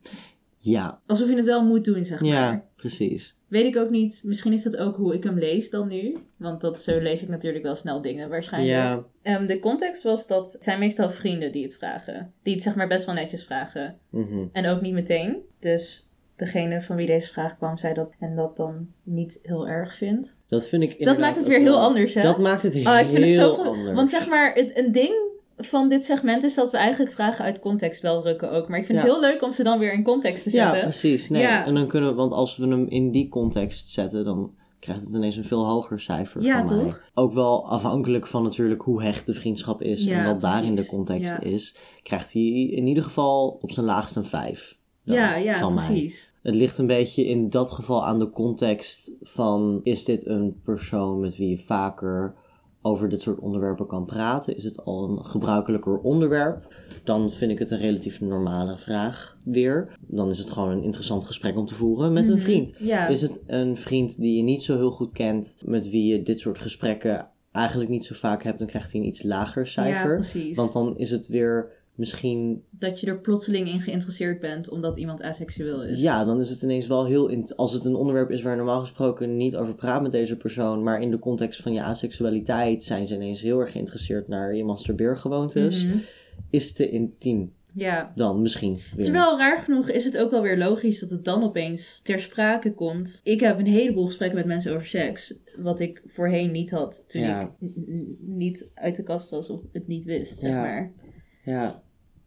ja, 0.58 1.00
Alsof 1.06 1.28
je 1.28 1.36
het 1.36 1.44
wel 1.44 1.64
moet 1.64 1.84
doen, 1.84 2.04
zeg 2.04 2.20
maar. 2.20 2.64
Precies. 2.86 3.36
Weet 3.48 3.64
ik 3.66 3.76
ook 3.76 3.90
niet. 3.90 4.20
Misschien 4.24 4.52
is 4.52 4.62
dat 4.62 4.76
ook 4.76 4.96
hoe 4.96 5.14
ik 5.14 5.24
hem 5.24 5.38
lees 5.38 5.70
dan 5.70 5.88
nu. 5.88 6.16
Want 6.36 6.60
dat, 6.60 6.82
zo 6.82 6.98
lees 7.00 7.22
ik 7.22 7.28
natuurlijk 7.28 7.64
wel 7.64 7.74
snel 7.74 8.02
dingen 8.02 8.28
waarschijnlijk. 8.28 8.74
Ja, 8.74 9.04
Ehm, 9.22 9.46
de 9.46 9.58
context 9.58 10.02
was 10.02 10.26
dat 10.26 10.52
het 10.52 10.62
zijn 10.64 10.78
meestal 10.78 11.10
vrienden 11.10 11.52
die 11.52 11.62
het 11.62 11.74
vragen. 11.76 12.32
Die 12.42 12.54
het 12.54 12.62
zeg 12.62 12.74
maar 12.74 12.88
best 12.88 13.06
wel 13.06 13.14
netjes 13.14 13.44
vragen. 13.44 13.98
mhm. 14.10 14.44
En 14.52 14.66
ook 14.66 14.80
niet 14.80 14.92
meteen. 14.92 15.36
Dus 15.58 16.08
degene 16.36 16.80
van 16.80 16.96
wie 16.96 17.06
deze 17.06 17.32
vraag 17.32 17.56
kwam 17.56 17.76
zei 17.78 17.94
dat 17.94 18.12
en 18.20 18.36
dat 18.36 18.56
dan 18.56 18.88
niet 19.02 19.38
heel 19.42 19.68
erg 19.68 19.94
vindt. 19.94 20.36
dat 20.48 20.68
vind 20.68 20.82
ik 20.82 21.04
Dat 21.04 21.18
maakt 21.18 21.38
het 21.38 21.46
weer 21.46 21.58
heel 21.60 21.64
wel- 21.72 21.80
anders, 21.80 22.14
hè? 22.14 22.22
Dat 22.22 22.38
maakt 22.38 22.62
het 22.62 22.74
heel 22.74 22.86
Oh, 22.92 22.98
ik 22.98 23.06
vind 23.06 23.24
het 23.24 23.34
zo 23.34 23.54
anders. 23.54 23.96
Want 23.96 24.10
zeg 24.10 24.28
maar, 24.28 24.56
een 24.74 24.92
ding 24.92 25.14
van 25.56 25.88
dit 25.88 26.04
segment 26.04 26.42
is 26.44 26.54
dat 26.54 26.70
we 26.70 26.76
eigenlijk 26.76 27.12
vragen 27.12 27.44
uit 27.44 27.60
context 27.60 28.02
wel 28.02 28.20
drukken 28.22 28.50
ook. 28.52 28.68
Maar 28.68 28.78
ik 28.78 28.86
vind 28.86 28.98
Ja. 28.98 29.04
het 29.04 29.12
heel 29.12 29.20
leuk 29.20 29.42
om 29.42 29.52
ze 29.52 29.62
dan 29.62 29.78
weer 29.78 29.92
in 29.92 30.02
context 30.02 30.44
te 30.44 30.50
Ja, 30.56 30.64
zetten. 30.64 30.82
precies. 30.82 31.28
Nee. 31.28 31.42
Ja. 31.42 31.64
En 31.64 31.74
dan 31.74 31.86
kunnen 31.86 32.10
we, 32.10 32.16
want 32.16 32.32
als 32.32 32.56
we 32.56 32.68
hem 32.68 32.86
in 32.88 33.10
die 33.10 33.28
context 33.28 33.90
zetten, 33.92 34.24
dan 34.24 34.54
krijgt 34.80 35.00
het 35.04 35.14
ineens 35.14 35.36
een 35.36 35.44
veel 35.44 35.66
hoger 35.66 36.00
cijfer 36.00 36.42
Ja, 36.42 36.66
van 36.66 36.76
mij. 36.76 36.84
toch? 36.84 37.02
Ook 37.14 37.32
wel 37.32 37.68
afhankelijk 37.68 38.26
van 38.26 38.42
natuurlijk 38.42 38.82
hoe 38.82 39.02
hecht 39.02 39.26
de 39.26 39.34
vriendschap 39.34 39.82
is 39.82 40.04
Ja, 40.04 40.18
en 40.18 40.24
wat 40.24 40.40
daarin 40.40 40.74
de 40.74 40.86
context 40.86 41.30
Ja. 41.32 41.40
is, 41.40 41.76
krijgt 42.02 42.32
hij 42.32 42.42
in 42.52 42.86
ieder 42.86 43.02
geval 43.02 43.58
op 43.62 43.70
zijn 43.70 43.86
laagst 43.86 44.16
een 44.16 44.24
5. 44.24 44.78
Ja, 45.02 45.34
ja, 45.36 45.58
van 45.58 45.74
mij. 45.74 45.86
precies. 45.86 46.32
Het 46.42 46.54
ligt 46.54 46.78
een 46.78 46.86
beetje 46.86 47.24
in 47.26 47.50
dat 47.50 47.72
geval 47.72 48.04
aan 48.06 48.18
de 48.18 48.30
context 48.30 49.12
van 49.20 49.80
is 49.82 50.04
dit 50.04 50.26
een 50.26 50.60
persoon 50.64 51.20
met 51.20 51.36
wie 51.36 51.48
je 51.50 51.58
vaker 51.58 52.34
over 52.86 53.08
dit 53.08 53.20
soort 53.20 53.38
onderwerpen 53.38 53.86
kan 53.86 54.04
praten? 54.04 54.56
Is 54.56 54.64
het 54.64 54.84
al 54.84 55.08
een 55.08 55.24
gebruikelijker 55.24 55.98
onderwerp? 55.98 56.74
Dan 57.04 57.30
vind 57.30 57.50
ik 57.50 57.58
het 57.58 57.70
een 57.70 57.78
relatief 57.78 58.20
normale 58.20 58.78
vraag 58.78 59.38
weer. 59.42 59.96
Dan 60.00 60.30
is 60.30 60.38
het 60.38 60.50
gewoon 60.50 60.70
een 60.70 60.82
interessant 60.82 61.24
gesprek 61.24 61.56
om 61.56 61.64
te 61.64 61.74
voeren 61.74 62.12
met 62.12 62.24
een 62.28 62.34
Mhm. 62.34 62.42
vriend. 62.42 62.72
Ja. 62.78 63.06
Is 63.06 63.20
het 63.22 63.42
een 63.46 63.76
vriend 63.76 64.20
die 64.20 64.36
je 64.36 64.42
niet 64.42 64.62
zo 64.62 64.76
heel 64.76 64.90
goed 64.90 65.12
kent, 65.12 65.56
met 65.64 65.90
wie 65.90 66.12
je 66.12 66.22
dit 66.22 66.40
soort 66.40 66.58
gesprekken 66.58 67.28
eigenlijk 67.52 67.90
niet 67.90 68.04
zo 68.04 68.14
vaak 68.14 68.42
hebt, 68.42 68.58
dan 68.58 68.66
krijgt 68.66 68.92
hij 68.92 69.00
een 69.00 69.06
iets 69.06 69.22
lager 69.22 69.62
ja, 69.64 69.68
cijfer. 69.70 70.14
precies. 70.14 70.56
Want 70.56 70.72
dan 70.72 70.98
is 70.98 71.10
het 71.10 71.28
weer 71.28 71.70
misschien 71.96 72.64
Dat 72.78 73.00
je 73.00 73.06
er 73.06 73.18
plotseling 73.20 73.68
in 73.68 73.80
geïnteresseerd 73.80 74.40
bent 74.40 74.68
omdat 74.70 74.96
iemand 74.98 75.22
asexueel 75.22 75.84
is. 75.84 76.00
Ja, 76.00 76.24
dan 76.24 76.40
is 76.40 76.50
het 76.50 76.62
ineens 76.62 76.86
wel 76.86 77.06
heel. 77.06 77.44
Als 77.56 77.72
het 77.72 77.84
een 77.84 77.94
onderwerp 77.94 78.30
is 78.30 78.42
waar 78.42 78.52
je 78.52 78.58
normaal 78.58 78.80
gesproken 78.80 79.36
niet 79.36 79.56
over 79.56 79.74
praat 79.74 80.02
met 80.02 80.12
deze 80.12 80.36
persoon, 80.36 80.82
maar 80.82 81.00
in 81.02 81.10
de 81.10 81.18
context 81.18 81.62
van 81.62 81.72
je 81.72 81.82
asexualiteit 81.82 82.84
zijn 82.84 83.06
ze 83.06 83.14
ineens 83.14 83.40
heel 83.42 83.60
erg 83.60 83.70
geïnteresseerd 83.72 84.28
naar 84.28 84.54
je 84.54 84.64
masturbeergewoontes, 84.64 85.84
Mhm. 85.84 85.96
is 86.50 86.72
te 86.72 86.90
intiem 86.90 87.52
Ja. 87.74 88.12
dan 88.14 88.42
misschien. 88.42 88.78
Weer. 88.94 89.04
Terwijl 89.04 89.38
raar 89.38 89.58
genoeg 89.58 89.88
is 89.90 90.04
het 90.04 90.18
ook 90.18 90.30
wel 90.30 90.42
weer 90.42 90.58
logisch 90.58 91.00
dat 91.00 91.10
het 91.10 91.24
dan 91.24 91.42
opeens 91.42 92.00
ter 92.02 92.18
sprake 92.20 92.74
komt. 92.74 93.20
Ik 93.22 93.40
heb 93.40 93.58
een 93.58 93.66
heleboel 93.66 94.06
gesprekken 94.06 94.38
met 94.38 94.46
mensen 94.46 94.72
over 94.74 94.86
seks. 94.86 95.34
Wat 95.58 95.80
ik 95.80 96.02
voorheen 96.06 96.50
niet 96.52 96.70
had 96.70 97.04
toen 97.06 97.22
Ja. 97.22 97.54
ik 97.60 97.70
niet 98.20 98.70
uit 98.74 98.96
de 98.96 99.02
kast 99.02 99.30
was 99.30 99.50
of 99.50 99.60
het 99.72 99.86
niet 99.86 100.04
wist. 100.04 100.38
Zeg 100.38 100.50
Ja. 100.50 100.62
maar. 100.62 100.92
Ja, 101.44 101.82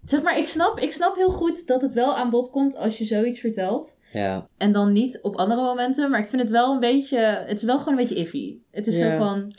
Zeg 0.06 0.22
maar, 0.22 0.38
ik 0.38 0.48
snap, 0.48 0.80
ik 0.80 0.92
snap 0.92 1.16
heel 1.16 1.32
goed 1.32 1.68
dat 1.68 1.82
het 1.82 1.94
wel 1.94 2.16
aan 2.16 2.30
bod 2.30 2.50
komt 2.50 2.78
als 2.78 2.98
je 2.98 3.06
zoiets 3.06 3.40
vertelt. 3.40 3.98
ja, 4.14 4.48
En 4.58 4.72
dan 4.72 4.92
niet 4.92 5.20
op 5.22 5.36
andere 5.36 5.62
momenten. 5.62 6.10
Maar 6.12 6.20
ik 6.20 6.28
vind 6.28 6.42
het 6.42 6.52
wel 6.52 6.74
een 6.74 6.80
beetje. 6.80 7.18
Het 7.48 7.58
is 7.58 7.64
wel 7.64 7.78
gewoon 7.80 7.94
een 7.94 8.00
beetje 8.06 8.16
iffy. 8.22 8.56
Het 8.72 8.88
is 8.88 8.98
Ja. 8.98 9.12
zo 9.12 9.18
van. 9.26 9.54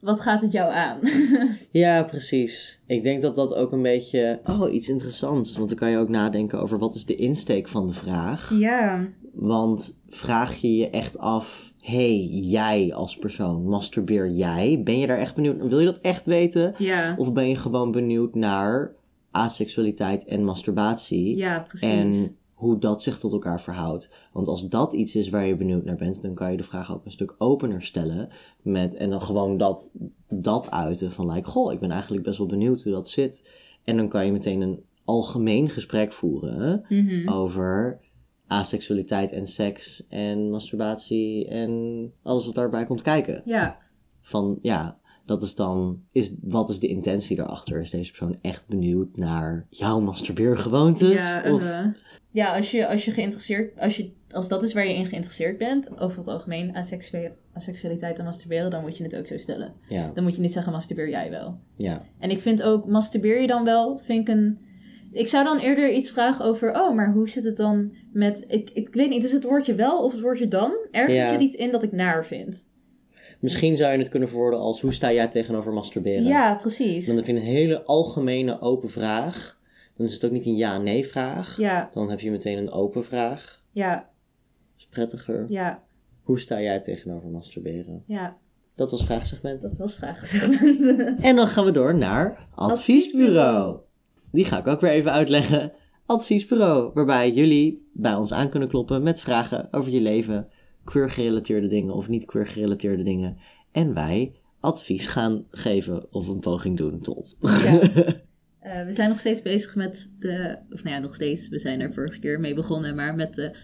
Wat 0.00 0.20
gaat 0.20 0.40
het 0.40 0.52
jou 0.52 0.72
aan? 0.72 0.98
ja, 1.70 2.02
precies. 2.02 2.80
Ik 2.86 3.02
denk 3.02 3.22
dat 3.22 3.34
dat 3.34 3.54
ook 3.54 3.72
een 3.72 3.82
beetje. 3.82 4.40
Oh, 4.44 4.72
iets 4.74 4.88
interessants. 4.88 5.56
Want 5.56 5.68
dan 5.68 5.78
kan 5.78 5.90
je 5.90 5.98
ook 5.98 6.08
nadenken 6.08 6.60
over 6.60 6.78
wat 6.78 6.94
is 6.94 7.04
de 7.04 7.16
insteek 7.16 7.68
van 7.68 7.86
de 7.86 7.92
vraag. 7.92 8.54
ja. 8.58 9.06
Want 9.32 10.00
vraag 10.08 10.56
je 10.56 10.76
je 10.76 10.90
echt 10.90 11.18
af, 11.18 11.72
hey, 11.80 12.16
jij 12.30 12.92
als 12.94 13.16
persoon, 13.16 13.64
masturbeer 13.68 14.28
jij? 14.28 14.80
Ben 14.84 14.98
je 14.98 15.06
daar 15.06 15.18
echt 15.18 15.34
benieuwd? 15.34 15.68
Wil 15.68 15.78
je 15.78 15.86
dat 15.86 15.98
echt 16.00 16.26
weten? 16.26 16.74
Ja. 16.78 17.14
Of 17.18 17.32
ben 17.32 17.48
je 17.48 17.56
gewoon 17.56 17.90
benieuwd 17.90 18.34
naar 18.34 18.92
asexualiteit 19.30 20.24
en 20.24 20.44
masturbatie? 20.44 21.36
Ja, 21.36 21.58
precies. 21.60 21.88
En 21.88 22.36
hoe 22.52 22.78
dat 22.78 23.02
zich 23.02 23.18
tot 23.18 23.32
elkaar 23.32 23.60
verhoudt. 23.60 24.10
Want 24.32 24.48
als 24.48 24.68
dat 24.68 24.92
iets 24.92 25.14
is 25.16 25.28
waar 25.28 25.46
je 25.46 25.56
benieuwd 25.56 25.84
naar 25.84 25.96
bent, 25.96 26.22
dan 26.22 26.34
kan 26.34 26.50
je 26.50 26.56
de 26.56 26.62
vraag 26.62 26.92
ook 26.94 27.04
een 27.04 27.10
stuk 27.10 27.34
opener 27.38 27.82
stellen. 27.82 28.28
Met, 28.62 28.94
en 28.94 29.10
dan 29.10 29.22
gewoon 29.22 29.56
dat, 29.56 29.96
dat 30.28 30.70
uiten 30.70 31.10
van, 31.10 31.30
like, 31.32 31.48
goh, 31.48 31.72
ik 31.72 31.80
ben 31.80 31.90
eigenlijk 31.90 32.24
best 32.24 32.38
wel 32.38 32.46
benieuwd 32.46 32.82
hoe 32.82 32.92
dat 32.92 33.08
zit. 33.08 33.48
En 33.84 33.96
dan 33.96 34.08
kan 34.08 34.26
je 34.26 34.32
meteen 34.32 34.60
een 34.60 34.82
algemeen 35.04 35.68
gesprek 35.68 36.12
voeren 36.12 36.84
Mhm. 36.88 37.28
over 37.28 38.00
asexualiteit 38.46 39.32
en 39.32 39.46
seks 39.46 40.06
en 40.08 40.50
masturbatie 40.50 41.48
en 41.48 42.12
alles 42.22 42.46
wat 42.46 42.54
daarbij 42.54 42.84
komt 42.84 43.02
kijken. 43.02 43.42
Ja. 43.44 43.78
Van 44.20 44.58
ja, 44.60 44.98
dat 45.30 45.42
is 45.42 45.54
dan, 45.54 46.02
is, 46.12 46.32
wat 46.42 46.68
is 46.70 46.78
de 46.78 46.86
intentie 46.88 47.36
daarachter? 47.36 47.80
Is 47.80 47.90
deze 47.90 48.10
persoon 48.10 48.38
echt 48.40 48.66
benieuwd 48.68 49.16
naar 49.16 49.66
jouw 49.68 50.00
masturbeergewoontes? 50.00 51.12
Ja, 51.14 51.52
of, 51.54 51.62
eh, 51.62 51.84
ja 52.30 52.54
als, 52.56 52.70
je, 52.70 52.88
als 52.88 53.04
je 53.04 53.10
geïnteresseerd, 53.10 53.78
als, 53.78 53.96
je, 53.96 54.10
als 54.30 54.48
dat 54.48 54.62
is 54.62 54.72
waar 54.72 54.86
je 54.86 54.94
in 54.94 55.06
geïnteresseerd 55.06 55.58
bent, 55.58 56.00
over 56.00 56.18
het 56.18 56.28
algemeen 56.28 56.76
asexualiteit 57.52 58.18
en 58.18 58.24
masturberen, 58.24 58.70
dan 58.70 58.80
moet 58.82 58.96
je 58.96 59.02
het 59.04 59.16
ook 59.16 59.26
zo 59.26 59.38
stellen. 59.38 59.72
ja, 59.88 60.10
Dan 60.14 60.24
moet 60.24 60.34
je 60.34 60.40
niet 60.40 60.52
zeggen 60.52 60.72
masturbeer 60.72 61.08
jij 61.08 61.30
wel. 61.30 61.58
ja, 61.76 62.02
En 62.18 62.30
ik 62.30 62.40
vind 62.40 62.62
ook, 62.62 62.86
masturbeer 62.86 63.40
je 63.40 63.46
dan 63.46 63.64
wel, 63.64 63.98
vind 63.98 64.28
ik 64.28 64.34
een... 64.34 64.58
Ik 65.12 65.28
zou 65.28 65.44
dan 65.44 65.58
eerder 65.58 65.92
iets 65.92 66.10
vragen 66.10 66.44
over, 66.44 66.74
oh, 66.74 66.94
maar 66.94 67.12
hoe 67.12 67.28
zit 67.28 67.44
het 67.44 67.56
dan 67.56 67.92
met... 68.12 68.44
Ik, 68.48 68.70
ik 68.70 68.94
weet 68.94 69.10
niet, 69.10 69.24
is 69.24 69.32
het 69.32 69.44
woordje 69.44 69.74
wel 69.74 70.04
of 70.04 70.12
het 70.12 70.20
woordje 70.20 70.48
dan? 70.48 70.72
Ergens 70.90 71.14
Ja. 71.16 71.28
zit 71.28 71.40
iets 71.40 71.54
in 71.54 71.70
dat 71.70 71.82
ik 71.82 71.92
naar 71.92 72.26
vind. 72.26 72.68
Misschien 73.40 73.76
zou 73.76 73.92
je 73.92 73.98
het 73.98 74.08
kunnen 74.08 74.28
verwoorden 74.28 74.58
als, 74.60 74.80
hoe 74.80 74.92
sta 74.92 75.12
jij 75.12 75.28
tegenover 75.28 75.72
masturberen? 75.72 76.24
Ja, 76.24 76.54
precies. 76.54 77.06
Dan 77.06 77.16
heb 77.16 77.26
je 77.26 77.32
een 77.32 77.38
hele 77.38 77.84
algemene 77.84 78.60
open 78.60 78.88
vraag. 78.90 79.58
Dan 79.96 80.06
is 80.06 80.12
het 80.14 80.24
ook 80.24 80.30
niet 80.30 80.46
een 80.46 80.56
ja-nee 80.56 81.06
vraag. 81.06 81.56
Ja, 81.56 81.88
Dan 81.92 82.10
heb 82.10 82.20
je 82.20 82.30
meteen 82.30 82.58
een 82.58 82.70
open 82.70 83.04
vraag. 83.04 83.62
ja, 83.72 83.94
Dat 83.94 84.04
is 84.78 84.86
prettiger. 84.86 85.46
ja, 85.48 85.82
Hoe 86.22 86.40
sta 86.40 86.60
jij 86.60 86.80
tegenover 86.80 87.28
masturberen? 87.28 88.02
ja. 88.06 88.36
Dat 88.74 88.90
was 88.90 89.04
vraagsegment. 89.04 89.62
Dat 89.62 89.76
was 89.76 89.94
vraagsegment. 89.94 90.96
En 91.24 91.36
dan 91.36 91.46
gaan 91.46 91.64
we 91.64 91.72
door 91.72 91.94
naar 91.94 92.48
adviesbureau. 92.54 93.78
Die 94.32 94.44
ga 94.44 94.58
ik 94.58 94.66
ook 94.66 94.80
weer 94.80 94.90
even 94.90 95.12
uitleggen. 95.12 95.72
Adviesbureau, 96.06 96.90
waarbij 96.94 97.30
jullie 97.30 97.88
bij 97.92 98.14
ons 98.14 98.32
aan 98.32 98.48
kunnen 98.48 98.68
kloppen 98.68 99.02
met 99.02 99.20
vragen 99.20 99.68
over 99.70 99.90
je 99.92 100.00
leven, 100.00 100.48
queer-gerelateerde 100.90 101.68
dingen 101.68 101.94
of 101.94 102.08
niet 102.08 102.24
queer-gerelateerde 102.24 103.02
dingen. 103.02 103.36
En 103.72 103.94
wij 103.94 104.32
advies 104.60 105.06
gaan 105.06 105.44
geven 105.50 106.12
of 106.12 106.28
een 106.28 106.40
poging 106.40 106.76
doen 106.76 107.00
tot. 107.00 107.36
Ja. 107.40 107.80
Eh, 108.60 108.84
we 108.84 108.92
zijn 108.92 109.08
nog 109.08 109.18
steeds 109.18 109.42
bezig 109.42 109.74
met 109.74 110.10
de, 110.18 110.58
of 110.70 110.84
nou 110.84 110.96
ja, 110.96 111.02
nog 111.02 111.14
steeds, 111.14 111.48
we 111.48 111.58
zijn 111.58 111.80
er 111.80 111.92
vorige 111.92 112.18
keer 112.18 112.40
mee 112.40 112.54
begonnen, 112.54 112.94
maar 112.94 113.14
met 113.14 113.34
de 113.34 113.56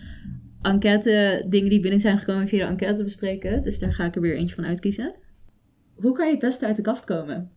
enquête, 0.62 1.44
dingen 1.48 1.70
die 1.70 1.80
binnen 1.80 2.00
zijn 2.00 2.18
gekomen 2.18 2.48
via 2.48 2.64
de 2.64 2.70
enquête 2.70 3.02
bespreken. 3.02 3.62
Dus 3.62 3.78
daar 3.78 3.92
ga 3.92 4.04
ik 4.04 4.14
er 4.14 4.20
weer 4.20 4.36
eentje 4.36 4.54
van 4.54 4.64
uitkiezen. 4.64 5.14
Hoe 5.94 6.12
kan 6.12 6.26
je 6.26 6.30
het 6.30 6.40
beste 6.40 6.66
uit 6.66 6.76
de 6.76 6.82
kast 6.82 7.04
komen? 7.04 7.50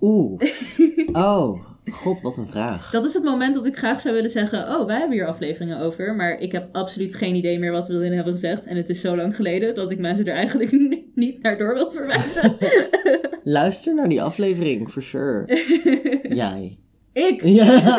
Oeh. 0.00 0.40
Oh, 1.12 1.66
god, 1.90 2.20
wat 2.20 2.36
een 2.36 2.46
vraag. 2.46 2.90
Dat 2.90 3.04
is 3.04 3.14
het 3.14 3.24
moment 3.24 3.54
dat 3.54 3.66
ik 3.66 3.76
graag 3.76 4.00
zou 4.00 4.14
willen 4.14 4.30
zeggen, 4.30 4.68
oh, 4.68 4.86
wij 4.86 4.98
hebben 4.98 5.16
hier 5.16 5.26
afleveringen 5.26 5.80
over, 5.80 6.14
maar 6.14 6.40
ik 6.40 6.52
heb 6.52 6.68
absoluut 6.72 7.14
geen 7.14 7.34
idee 7.34 7.58
meer 7.58 7.72
wat 7.72 7.88
we 7.88 7.94
erin 7.94 8.12
hebben 8.12 8.32
gezegd. 8.32 8.64
En 8.64 8.76
het 8.76 8.88
is 8.88 9.00
zo 9.00 9.16
lang 9.16 9.36
geleden 9.36 9.74
dat 9.74 9.90
ik 9.90 9.98
mensen 9.98 10.26
er 10.26 10.34
eigenlijk 10.34 10.72
niet 11.14 11.42
naar 11.42 11.58
door 11.58 11.74
wil 11.74 11.90
verwijzen. 11.90 12.56
Luister 13.44 13.94
naar 13.94 14.08
die 14.08 14.22
aflevering, 14.22 14.90
for 14.90 15.02
sure. 15.02 15.44
Jij. 16.42 16.78
ik! 17.12 17.42
Ja. 17.42 17.98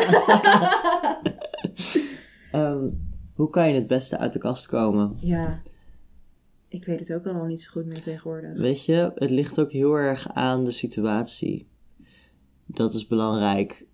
Ehm, 2.52 2.84
Hoe 3.34 3.50
kan 3.50 3.68
je 3.68 3.74
het 3.74 3.86
beste 3.86 4.18
uit 4.18 4.32
de 4.32 4.38
kast 4.38 4.66
komen? 4.66 5.16
Ja. 5.20 5.60
Ik 6.68 6.84
weet 6.84 7.00
het 7.00 7.12
ook 7.12 7.24
allemaal 7.24 7.46
niet 7.46 7.60
zo 7.62 7.70
goed 7.70 7.86
meer 7.86 8.00
tegenwoordig. 8.00 8.58
Weet 8.58 8.84
je, 8.84 9.12
het 9.14 9.30
ligt 9.30 9.60
ook 9.60 9.70
heel 9.72 9.94
erg 9.94 10.28
aan 10.32 10.64
de 10.64 10.70
situatie. 10.70 11.66
Dat 12.74 12.94
is 12.94 13.06
belangrijk 13.06 13.86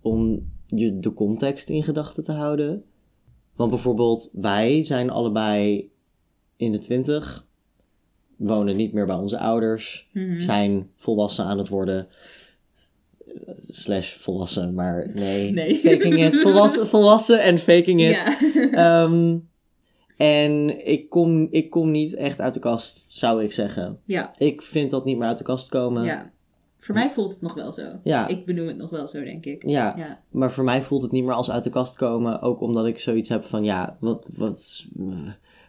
om 0.00 0.50
je 0.66 0.98
de 0.98 1.12
context 1.12 1.68
in 1.70 1.82
gedachten 1.82 2.24
te 2.24 2.32
houden. 2.32 2.84
Want 3.56 3.70
bijvoorbeeld, 3.70 4.30
wij 4.32 4.82
zijn 4.82 5.10
allebei 5.10 5.90
in 6.56 6.72
de 6.72 6.78
twintig, 6.78 7.46
wonen 8.36 8.76
niet 8.76 8.92
meer 8.92 9.06
bij 9.06 9.16
onze 9.16 9.38
ouders, 9.38 10.08
Mhm. 10.12 10.40
zijn 10.40 10.90
volwassen 10.96 11.44
aan 11.44 11.58
het 11.58 11.68
worden. 11.68 12.08
Slash 13.68 14.12
volwassen, 14.16 14.74
maar 14.74 15.10
nee. 15.14 15.52
Nee. 15.60 15.74
Faking 15.76 16.24
it. 16.24 16.40
Volwassen, 16.40 16.86
volwassen 16.86 17.42
en 17.42 17.58
faking 17.58 18.00
it. 18.00 18.10
Ja. 18.10 18.38
Ehm, 19.04 19.38
en 20.16 20.86
ik 20.86 21.08
kom, 21.08 21.48
ik 21.50 21.70
kom 21.70 21.90
niet 21.90 22.14
echt 22.14 22.40
uit 22.40 22.54
de 22.54 22.60
kast, 22.60 23.06
zou 23.08 23.44
ik 23.44 23.52
zeggen. 23.52 24.00
ja. 24.04 24.30
Ik 24.38 24.62
vind 24.62 24.90
dat 24.90 25.04
niet 25.04 25.18
meer 25.18 25.28
uit 25.28 25.38
de 25.38 25.44
kast 25.44 25.68
komen. 25.68 26.04
ja. 26.04 26.32
Voor 26.80 26.94
mij 26.94 27.10
voelt 27.10 27.32
het 27.32 27.40
nog 27.40 27.54
wel 27.54 27.72
zo. 27.72 27.82
Ja. 28.04 28.26
Ik 28.26 28.46
benoem 28.46 28.66
het 28.66 28.76
nog 28.76 28.90
wel 28.90 29.06
zo, 29.06 29.24
denk 29.24 29.44
ik. 29.44 29.68
Ja, 29.68 29.94
Ja. 29.96 30.20
maar 30.30 30.50
voor 30.52 30.64
mij 30.64 30.82
voelt 30.82 31.02
het 31.02 31.12
niet 31.12 31.24
meer 31.24 31.34
als 31.34 31.50
uit 31.50 31.64
de 31.64 31.70
kast 31.70 31.96
komen. 31.96 32.40
Ook 32.40 32.60
omdat 32.60 32.86
ik 32.86 32.98
zoiets 32.98 33.28
heb 33.28 33.44
van, 33.44 33.64
ja, 33.64 33.96
wat, 34.00 34.26
wat 34.36 34.86
eh, 34.98 35.04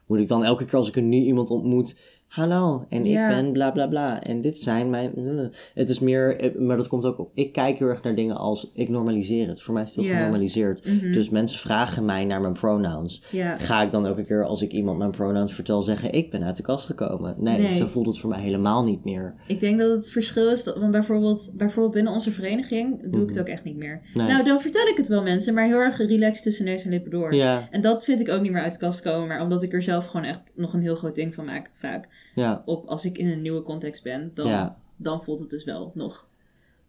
moet 0.07 0.19
ik 0.19 0.27
dan 0.27 0.43
elke 0.43 0.65
keer 0.65 0.77
als 0.77 0.87
ik 0.87 0.95
een 0.95 1.09
nu 1.09 1.17
iemand 1.17 1.49
ontmoet... 1.49 1.99
Hallo, 2.31 2.85
en 2.89 3.05
Ja. 3.05 3.29
ik 3.29 3.35
ben 3.35 3.51
bla 3.51 3.71
bla 3.71 3.87
bla. 3.87 4.23
En 4.23 4.41
dit 4.41 4.57
zijn 4.57 4.89
mijn... 4.89 5.11
eh. 5.15 5.45
Het 5.73 5.89
is 5.89 5.99
meer, 5.99 6.39
eh, 6.39 6.55
maar 6.59 6.77
dat 6.77 6.87
komt 6.87 7.05
ook 7.05 7.19
op... 7.19 7.31
Ik 7.33 7.51
kijk 7.53 7.77
heel 7.77 7.87
erg 7.87 8.03
naar 8.03 8.15
dingen 8.15 8.37
als, 8.37 8.71
ik 8.73 8.89
normaliseer 8.89 9.47
het. 9.47 9.61
Voor 9.61 9.73
mij 9.73 9.83
is 9.83 9.95
het 9.95 10.05
heel 10.05 10.13
genormaliseerd. 10.15 10.85
Mhm. 10.85 11.11
Dus 11.11 11.29
mensen 11.29 11.59
vragen 11.59 12.05
mij 12.05 12.25
naar 12.25 12.41
mijn 12.41 12.53
pronouns. 12.53 13.23
Ga 13.57 13.81
ik 13.81 13.91
dan 13.91 14.05
elke 14.05 14.23
keer 14.23 14.45
als 14.45 14.61
ik 14.61 14.71
iemand 14.71 14.97
mijn 14.97 15.11
pronouns 15.11 15.53
vertel 15.53 15.81
zeggen... 15.81 16.11
Ik 16.13 16.29
ben 16.31 16.43
uit 16.43 16.55
de 16.55 16.63
kast 16.63 16.85
gekomen. 16.85 17.35
Nee, 17.37 17.59
Nee. 17.59 17.71
zo 17.73 17.87
voelt 17.87 18.07
het 18.07 18.19
voor 18.19 18.29
mij 18.29 18.41
helemaal 18.41 18.83
niet 18.83 19.03
meer. 19.03 19.33
Ik 19.47 19.59
denk 19.59 19.79
dat 19.79 19.89
het 19.95 20.11
verschil 20.11 20.49
is, 20.51 20.63
dat, 20.63 20.77
want 20.77 20.91
bijvoorbeeld, 20.91 21.51
bijvoorbeeld 21.53 21.93
binnen 21.93 22.13
onze 22.13 22.31
vereniging 22.31 23.01
doe 23.11 23.21
ik 23.21 23.27
het 23.27 23.29
Mhm. 23.29 23.39
ook 23.39 23.47
echt 23.47 23.63
niet 23.63 23.77
meer. 23.77 24.01
Nee. 24.13 24.27
Nou, 24.27 24.43
dan 24.43 24.61
vertel 24.61 24.87
ik 24.87 24.97
het 24.97 25.07
wel 25.07 25.23
mensen, 25.23 25.53
maar 25.53 25.65
heel 25.65 25.79
erg 25.79 25.97
relaxed 25.97 26.43
tussen 26.43 26.65
neus 26.65 26.83
en 26.83 26.89
lippen 26.89 27.11
door. 27.11 27.31
En 27.71 27.81
dat 27.81 28.03
vind 28.03 28.19
ik 28.19 28.29
ook 28.29 28.41
niet 28.41 28.51
meer 28.51 28.63
uit 28.63 28.73
de 28.73 28.79
kast 28.79 29.01
komen, 29.01 29.27
maar 29.27 29.41
omdat 29.41 29.63
ik 29.63 29.73
er 29.73 29.83
zelf 29.83 30.05
gewoon 30.05 30.25
echt 30.25 30.51
nog 30.55 30.73
een 30.73 30.81
heel 30.81 30.95
groot 30.95 31.15
ding 31.15 31.33
van 31.33 31.45
maak, 31.45 31.69
vaak. 31.79 32.07
Ja, 32.35 32.61
Op 32.65 32.85
als 32.85 33.05
ik 33.05 33.17
in 33.17 33.29
een 33.29 33.41
nieuwe 33.41 33.61
context 33.63 34.03
ben, 34.03 34.31
dan, 34.33 34.47
ja. 34.47 34.77
dan 34.95 35.23
voelt 35.23 35.39
het 35.39 35.49
dus 35.49 35.63
wel 35.63 35.91
nog 35.95 36.27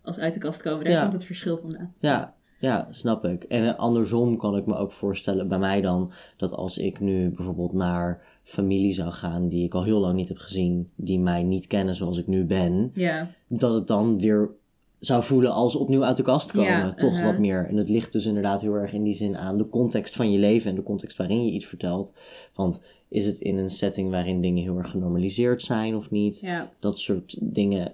als 0.02 0.18
uit 0.18 0.34
de 0.34 0.40
kast 0.40 0.62
komen. 0.62 0.84
Daar 0.84 0.92
Ja. 0.92 1.00
komt 1.00 1.12
het 1.12 1.24
verschil 1.24 1.58
vandaan. 1.58 1.94
Ja, 1.98 2.34
ja, 2.60 2.86
snap 2.90 3.24
ik. 3.24 3.44
En 3.44 3.66
eh, 3.66 3.78
andersom 3.78 4.36
kan 4.36 4.56
ik 4.56 4.66
me 4.66 4.76
ook 4.76 4.92
voorstellen 4.92 5.48
bij 5.48 5.58
mij 5.58 5.80
dan 5.80 6.12
dat 6.36 6.52
als 6.52 6.78
ik 6.78 7.00
nu 7.00 7.30
bijvoorbeeld 7.30 7.72
naar 7.72 8.22
familie 8.42 8.92
zou 8.92 9.12
gaan 9.12 9.48
die 9.48 9.64
ik 9.64 9.74
al 9.74 9.84
heel 9.84 10.00
lang 10.00 10.14
niet 10.14 10.28
heb 10.28 10.38
gezien, 10.38 10.90
die 10.94 11.18
mij 11.18 11.42
niet 11.42 11.66
kennen 11.66 11.94
zoals 11.94 12.18
ik 12.18 12.26
nu 12.26 12.44
ben, 12.44 12.90
Ja, 12.94 13.30
dat 13.46 13.74
het 13.74 13.86
dan 13.86 14.18
weer 14.18 14.50
zou 14.98 15.22
voelen 15.22 15.52
als 15.52 15.76
opnieuw 15.76 16.04
uit 16.04 16.16
de 16.16 16.22
kast 16.22 16.52
komen. 16.52 16.70
Ja, 16.70 16.94
Toch 16.94 17.10
uh-huh. 17.10 17.26
wat 17.26 17.38
meer. 17.38 17.66
En 17.68 17.76
het 17.76 17.88
ligt 17.88 18.12
dus 18.12 18.26
inderdaad 18.26 18.60
heel 18.60 18.74
erg 18.74 18.92
in 18.92 19.02
die 19.02 19.14
zin 19.14 19.36
aan 19.36 19.56
de 19.56 19.68
context 19.68 20.16
van 20.16 20.32
je 20.32 20.38
leven 20.38 20.70
en 20.70 20.76
de 20.76 20.82
context 20.82 21.16
waarin 21.16 21.44
je 21.44 21.50
iets 21.52 21.66
vertelt. 21.66 22.14
Want 22.54 22.82
is 23.12 23.26
het 23.26 23.38
in 23.40 23.58
een 23.58 23.70
setting 23.70 24.10
waarin 24.10 24.40
dingen 24.40 24.62
heel 24.62 24.76
erg 24.76 24.90
genormaliseerd 24.90 25.62
zijn 25.62 25.94
of 25.96 26.10
niet? 26.10 26.40
ja, 26.40 26.70
dat 26.80 26.98
soort 26.98 27.36
dingen 27.40 27.92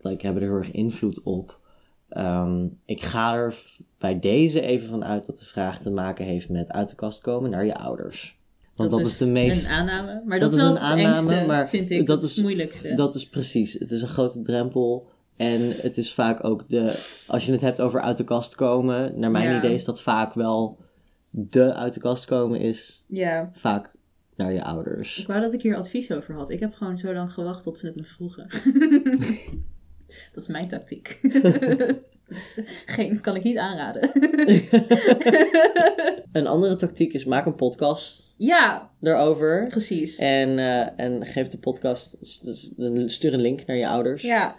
like, 0.00 0.24
hebben 0.24 0.42
er 0.42 0.48
heel 0.48 0.58
erg 0.58 0.70
invloed 0.70 1.22
op. 1.22 1.58
Ehm, 2.08 2.66
ik 2.84 3.02
ga 3.02 3.34
er 3.34 3.54
bij 3.98 4.18
deze 4.18 4.60
even 4.60 4.88
van 4.88 5.04
uit 5.04 5.26
dat 5.26 5.38
de 5.38 5.44
vraag 5.44 5.78
te 5.80 5.90
maken 5.90 6.24
heeft 6.24 6.48
met 6.48 6.72
uit 6.72 6.90
de 6.90 6.96
kast 6.96 7.20
komen 7.20 7.50
naar 7.50 7.64
je 7.64 7.74
ouders. 7.76 8.38
Want 8.74 8.90
dat, 8.90 9.04
is, 9.04 9.18
de 9.18 9.26
meest. 9.28 9.66
Een 9.66 9.72
aanname, 9.74 10.22
maar 10.26 10.38
dat 10.38 10.50
dat, 10.50 10.58
is 10.58 10.64
wel 10.64 10.70
een 10.76 10.76
het 10.82 10.84
aanname, 10.84 11.28
engste, 11.30 11.46
maar 11.46 11.68
vind 11.68 11.90
ik. 11.90 12.06
dat 12.06 12.22
is 12.22 12.28
is- 12.28 12.34
het 12.36 12.44
moeilijkste. 12.44 12.94
Dat 12.94 13.14
is 13.14 13.28
precies. 13.28 13.72
Het 13.72 13.90
is 13.90 14.02
een 14.02 14.08
grote 14.08 14.42
drempel. 14.42 15.06
En 15.36 15.60
het 15.76 15.96
is 15.96 16.14
vaak 16.14 16.44
ook 16.44 16.68
de. 16.68 16.98
Als 17.26 17.46
je 17.46 17.52
het 17.52 17.60
hebt 17.60 17.80
over 17.80 18.00
uit 18.00 18.16
de 18.16 18.24
kast 18.24 18.54
komen, 18.54 19.18
naar 19.18 19.30
mijn 19.30 19.50
Ja. 19.50 19.58
idee 19.58 19.74
is 19.74 19.84
dat 19.84 20.02
vaak 20.02 20.34
wel. 20.34 20.78
De 21.30 21.74
uit 21.74 21.94
de 21.94 22.00
kast 22.00 22.24
komen 22.24 22.60
is 22.60 23.04
Ja, 23.06 23.50
vaak 23.52 23.94
naar 24.40 24.52
je 24.52 24.64
ouders. 24.64 25.18
ik 25.18 25.26
wou 25.26 25.40
dat 25.40 25.52
ik 25.52 25.62
hier 25.62 25.76
advies 25.76 26.12
over 26.12 26.34
had. 26.34 26.50
Ik 26.50 26.60
heb 26.60 26.74
gewoon 26.74 26.98
zo 26.98 27.12
lang 27.12 27.32
gewacht 27.32 27.62
tot 27.62 27.78
ze 27.78 27.86
het 27.86 27.96
me 27.96 28.04
vroegen. 28.04 28.46
dat 30.34 30.42
is 30.42 30.48
mijn 30.48 30.68
tactiek. 30.68 31.18
Dat 32.30 32.60
geen, 32.86 33.20
kan 33.20 33.36
ik 33.36 33.42
niet 33.42 33.56
aanraden. 33.56 34.10
Een 36.32 36.46
andere 36.46 36.76
tactiek 36.76 37.12
is 37.12 37.24
maak 37.24 37.46
een 37.46 37.54
podcast 37.54 38.34
ja, 38.38 38.90
daarover. 39.00 39.66
precies. 39.66 40.16
En, 40.16 40.58
eh, 40.58 40.86
en 40.96 41.26
geef 41.26 41.46
de 41.46 41.58
podcast, 41.58 42.16
stuur 43.06 43.32
een 43.32 43.40
link 43.40 43.66
naar 43.66 43.76
je 43.76 43.88
ouders. 43.88 44.22
Ja, 44.22 44.56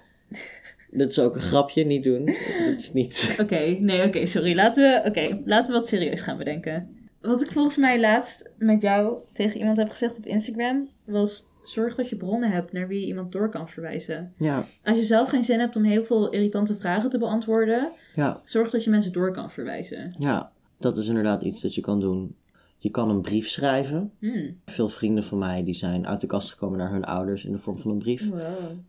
Dit 0.90 1.10
is 1.10 1.20
ook 1.20 1.36
een 1.36 1.42
grapje, 1.42 1.86
niet 1.86 2.04
doen. 2.04 2.26
Dit 2.66 2.80
is 2.80 2.94
niet... 2.94 3.38
oké. 3.42 3.60
Nee, 3.80 4.08
oké, 4.08 4.26
sorry. 4.26 4.56
Laten 4.56 4.84
we, 4.84 5.10
oké, 5.10 5.42
laten 5.46 5.74
we 5.74 5.80
wat 5.80 5.88
serieus 5.88 6.22
gaan 6.22 6.38
bedenken. 6.38 7.01
Wat 7.22 7.42
ik 7.42 7.52
volgens 7.52 7.78
mij 7.78 8.00
laatst 8.00 8.50
met 8.58 8.82
jou 8.82 9.18
tegen 9.34 9.60
iemand 9.60 9.78
heb 9.78 9.90
gezegd 9.90 10.18
op 10.18 10.26
Instagram, 10.26 10.88
was 11.06 11.50
zorg 11.64 11.96
dat 11.96 12.10
je 12.10 12.16
bronnen 12.16 12.52
hebt 12.52 12.72
naar 12.72 12.88
wie 12.88 13.00
je 13.00 13.06
iemand 13.06 13.32
door 13.32 13.50
kan 13.50 13.68
verwijzen. 13.68 14.34
Ja, 14.38 14.66
Als 14.84 14.98
je 14.98 15.04
zelf 15.04 15.30
geen 15.30 15.44
zin 15.44 15.60
hebt 15.60 15.76
om 15.76 15.84
heel 15.84 16.04
veel 16.04 16.30
irritante 16.30 16.78
vragen 16.78 17.10
te 17.10 17.18
beantwoorden, 17.18 17.92
ja, 18.16 18.42
zorg 18.44 18.70
dat 18.70 18.84
je 18.84 18.90
mensen 18.90 19.12
door 19.12 19.32
kan 19.32 19.52
verwijzen. 19.52 20.16
ja. 20.20 20.52
Dat 20.80 20.98
is 20.98 21.08
inderdaad 21.08 21.42
iets 21.42 21.62
dat 21.62 21.76
je 21.76 21.82
kan 21.82 22.00
doen. 22.00 22.36
Je 22.78 22.90
kan 22.90 23.10
een 23.10 23.22
brief 23.22 23.48
schrijven. 23.50 24.12
Hmm. 24.20 24.58
Veel 24.66 24.90
vrienden 24.90 25.24
van 25.24 25.38
mij 25.38 25.64
die 25.64 25.74
zijn 25.74 26.08
uit 26.08 26.22
de 26.22 26.28
kast 26.28 26.52
gekomen 26.52 26.78
naar 26.78 26.92
hun 26.92 27.04
ouders 27.04 27.46
in 27.46 27.52
de 27.52 27.58
vorm 27.58 27.78
van 27.78 27.92
een 27.92 27.98
brief. 27.98 28.30
Wow. 28.30 28.40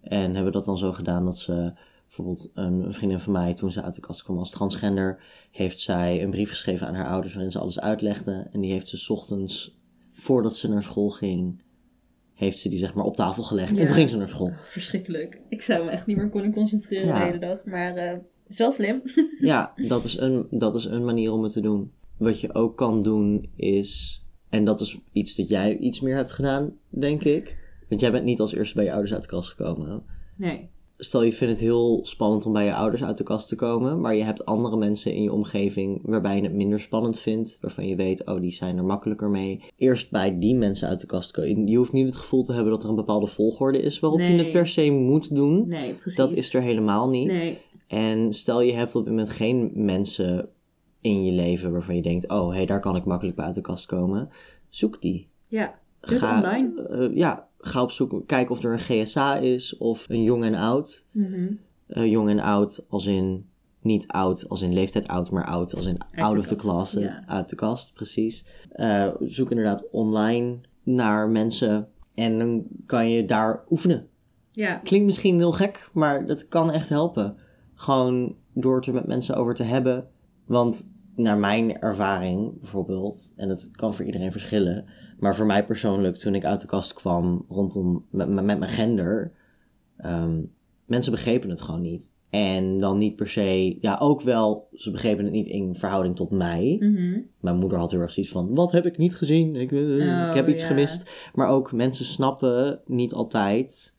En 0.01 0.35
hebben 0.35 0.53
dat 0.53 0.65
dan 0.65 0.79
zo 0.79 0.93
gedaan 0.93 1.25
dat 1.25 1.39
ze... 1.39 1.73
Bijvoorbeeld 2.17 2.51
een 2.55 2.85
een 2.85 2.95
vriendin 2.95 3.21
van 3.21 3.33
mij, 3.33 3.55
toen 3.55 3.73
ze 3.73 3.83
uit 3.83 3.95
de 3.95 4.01
kast 4.01 4.23
kwam 4.23 4.39
als 4.39 4.51
transgender... 4.51 5.23
heeft 5.51 5.81
zij 5.81 6.23
een 6.23 6.31
brief 6.31 6.49
geschreven 6.49 6.87
aan 6.87 6.95
haar 6.95 7.07
ouders 7.07 7.33
waarin 7.35 7.53
ze 7.53 7.59
alles 7.59 7.81
uitlegde. 7.81 8.49
En 8.53 8.61
die 8.61 8.73
heeft 8.73 8.89
ze 8.89 8.97
's 8.97 9.11
ochtends, 9.11 9.79
voordat 10.13 10.57
ze 10.57 10.69
naar 10.69 10.83
school 10.83 11.11
ging... 11.11 11.63
heeft 12.35 12.59
ze 12.59 12.69
die 12.69 12.79
zeg 12.79 12.95
maar 12.95 13.05
op 13.05 13.17
tafel 13.17 13.43
gelegd. 13.43 13.77
En 13.77 13.87
toen 13.87 13.95
ging 13.95 14.11
ze 14.11 14.17
naar 14.17 14.29
school. 14.29 14.53
Verschrikkelijk. 14.65 15.41
Ik 15.49 15.63
zou 15.63 15.85
me 15.85 15.91
echt 15.91 16.07
niet 16.07 16.17
meer 16.17 16.29
kunnen 16.31 16.53
concentreren 16.53 17.07
Ja. 17.07 17.19
de 17.19 17.25
hele 17.25 17.39
dag. 17.39 17.65
Maar 17.65 17.97
eh, 17.97 18.11
het 18.11 18.31
is 18.49 18.59
wel 18.59 18.73
slim. 18.73 19.03
Ja, 19.39 19.73
dat 19.77 20.05
is, 20.05 20.19
een, 20.19 20.47
dat 20.51 20.75
is 20.75 20.85
een 20.85 21.05
manier 21.05 21.33
om 21.33 21.43
het 21.43 21.53
te 21.53 21.61
doen. 21.61 21.93
Wat 22.17 22.41
je 22.41 22.55
ook 22.55 22.77
kan 22.77 23.03
doen 23.03 23.51
is, 23.57 24.23
en 24.49 24.65
dat 24.65 24.81
is 24.81 24.99
iets 25.13 25.35
dat 25.35 25.49
jij 25.49 25.77
iets 25.79 26.01
meer 26.01 26.17
hebt 26.17 26.33
gedaan, 26.33 26.73
denk 26.89 27.23
ik. 27.25 27.59
Want 27.89 28.01
jij 28.01 28.11
bent 28.13 28.25
niet 28.25 28.41
als 28.41 28.55
eerste 28.55 28.75
bij 28.75 28.85
je 28.85 28.91
ouders 28.91 29.13
uit 29.13 29.23
de 29.23 29.29
kast 29.29 29.49
gekomen. 29.49 30.03
Nee. 30.37 30.71
Stel 31.05 31.23
je 31.23 31.33
vindt 31.33 31.53
het 31.53 31.63
heel 31.63 32.01
spannend 32.03 32.47
om 32.47 32.53
bij 32.53 32.65
je 32.65 32.75
ouders 32.75 33.05
uit 33.05 33.17
de 33.17 33.25
kast 33.25 33.49
te 33.49 33.55
komen, 33.55 34.01
maar 34.01 34.17
je 34.17 34.25
hebt 34.25 34.45
andere 34.45 34.77
mensen 34.77 35.15
in 35.15 35.23
je 35.23 35.33
omgeving 35.33 36.01
waarbij 36.03 36.37
je 36.37 36.43
het 36.43 36.53
minder 36.53 36.81
spannend 36.81 37.19
vindt, 37.19 37.59
waarvan 37.61 37.87
je 37.87 37.97
weet, 37.97 38.27
oh, 38.27 38.41
die 38.41 38.51
zijn 38.51 38.77
er 38.77 38.85
makkelijker 38.85 39.29
mee. 39.29 39.65
Eerst 39.77 40.11
bij 40.11 40.39
die 40.39 40.55
mensen 40.55 40.89
uit 40.89 41.01
de 41.01 41.07
kast 41.07 41.31
komen. 41.31 41.67
Je 41.67 41.77
hoeft 41.77 41.93
niet 41.93 42.07
het 42.07 42.17
gevoel 42.17 42.43
te 42.43 42.53
hebben 42.53 42.73
dat 42.73 42.83
er 42.83 42.89
een 42.89 42.95
bepaalde 42.95 43.27
volgorde 43.27 43.83
is 43.83 44.01
waarop 44.01 44.21
je 44.21 44.27
het 44.27 44.53
per 44.53 44.67
se 44.67 44.91
moet 44.91 45.35
doen. 45.35 45.69
Nee, 45.69 45.95
precies. 45.95 46.19
Dat 46.19 46.33
is 46.33 46.55
er 46.55 46.63
helemaal 46.63 47.09
niet. 47.09 47.31
Nee. 47.31 47.59
En 47.87 48.33
stel 48.33 48.61
je 48.61 48.73
hebt 48.73 48.95
op 48.95 49.03
dit 49.05 49.13
moment 49.13 49.31
geen 49.31 49.71
mensen 49.75 50.49
in 51.01 51.25
je 51.25 51.33
leven 51.33 51.73
waarvan 51.73 51.97
je 51.97 52.03
denkt, 52.03 52.31
oh, 52.31 52.53
hey, 52.53 52.67
daar 52.67 52.81
kan 52.81 52.97
ik 52.97 53.05
makkelijk 53.05 53.37
bij 53.37 53.47
uit 53.47 53.55
de 53.55 53.61
kast 53.61 53.87
komen. 53.87 54.29
Zoek 54.69 55.01
die. 55.01 55.29
Ja. 55.49 55.81
Het 56.01 56.23
online. 56.23 56.83
eh, 56.83 57.17
ja, 57.17 57.49
ga 57.65 57.83
op 57.83 57.91
zoek, 57.91 58.23
kijk 58.27 58.51
of 58.51 58.63
er 58.63 58.73
een 58.73 59.07
GSA 59.07 59.37
is 59.37 59.77
of 59.77 60.09
een 60.09 60.23
jong 60.23 60.45
en 60.45 60.55
oud. 60.55 61.05
Mhm. 61.11 61.53
Eh, 61.87 62.11
jong 62.11 62.29
en 62.29 62.41
oud 62.41 62.87
als 62.89 63.07
in, 63.07 63.47
niet 63.81 64.07
oud 64.07 64.49
als 64.49 64.63
in 64.63 64.73
leeftijd 64.73 65.09
oud, 65.09 65.31
maar 65.31 65.47
oud 65.47 65.75
als 65.75 65.87
in 65.87 65.99
out 66.15 66.39
of 66.39 66.47
the 66.47 66.57
class. 66.57 66.93
ja. 66.93 67.23
Uit 67.27 67.49
de 67.49 67.57
kast, 67.57 67.95
precies. 67.95 68.47
Eh, 68.71 69.09
zoek 69.21 69.51
inderdaad 69.51 69.91
online 69.91 70.59
naar 70.83 71.31
mensen 71.31 71.89
en 72.15 72.39
dan 72.39 72.65
kan 72.87 73.11
je 73.11 73.25
daar 73.25 73.65
oefenen. 73.71 74.07
Ja. 74.53 74.77
Klinkt 74.77 75.07
misschien 75.07 75.39
heel 75.39 75.53
gek, 75.53 75.91
maar 75.93 76.27
dat 76.27 76.49
kan 76.49 76.71
echt 76.71 76.89
helpen. 76.89 77.37
Gewoon 77.75 78.35
door 78.53 78.77
het 78.77 78.87
er 78.87 78.95
met 78.95 79.07
mensen 79.07 79.35
over 79.35 79.55
te 79.55 79.63
hebben. 79.63 80.09
Want 80.47 80.95
naar 81.17 81.39
mijn 81.39 81.79
ervaring 81.79 82.61
bijvoorbeeld, 82.61 83.33
en 83.37 83.49
dat 83.49 83.71
kan 83.71 83.95
voor 83.95 84.05
iedereen 84.05 84.33
verschillen, 84.33 84.85
maar 85.23 85.37
voor 85.37 85.47
mij 85.47 85.65
persoonlijk, 85.67 86.17
toen 86.17 86.35
ik 86.35 86.45
uit 86.45 86.61
de 86.61 86.67
kast 86.67 86.93
kwam 86.93 87.45
rondom 87.49 88.07
met, 88.11 88.29
mijn 88.29 88.69
gender, 88.69 89.33
ehm, 89.97 90.41
mensen 90.85 91.13
begrepen 91.13 91.51
het 91.51 91.61
gewoon 91.61 91.81
niet. 91.81 92.11
En 92.31 92.81
dan 92.81 92.99
niet 92.99 93.17
per 93.17 93.29
se, 93.29 93.77
ja, 93.81 93.99
ook 94.01 94.21
wel, 94.21 94.69
ze 94.75 94.91
begrepen 94.91 95.25
het 95.25 95.33
niet 95.33 95.47
in 95.47 95.75
verhouding 95.75 96.17
tot 96.17 96.31
mij. 96.31 96.77
Mhm. 96.81 97.21
Mijn 97.41 97.57
moeder 97.57 97.79
had 97.79 97.91
heel 97.91 98.01
erg 98.01 98.11
zoiets 98.11 98.33
van: 98.33 98.55
wat 98.55 98.73
heb 98.73 98.87
ik 98.87 98.99
niet 98.99 99.17
gezien? 99.17 99.57
Ik, 99.57 99.73
eh, 99.73 100.29
ik 100.29 100.35
heb 100.35 100.45
Oh, 100.45 100.51
iets 100.51 100.65
gemist. 100.65 101.31
Maar 101.35 101.49
ook 101.49 101.73
mensen 101.73 102.05
snappen 102.05 102.81
niet 102.87 103.13
altijd 103.13 103.97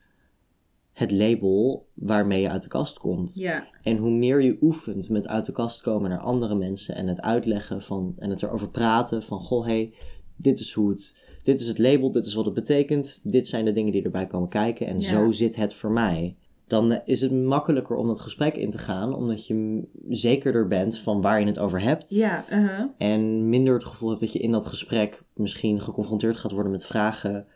het 0.92 1.10
label 1.10 1.88
waarmee 1.94 2.40
je 2.40 2.50
uit 2.50 2.62
de 2.62 2.68
kast 2.68 2.98
komt. 2.98 3.34
En 3.82 3.96
hoe 3.96 4.10
meer 4.10 4.42
je 4.42 4.58
oefent 4.60 5.08
met 5.08 5.28
uit 5.28 5.46
de 5.46 5.52
kast 5.52 5.80
komen 5.80 6.10
naar 6.10 6.20
andere 6.20 6.54
mensen 6.54 6.94
en 6.94 7.06
het 7.06 7.20
uitleggen 7.20 7.82
van 7.82 8.14
en 8.18 8.30
het 8.30 8.42
erover 8.42 8.70
praten 8.70 9.22
van: 9.22 9.40
goh, 9.40 9.64
hey, 9.64 9.94
dit 10.36 10.60
is 10.60 10.72
hoe 10.72 10.90
het, 10.90 11.22
dit 11.42 11.60
is 11.60 11.68
het 11.68 11.78
label, 11.78 12.10
dit 12.12 12.26
is 12.26 12.34
wat 12.34 12.44
het 12.44 12.54
betekent, 12.54 13.20
dit 13.22 13.48
zijn 13.48 13.64
de 13.64 13.72
dingen 13.72 13.92
die 13.92 14.02
erbij 14.02 14.26
komen 14.26 14.48
kijken 14.48 14.86
en 14.86 15.00
Ja. 15.00 15.08
zo 15.08 15.30
zit 15.30 15.56
het 15.56 15.74
voor 15.74 15.92
mij. 15.92 16.36
Dan 16.66 17.00
is 17.04 17.20
het 17.20 17.32
makkelijker 17.32 17.96
om 17.96 18.06
dat 18.06 18.20
gesprek 18.20 18.56
in 18.56 18.70
te 18.70 18.78
gaan, 18.78 19.14
omdat 19.14 19.46
je 19.46 19.82
zekerder 20.08 20.68
bent 20.68 20.98
van 20.98 21.20
waar 21.20 21.40
je 21.40 21.46
het 21.46 21.58
over 21.58 21.80
hebt. 21.80 22.10
Ja, 22.14 22.44
uh-huh. 22.52 22.84
En 22.98 23.48
minder 23.48 23.74
het 23.74 23.84
gevoel 23.84 24.08
hebt 24.08 24.20
dat 24.20 24.32
je 24.32 24.38
in 24.38 24.50
dat 24.52 24.66
gesprek 24.66 25.22
misschien 25.32 25.80
geconfronteerd 25.80 26.36
gaat 26.36 26.52
worden 26.52 26.72
met 26.72 26.86
vragen 26.86 27.46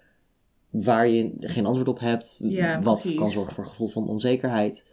waar 0.71 1.09
je 1.09 1.33
geen 1.41 1.67
antwoord 1.67 1.89
op 1.89 1.99
hebt. 2.01 2.39
Ja, 2.43 2.83
wat 2.83 3.01
precies. 3.01 3.19
kan 3.19 3.31
zorgen 3.31 3.55
voor 3.55 3.65
een 3.65 3.71
gevoel 3.71 3.89
van 3.89 4.09
onzekerheid. 4.09 4.85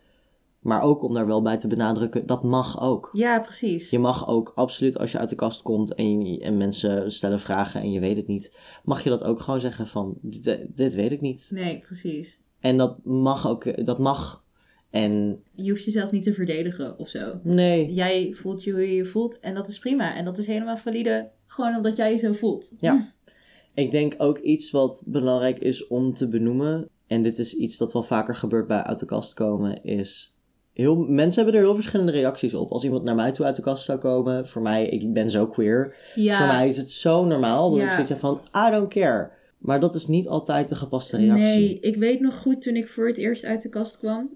Maar 0.66 0.82
ook 0.82 1.04
om 1.04 1.14
daar 1.14 1.26
wel 1.28 1.42
bij 1.42 1.58
te 1.58 1.68
benadrukken, 1.68 2.26
dat 2.28 2.44
mag 2.44 2.82
ook. 2.82 3.10
ja, 3.14 3.40
precies. 3.40 3.90
Je 3.90 4.00
mag 4.00 4.28
ook 4.28 4.52
absoluut 4.56 4.98
als 4.98 5.12
je 5.12 5.18
uit 5.18 5.30
de 5.30 5.36
kast 5.36 5.62
komt 5.62 5.94
en, 5.94 6.26
je- 6.26 6.40
en 6.40 6.58
mensen 6.58 7.12
stellen 7.12 7.40
vragen 7.40 7.82
en 7.82 7.92
je 7.92 8.00
weet 8.00 8.18
het 8.18 8.28
niet, 8.28 8.60
mag 8.84 9.04
je 9.04 9.10
dat 9.10 9.24
ook 9.24 9.40
gewoon 9.40 9.60
zeggen 9.60 9.88
van 9.88 10.18
dit, 10.22 10.60
dit 10.76 10.94
weet 10.96 11.12
ik 11.12 11.22
niet. 11.22 11.48
Nee, 11.54 11.80
precies. 11.80 12.42
En 12.60 12.78
dat 12.78 13.04
mag 13.04 13.48
ook, 13.48 13.86
dat 13.86 14.00
mag. 14.00 14.44
En 14.90 15.40
Je 15.56 15.70
hoeft 15.70 15.86
jezelf 15.86 16.12
niet 16.12 16.24
te 16.24 16.34
verdedigen 16.34 17.00
of 17.00 17.10
zo. 17.10 17.40
nee, 17.44 17.94
Jij 17.94 18.34
voelt 18.34 18.64
je 18.64 18.72
hoe 18.72 18.82
je 18.82 18.96
je 18.96 19.06
voelt 19.06 19.40
en 19.40 19.54
dat 19.54 19.68
is 19.68 19.80
prima. 19.80 20.16
En 20.16 20.26
dat 20.26 20.38
is 20.38 20.48
helemaal 20.48 20.78
valide, 20.78 21.32
gewoon 21.48 21.76
omdat 21.76 21.98
jij 21.98 22.12
je 22.12 22.18
zo 22.18 22.32
voelt. 22.32 22.72
Ja. 22.80 23.14
Ik 23.74 23.92
denk 23.92 24.14
ook 24.18 24.38
iets 24.40 24.72
wat 24.72 25.04
belangrijk 25.08 25.60
is 25.60 25.88
om 25.88 26.14
te 26.14 26.28
benoemen. 26.28 26.90
En 27.08 27.22
dit 27.22 27.40
is 27.40 27.54
iets 27.54 27.78
dat 27.78 27.94
wel 27.94 28.04
vaker 28.04 28.36
gebeurt 28.36 28.68
bij 28.68 28.82
uit 28.84 29.00
de 29.00 29.06
kast 29.06 29.34
komen. 29.34 29.84
Is 29.84 30.35
heel, 30.76 30.96
mensen 30.96 31.44
hebben 31.44 31.60
er 31.62 31.66
heel 31.66 31.76
verschillende 31.76 32.12
reacties 32.12 32.54
op. 32.54 32.72
Als 32.72 32.84
iemand 32.84 33.04
naar 33.04 33.16
mij 33.16 33.32
toe 33.32 33.46
uit 33.46 33.56
de 33.56 33.62
kast 33.62 33.84
zou 33.86 34.00
komen. 34.00 34.48
Voor 34.48 34.62
mij, 34.62 34.86
ik 34.88 35.14
ben 35.14 35.30
zo 35.30 35.48
queer. 35.48 35.96
Ja, 36.16 36.38
Voor 36.38 36.48
mij 36.48 36.68
is 36.68 36.78
het 36.78 36.92
zo 36.92 37.26
normaal 37.26 37.70
dat 37.70 37.80
Ja. 37.80 37.86
ik 37.86 37.92
zoiets 37.92 38.10
heb 38.10 38.20
van, 38.20 38.42
I 38.68 38.72
don't 38.72 38.90
care. 38.90 39.30
Maar 39.58 39.80
dat 39.80 39.96
is 39.96 40.08
niet 40.08 40.28
altijd 40.28 40.70
de 40.70 40.76
gepaste 40.76 41.18
reactie. 41.18 41.46
Nee, 41.46 41.80
ik 41.80 41.96
weet 41.96 42.20
nog 42.20 42.36
goed 42.36 42.62
toen 42.62 42.76
ik 42.76 42.88
voor 42.88 43.08
het 43.08 43.18
eerst 43.18 43.46
uit 43.46 43.62
de 43.62 43.70
kast 43.70 44.00
kwam. 44.00 44.30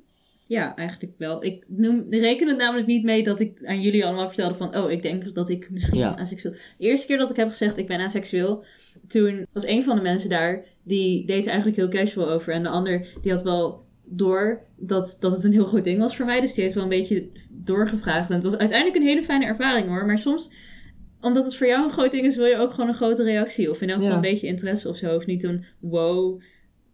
Ja, 0.45 0.75
eigenlijk 0.75 1.13
wel. 1.17 1.43
Ik 1.43 1.63
noem, 1.67 2.03
reken 2.09 2.47
het 2.47 2.57
namelijk 2.57 2.87
niet 2.87 3.03
mee 3.03 3.23
dat 3.23 3.39
ik 3.39 3.65
aan 3.65 3.81
jullie 3.81 4.05
allemaal 4.05 4.27
vertelde 4.27 4.55
van... 4.55 4.77
Oh, 4.77 4.91
ik 4.91 5.01
denk 5.01 5.35
dat 5.35 5.49
ik 5.49 5.69
misschien 5.71 5.97
Ja. 5.99 6.17
aseksueel... 6.17 6.53
De 6.53 6.85
eerste 6.85 7.07
keer 7.07 7.17
dat 7.17 7.29
ik 7.29 7.35
heb 7.35 7.49
gezegd 7.49 7.77
ik 7.77 7.87
ben 7.87 7.99
aseksueel... 7.99 8.63
Toen 9.07 9.45
was 9.53 9.65
een 9.65 9.83
van 9.83 9.95
de 9.95 10.01
mensen 10.01 10.29
daar, 10.29 10.65
die 10.83 11.25
deed 11.25 11.43
er 11.45 11.51
eigenlijk 11.51 11.77
heel 11.77 11.89
casual 11.89 12.29
over. 12.29 12.53
En 12.53 12.63
de 12.63 12.69
ander, 12.69 13.07
die 13.21 13.31
had 13.31 13.43
wel 13.43 13.83
door 14.11 14.61
dat, 14.75 15.17
dat 15.19 15.31
het 15.31 15.43
een 15.43 15.51
heel 15.51 15.65
goed 15.65 15.83
ding 15.83 15.99
was 15.99 16.15
voor 16.15 16.25
mij. 16.25 16.41
Dus 16.41 16.53
die 16.53 16.63
heeft 16.63 16.75
wel 16.75 16.83
een 16.83 16.89
beetje 16.89 17.29
doorgevraagd. 17.49 18.29
En 18.29 18.35
het 18.35 18.43
was 18.43 18.57
uiteindelijk 18.57 18.97
een 19.01 19.07
hele 19.07 19.23
fijne 19.23 19.45
ervaring 19.45 19.87
hoor. 19.87 20.05
Maar 20.05 20.17
soms, 20.19 20.51
omdat 21.21 21.45
het 21.45 21.55
voor 21.55 21.67
jou 21.67 21.83
een 21.83 21.91
groot 21.91 22.11
ding 22.11 22.25
is, 22.25 22.35
wil 22.35 22.45
je 22.45 22.57
ook 22.57 22.71
gewoon 22.73 22.89
een 22.89 22.95
grote 22.95 23.23
reactie. 23.23 23.69
Of 23.69 23.81
in 23.81 23.87
elk 23.89 23.97
geval 23.97 24.11
Ja. 24.11 24.15
een 24.15 24.31
beetje 24.31 24.47
interesse 24.47 24.89
of 24.89 24.95
zo. 24.95 25.15
Of 25.15 25.25
niet 25.25 25.43
een 25.43 25.65
wow, 25.79 26.41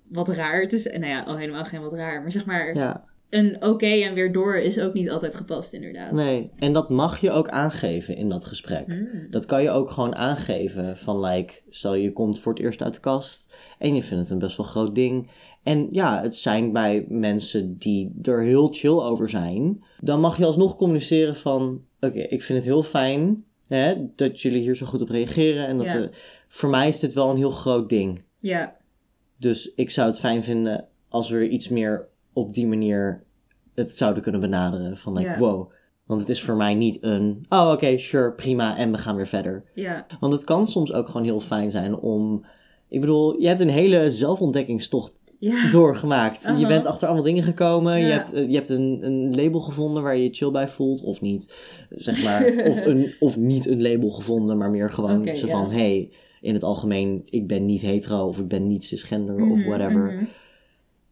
wat 0.07 0.29
raar. 0.29 0.61
Het 0.61 0.73
is, 0.73 0.83
nou 0.83 1.05
ja, 1.05 1.21
al 1.21 1.37
helemaal 1.37 1.65
geen 1.65 1.81
wat 1.81 1.93
raar. 1.93 2.21
Maar 2.21 2.31
zeg 2.31 2.45
maar, 2.45 2.75
Ja, 2.75 3.05
een 3.29 3.63
oké 3.63 3.85
en 3.85 4.13
weer 4.13 4.31
door 4.31 4.55
is 4.55 4.79
ook 4.79 4.93
niet 4.93 5.09
altijd 5.09 5.35
gepast 5.35 5.73
inderdaad. 5.73 6.11
nee. 6.11 6.51
En 6.55 6.73
dat 6.73 6.89
mag 6.89 7.17
je 7.21 7.31
ook 7.31 7.47
aangeven 7.49 8.15
in 8.15 8.29
dat 8.29 8.45
gesprek. 8.45 8.85
Hmm. 8.85 9.27
Dat 9.29 9.45
kan 9.45 9.63
je 9.63 9.69
ook 9.69 9.89
gewoon 9.89 10.15
aangeven 10.15 10.97
van 10.97 11.19
like, 11.19 11.61
stel 11.69 11.93
je 11.93 12.13
komt 12.13 12.39
voor 12.39 12.53
het 12.53 12.61
eerst 12.61 12.81
uit 12.81 12.93
de 12.93 12.99
kast 12.99 13.57
en 13.79 13.95
je 13.95 14.03
vindt 14.03 14.23
het 14.23 14.31
een 14.31 14.39
best 14.39 14.57
wel 14.57 14.65
groot 14.65 14.95
ding. 14.95 15.29
En 15.63 15.87
ja, 15.91 16.21
het 16.21 16.35
zijn 16.35 16.71
bij 16.71 17.05
mensen 17.09 17.77
die 17.77 18.13
er 18.21 18.41
heel 18.41 18.67
chill 18.71 18.91
over 18.99 19.29
zijn. 19.29 19.83
Dan 19.99 20.19
mag 20.19 20.37
je 20.37 20.45
alsnog 20.45 20.75
communiceren 20.75 21.35
van, 21.35 21.85
oké, 21.99 22.19
ik 22.19 22.41
vind 22.41 22.57
het 22.57 22.67
heel 22.67 22.83
fijn 22.83 23.43
hè, 23.67 23.95
dat 24.15 24.41
jullie 24.41 24.61
hier 24.61 24.75
zo 24.75 24.85
goed 24.85 25.01
op 25.01 25.09
reageren. 25.09 25.67
En 25.67 25.77
dat 25.77 25.85
Ja. 25.85 26.09
voor 26.47 26.69
mij 26.69 26.87
is 26.87 26.99
dit 26.99 27.13
wel 27.13 27.29
een 27.29 27.37
heel 27.37 27.49
groot 27.51 27.89
ding. 27.89 28.23
Ja, 28.39 28.75
Dus 29.37 29.73
ik 29.73 29.89
zou 29.89 30.07
het 30.09 30.19
fijn 30.19 30.43
vinden 30.43 30.87
als 31.09 31.29
we 31.29 31.35
er 31.35 31.47
iets 31.47 31.69
meer 31.69 32.07
op 32.35 32.53
die 32.53 32.67
manier 32.67 33.23
het 33.73 33.91
zouden 33.97 34.23
kunnen 34.23 34.41
benaderen. 34.41 34.97
Van 34.97 35.13
like, 35.17 35.35
wow. 35.39 35.71
Want 36.05 36.19
het 36.21 36.29
is 36.29 36.41
voor 36.43 36.55
mij 36.55 36.73
niet 36.75 36.97
een, 37.01 37.45
oh 37.49 37.71
oké, 37.71 37.97
sure, 37.97 38.31
prima, 38.33 38.77
en 38.77 38.91
we 38.91 38.97
gaan 38.97 39.15
weer 39.15 39.27
verder. 39.27 39.63
Want 40.19 40.33
het 40.33 40.43
kan 40.43 40.67
soms 40.67 40.93
ook 40.93 41.07
gewoon 41.07 41.23
heel 41.23 41.39
fijn 41.39 41.71
zijn 41.71 41.95
om. 41.95 42.45
Ik 42.89 43.01
bedoel, 43.01 43.39
je 43.41 43.47
hebt 43.47 43.59
een 43.59 43.69
hele 43.69 44.11
zelfontdekkingstocht 44.11 45.13
doorgemaakt. 45.71 46.41
Je 46.41 46.47
Aha. 46.47 46.67
bent 46.67 46.85
achter 46.85 47.07
allemaal 47.07 47.25
dingen 47.25 47.43
gekomen. 47.43 47.99
Je 47.99 48.11
hebt, 48.11 48.33
eh, 48.33 48.49
je 48.49 48.55
hebt 48.55 48.69
een, 48.69 48.99
een 49.01 49.35
label 49.35 49.59
gevonden 49.59 50.03
waar 50.03 50.15
je 50.17 50.23
je 50.23 50.33
chill 50.33 50.51
bij 50.51 50.67
voelt, 50.67 51.01
of 51.01 51.21
niet. 51.21 51.55
Zeg 51.89 52.23
maar. 52.23 52.45
of, 52.69 52.85
een, 52.85 53.13
of 53.19 53.37
niet 53.37 53.67
een 53.67 53.81
label 53.81 54.09
gevonden, 54.09 54.57
maar 54.57 54.69
meer 54.69 54.89
gewoon 54.89 55.19
Oké, 55.21 55.35
zo 55.35 55.47
van: 55.47 55.71
hey, 55.71 56.11
in 56.41 56.53
het 56.53 56.63
algemeen, 56.63 57.21
ik 57.29 57.47
ben 57.47 57.65
niet 57.65 57.81
hetero 57.81 58.27
of 58.27 58.39
ik 58.39 58.47
ben 58.47 58.67
niet 58.67 58.83
cisgender 58.83 59.35
of 59.35 59.57
Mhm, 59.57 59.67
whatever. 59.67 60.13
mhm. 60.13 60.23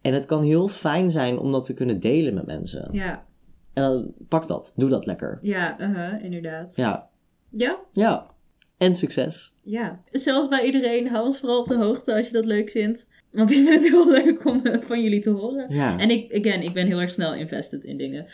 En 0.04 0.12
het 0.12 0.26
kan 0.26 0.42
heel 0.42 0.68
fijn 0.68 1.10
zijn 1.10 1.38
om 1.38 1.52
dat 1.52 1.64
te 1.64 1.74
kunnen 1.74 2.00
delen 2.00 2.34
met 2.34 2.46
mensen. 2.46 2.88
Ja, 2.92 3.24
En 3.72 3.82
dan 3.82 4.14
pak 4.28 4.48
dat. 4.48 4.72
Doe 4.76 4.88
dat 4.90 5.06
lekker. 5.06 5.38
ja, 5.42 5.80
uh-huh, 5.80 6.24
inderdaad. 6.24 6.76
Ja. 6.76 7.08
Ja, 7.50 7.78
Ja. 7.92 8.32
En 8.78 8.94
succes. 8.94 9.54
ja. 9.62 10.02
Zelfs 10.10 10.48
bij 10.48 10.64
iedereen, 10.66 11.08
hou 11.08 11.24
ons 11.24 11.38
vooral 11.38 11.60
op 11.60 11.68
de 11.68 11.76
hoogte 11.76 12.14
als 12.14 12.26
je 12.26 12.32
dat 12.32 12.44
leuk 12.44 12.70
vindt. 12.70 13.06
Want 13.32 13.50
ik 13.50 13.56
vind 13.56 13.68
het 13.68 13.88
heel 13.92 14.10
leuk 14.10 14.44
om 14.44 14.66
eh, 14.66 14.80
van 14.80 15.02
jullie 15.02 15.20
te 15.20 15.30
horen. 15.30 15.74
Ja. 15.74 15.98
En 15.98 16.10
ik, 16.10 16.34
again, 16.38 16.62
ik 16.62 16.74
ben 16.74 16.86
heel 16.86 17.00
erg 17.00 17.12
snel 17.12 17.34
invested 17.34 17.84
in 17.84 17.96
dingen. 17.96 18.26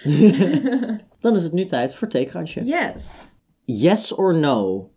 Dan 1.20 1.36
is 1.36 1.42
het 1.42 1.52
nu 1.52 1.64
tijd 1.64 1.94
voor 1.94 2.08
theekransje. 2.08 2.64
yes. 2.64 3.26
Yes 3.64 4.12
or 4.12 4.36
no? 4.36 4.90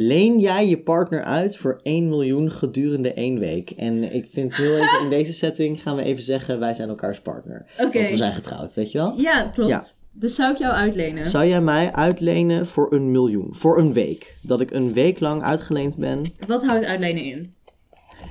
Leen 0.00 0.38
jij 0.38 0.68
je 0.68 0.78
partner 0.78 1.22
uit 1.22 1.56
voor 1.56 1.80
1 1.82 2.08
miljoen 2.08 2.50
gedurende 2.50 3.12
één 3.12 3.38
week? 3.38 3.70
En 3.70 4.14
ik 4.14 4.30
vind 4.30 4.56
heel 4.56 4.76
even 4.82 5.00
in 5.02 5.10
deze 5.10 5.32
setting 5.32 5.82
gaan 5.82 5.96
we 5.96 6.02
even 6.02 6.22
zeggen: 6.22 6.58
wij 6.58 6.74
zijn 6.74 6.88
elkaars 6.88 7.20
partner. 7.20 7.66
Oké. 7.78 7.98
Want 7.98 8.08
we 8.08 8.16
zijn 8.16 8.32
getrouwd, 8.32 8.74
weet 8.74 8.92
je 8.92 8.98
wel? 8.98 9.12
Ja, 9.16 9.48
klopt. 9.48 9.70
Ja. 9.70 9.84
Dus 10.12 10.34
zou 10.34 10.52
ik 10.52 10.58
jou 10.58 10.74
uitlenen? 10.74 11.26
Zou 11.26 11.46
jij 11.46 11.60
mij 11.60 11.92
uitlenen 11.92 12.66
voor 12.66 12.92
een 12.92 13.10
miljoen? 13.10 13.54
Voor 13.54 13.78
een 13.78 13.92
week? 13.92 14.36
Dat 14.42 14.60
ik 14.60 14.70
een 14.70 14.92
week 14.92 15.20
lang 15.20 15.42
uitgeleend 15.42 15.98
ben? 15.98 16.32
Wat 16.46 16.64
houdt 16.64 16.84
uitlenen 16.84 17.24
in? 17.24 17.54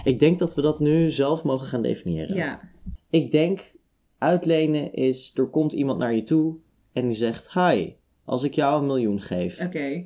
Ik 0.03 0.19
denk 0.19 0.39
dat 0.39 0.55
we 0.55 0.61
dat 0.61 0.79
nu 0.79 1.11
zelf 1.11 1.43
mogen 1.43 1.67
gaan 1.67 1.81
definiëren. 1.81 2.35
Ja. 2.35 2.59
Ik 3.09 3.31
denk 3.31 3.75
uitlenen 4.17 4.93
is: 4.93 5.31
er 5.35 5.47
komt 5.47 5.73
iemand 5.73 5.99
naar 5.99 6.15
je 6.15 6.23
toe 6.23 6.55
en 6.93 7.07
die 7.07 7.17
zegt: 7.17 7.53
Hi, 7.53 7.89
als 8.25 8.43
ik 8.43 8.53
jou 8.53 8.79
een 8.79 8.87
miljoen 8.87 9.21
geef, 9.21 9.61
Oké. 9.61 10.05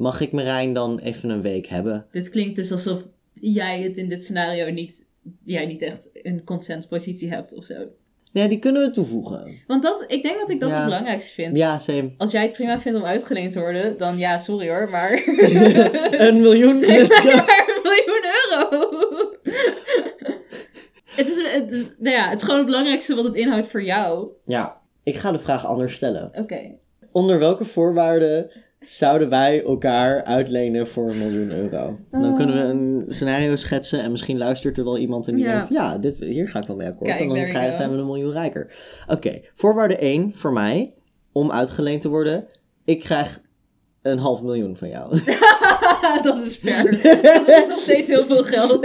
Mag 0.00 0.20
ik 0.20 0.32
Marijn 0.32 0.72
dan 0.72 0.98
even 0.98 1.30
een 1.30 1.42
week 1.42 1.66
hebben? 1.66 2.06
Dit 2.12 2.30
klinkt 2.30 2.56
dus 2.56 2.72
alsof 2.72 3.06
jij 3.34 3.82
het 3.82 3.96
in 3.96 4.08
dit 4.08 4.22
scenario 4.22 4.70
niet, 4.70 5.04
jij 5.44 5.66
niet 5.66 5.82
echt 5.82 6.10
een 6.12 6.44
consentspositie 6.44 7.30
hebt 7.30 7.54
of 7.54 7.64
zo. 7.64 7.74
Nee, 8.32 8.48
die 8.48 8.58
kunnen 8.58 8.82
we 8.82 8.90
toevoegen. 8.90 9.58
Want 9.66 9.82
dat, 9.82 10.04
ik 10.06 10.22
denk 10.22 10.38
dat 10.38 10.50
ik 10.50 10.60
dat 10.60 10.68
Ja. 10.68 10.74
het 10.74 10.84
belangrijkste 10.84 11.34
vind. 11.34 11.56
Ja, 11.56 11.78
same. 11.78 12.10
Als 12.16 12.30
jij 12.30 12.42
het 12.42 12.52
prima 12.52 12.78
vindt 12.78 12.98
om 12.98 13.04
uitgeleend 13.04 13.52
te 13.52 13.60
worden, 13.60 13.98
dan 13.98 14.18
ja, 14.18 14.38
sorry 14.38 14.68
hoor, 14.68 14.90
maar... 14.90 15.12
een 16.26 16.40
miljoen. 16.40 16.82
Go. 16.84 17.30
maar 17.30 17.74
een 17.76 17.82
miljoen 17.82 18.24
euro! 18.44 18.68
het, 21.04 21.28
is, 21.28 21.52
het, 21.52 21.72
is, 21.72 21.94
nou 21.98 22.16
ja, 22.16 22.28
het 22.28 22.38
is 22.38 22.42
gewoon 22.42 22.58
het 22.58 22.66
belangrijkste 22.66 23.14
wat 23.14 23.24
het 23.24 23.34
inhoudt 23.34 23.66
voor 23.66 23.82
jou. 23.82 24.28
Ja, 24.42 24.80
ik 25.02 25.16
ga 25.16 25.32
de 25.32 25.38
vraag 25.38 25.66
anders 25.66 25.92
stellen. 25.92 26.30
Oké. 26.34 26.74
Onder 27.12 27.38
welke 27.38 27.64
voorwaarden 27.64 28.50
zouden 28.80 29.28
wij 29.28 29.64
elkaar 29.64 30.24
uitlenen 30.24 30.88
voor 30.88 31.10
een 31.10 31.18
miljoen 31.18 31.50
euro? 31.50 31.98
Dan 32.10 32.36
kunnen 32.36 32.56
we 32.56 32.62
een 32.62 33.04
scenario 33.08 33.56
schetsen 33.56 34.02
en 34.02 34.10
misschien 34.10 34.38
luistert 34.38 34.78
er 34.78 34.84
wel 34.84 34.98
iemand 34.98 35.28
en 35.28 35.34
die 35.34 35.44
Ja. 35.44 35.52
denkt, 35.52 35.68
ja, 35.68 35.98
dit, 35.98 36.18
hier 36.18 36.48
ga 36.48 36.60
ik 36.60 36.66
wel 36.66 36.76
mee 36.76 36.88
akkoord. 36.88 37.10
Kijk, 37.10 37.20
en 37.20 37.28
dan 37.28 37.46
ga, 37.46 37.88
we 37.88 37.96
een 37.96 38.06
miljoen 38.06 38.32
rijker. 38.32 38.72
Oké, 39.06 39.40
voorwaarde 39.54 39.96
1 39.96 40.32
voor 40.34 40.52
mij, 40.52 40.94
om 41.32 41.50
uitgeleend 41.50 42.00
te 42.00 42.08
worden. 42.08 42.46
Ik 42.84 43.00
krijg 43.00 43.40
een 44.02 44.18
half 44.18 44.42
miljoen 44.42 44.76
van 44.76 44.88
jou. 44.88 45.10
dat 46.22 46.38
is 46.44 46.56
fair. 46.56 47.02
dat 47.22 47.48
is 47.48 47.66
nog 47.68 47.78
steeds 47.78 48.08
heel 48.08 48.26
veel 48.26 48.42
geld. 48.42 48.84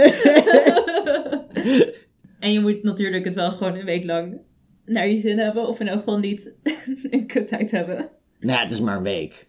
en 2.40 2.52
je 2.52 2.60
moet 2.60 2.82
natuurlijk 2.82 3.24
het 3.24 3.34
wel 3.34 3.50
gewoon 3.50 3.74
een 3.76 3.84
week 3.84 4.04
lang 4.04 4.38
naar 4.84 5.08
je 5.08 5.18
zin 5.20 5.38
hebben. 5.38 5.68
Of 5.68 5.80
in 5.80 5.88
elk 5.88 5.98
geval 5.98 6.18
niet 6.18 6.52
een 7.10 7.26
kuttijd 7.26 7.70
hebben. 7.70 8.08
nou, 8.40 8.58
het 8.60 8.70
is 8.70 8.80
maar 8.80 8.96
een 8.96 9.02
week. 9.02 9.46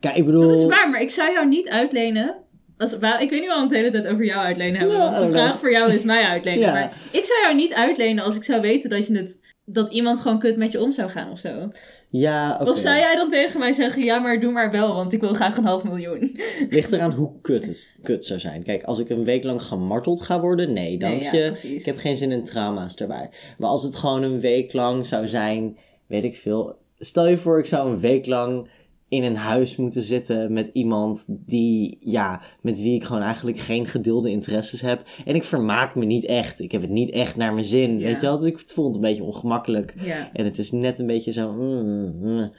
Kijk, 0.00 0.16
ik 0.16 0.24
bedoel... 0.24 0.48
Dat 0.48 0.58
is 0.58 0.64
waar, 0.64 0.90
maar 0.90 1.00
ik 1.00 1.10
zou 1.10 1.32
jou 1.32 1.48
niet 1.48 1.68
uitlenen. 1.68 2.36
Als, 2.78 2.92
ik 2.92 3.30
weet 3.30 3.30
niet 3.30 3.46
waarom 3.46 3.68
we 3.68 3.76
het 3.76 3.84
de 3.84 3.90
hele 3.90 3.90
tijd 3.90 4.06
over 4.06 4.24
jou 4.24 4.44
uitlenen 4.44 4.78
hebben. 4.78 4.96
Ja, 4.96 5.10
want 5.10 5.26
de 5.26 5.30
vraag 5.30 5.58
voor 5.58 5.70
jou 5.70 5.92
is 5.92 6.02
mij 6.02 6.22
uitlenen. 6.22 6.60
Ja. 6.60 6.72
Maar 6.72 6.96
ik 7.12 7.24
zou 7.24 7.40
jou 7.40 7.54
niet 7.54 7.72
uitlenen 7.72 8.24
als 8.24 8.36
ik 8.36 8.44
zou 8.44 8.60
weten 8.60 8.90
dat, 8.90 9.06
je 9.06 9.16
het, 9.16 9.38
dat 9.64 9.92
iemand 9.92 10.20
gewoon 10.20 10.38
kut 10.38 10.56
met 10.56 10.72
je 10.72 10.80
om 10.80 10.92
zou 10.92 11.10
gaan 11.10 11.30
of 11.30 11.38
zo. 11.38 11.68
Ja, 12.08 12.58
oké. 12.60 12.70
Of 12.70 12.78
zou 12.78 12.96
jij 12.96 13.14
dan 13.14 13.30
tegen 13.30 13.58
mij 13.58 13.72
zeggen, 13.72 14.02
ja 14.04 14.18
maar 14.18 14.40
doe 14.40 14.52
maar 14.52 14.70
wel, 14.70 14.94
want 14.94 15.12
ik 15.12 15.20
wil 15.20 15.34
graag 15.34 15.56
een 15.56 15.64
half 15.64 15.84
miljoen. 15.84 16.36
Ligt 16.70 16.92
eraan 16.92 17.12
hoe 17.12 17.32
kut 17.40 17.66
het 17.66 17.96
kut 18.02 18.24
zou 18.24 18.40
zijn. 18.40 18.62
Kijk, 18.62 18.82
als 18.82 18.98
ik 18.98 19.08
een 19.08 19.24
week 19.24 19.44
lang 19.44 19.62
gemarteld 19.62 20.20
ga 20.20 20.40
worden, 20.40 20.72
nee, 20.72 20.98
dank 20.98 21.22
Nee, 21.22 21.42
ja, 21.42 21.52
je. 21.62 21.74
ik 21.74 21.84
heb 21.84 21.98
geen 21.98 22.16
zin 22.16 22.32
in 22.32 22.44
trauma's 22.44 22.94
erbij. 22.94 23.30
Maar 23.58 23.68
als 23.68 23.82
het 23.82 23.96
gewoon 23.96 24.22
een 24.22 24.40
week 24.40 24.72
lang 24.72 25.06
zou 25.06 25.28
zijn, 25.28 25.78
weet 26.06 26.24
ik 26.24 26.36
veel. 26.36 26.78
Stel 26.98 27.26
je 27.26 27.36
voor, 27.36 27.58
ik 27.58 27.66
zou 27.66 27.90
een 27.90 28.00
week 28.00 28.26
lang 28.26 28.68
in 29.10 29.22
een 29.24 29.36
huis 29.36 29.76
moeten 29.76 30.02
zitten 30.02 30.52
met 30.52 30.70
iemand 30.72 31.24
die, 31.28 31.96
ja, 32.00 32.40
met 32.60 32.80
wie 32.80 32.94
ik 32.94 33.04
gewoon 33.04 33.22
eigenlijk 33.22 33.58
geen 33.58 33.86
gedeelde 33.86 34.30
interesses 34.30 34.80
heb. 34.80 35.02
En 35.24 35.34
ik 35.34 35.44
vermaak 35.44 35.94
me 35.94 36.04
niet 36.04 36.24
echt. 36.24 36.60
Ik 36.60 36.72
heb 36.72 36.80
het 36.80 36.90
niet 36.90 37.10
echt 37.10 37.36
naar 37.36 37.52
mijn 37.54 37.64
zin, 37.66 37.98
weet 37.98 38.14
je 38.16 38.26
wel. 38.26 38.38
Dus 38.38 38.46
ik 38.46 38.62
voel 38.66 38.84
het 38.86 38.94
een 38.94 39.00
beetje 39.00 39.22
ongemakkelijk. 39.22 39.94
En 40.32 40.44
het 40.44 40.58
is 40.58 40.70
net 40.70 40.98
een 40.98 41.06
beetje 41.06 41.32
zo. 41.32 41.52
mm, 41.52 42.18
mm. 42.20 42.52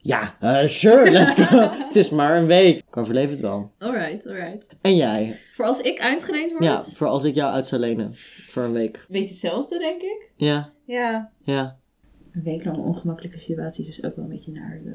ja, 0.00 0.36
eh, 0.40 0.66
sure, 0.68 1.10
let's 1.10 1.34
go. 1.34 1.70
het 1.86 1.96
is 1.96 2.10
maar 2.10 2.36
een 2.36 2.46
week. 2.46 2.78
Ik 2.88 2.96
overleef 2.96 3.30
het 3.30 3.40
wel. 3.40 3.70
Alright, 3.78 4.26
alright. 4.26 4.66
En 4.80 4.96
jij? 4.96 5.38
Voor 5.52 5.64
als 5.64 5.80
ik 5.80 6.00
uitgeleend 6.00 6.50
word? 6.50 6.64
Ja, 6.64 6.82
voor 6.84 7.06
als 7.06 7.24
ik 7.24 7.34
jou 7.34 7.52
uit 7.52 7.66
zou 7.66 7.80
lenen. 7.80 8.10
Voor 8.48 8.62
een 8.62 8.72
week. 8.72 9.06
Weet 9.08 9.22
je 9.22 9.28
hetzelfde, 9.28 9.78
denk 9.78 10.02
ik? 10.02 10.30
Ja, 10.36 10.72
Ja. 10.84 11.30
ja. 11.42 11.76
Een 12.32 12.42
week 12.42 12.64
lang 12.64 12.76
ongemakkelijke 12.78 13.38
situaties 13.38 13.88
is 13.88 14.04
ook 14.04 14.16
wel 14.16 14.24
een 14.24 14.30
beetje 14.30 14.52
naar. 14.52 14.80
zo. 14.84 14.90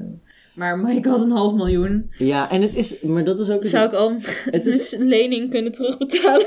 Maar 0.54 0.78
my 0.78 1.02
god, 1.02 1.20
een 1.20 1.30
half 1.30 1.54
miljoen. 1.54 2.10
Ja, 2.18 2.50
en 2.50 2.62
het 2.62 2.76
is. 2.76 3.00
Maar 3.00 3.24
dat 3.24 3.40
is 3.40 3.50
ook. 3.50 3.64
Zou 3.64 3.86
ik 3.88 3.94
al 3.94 4.12
Het 4.56 4.66
is 4.66 4.92
een 4.92 5.06
lening 5.06 5.50
kunnen 5.50 5.72
terugbetalen? 5.72 6.46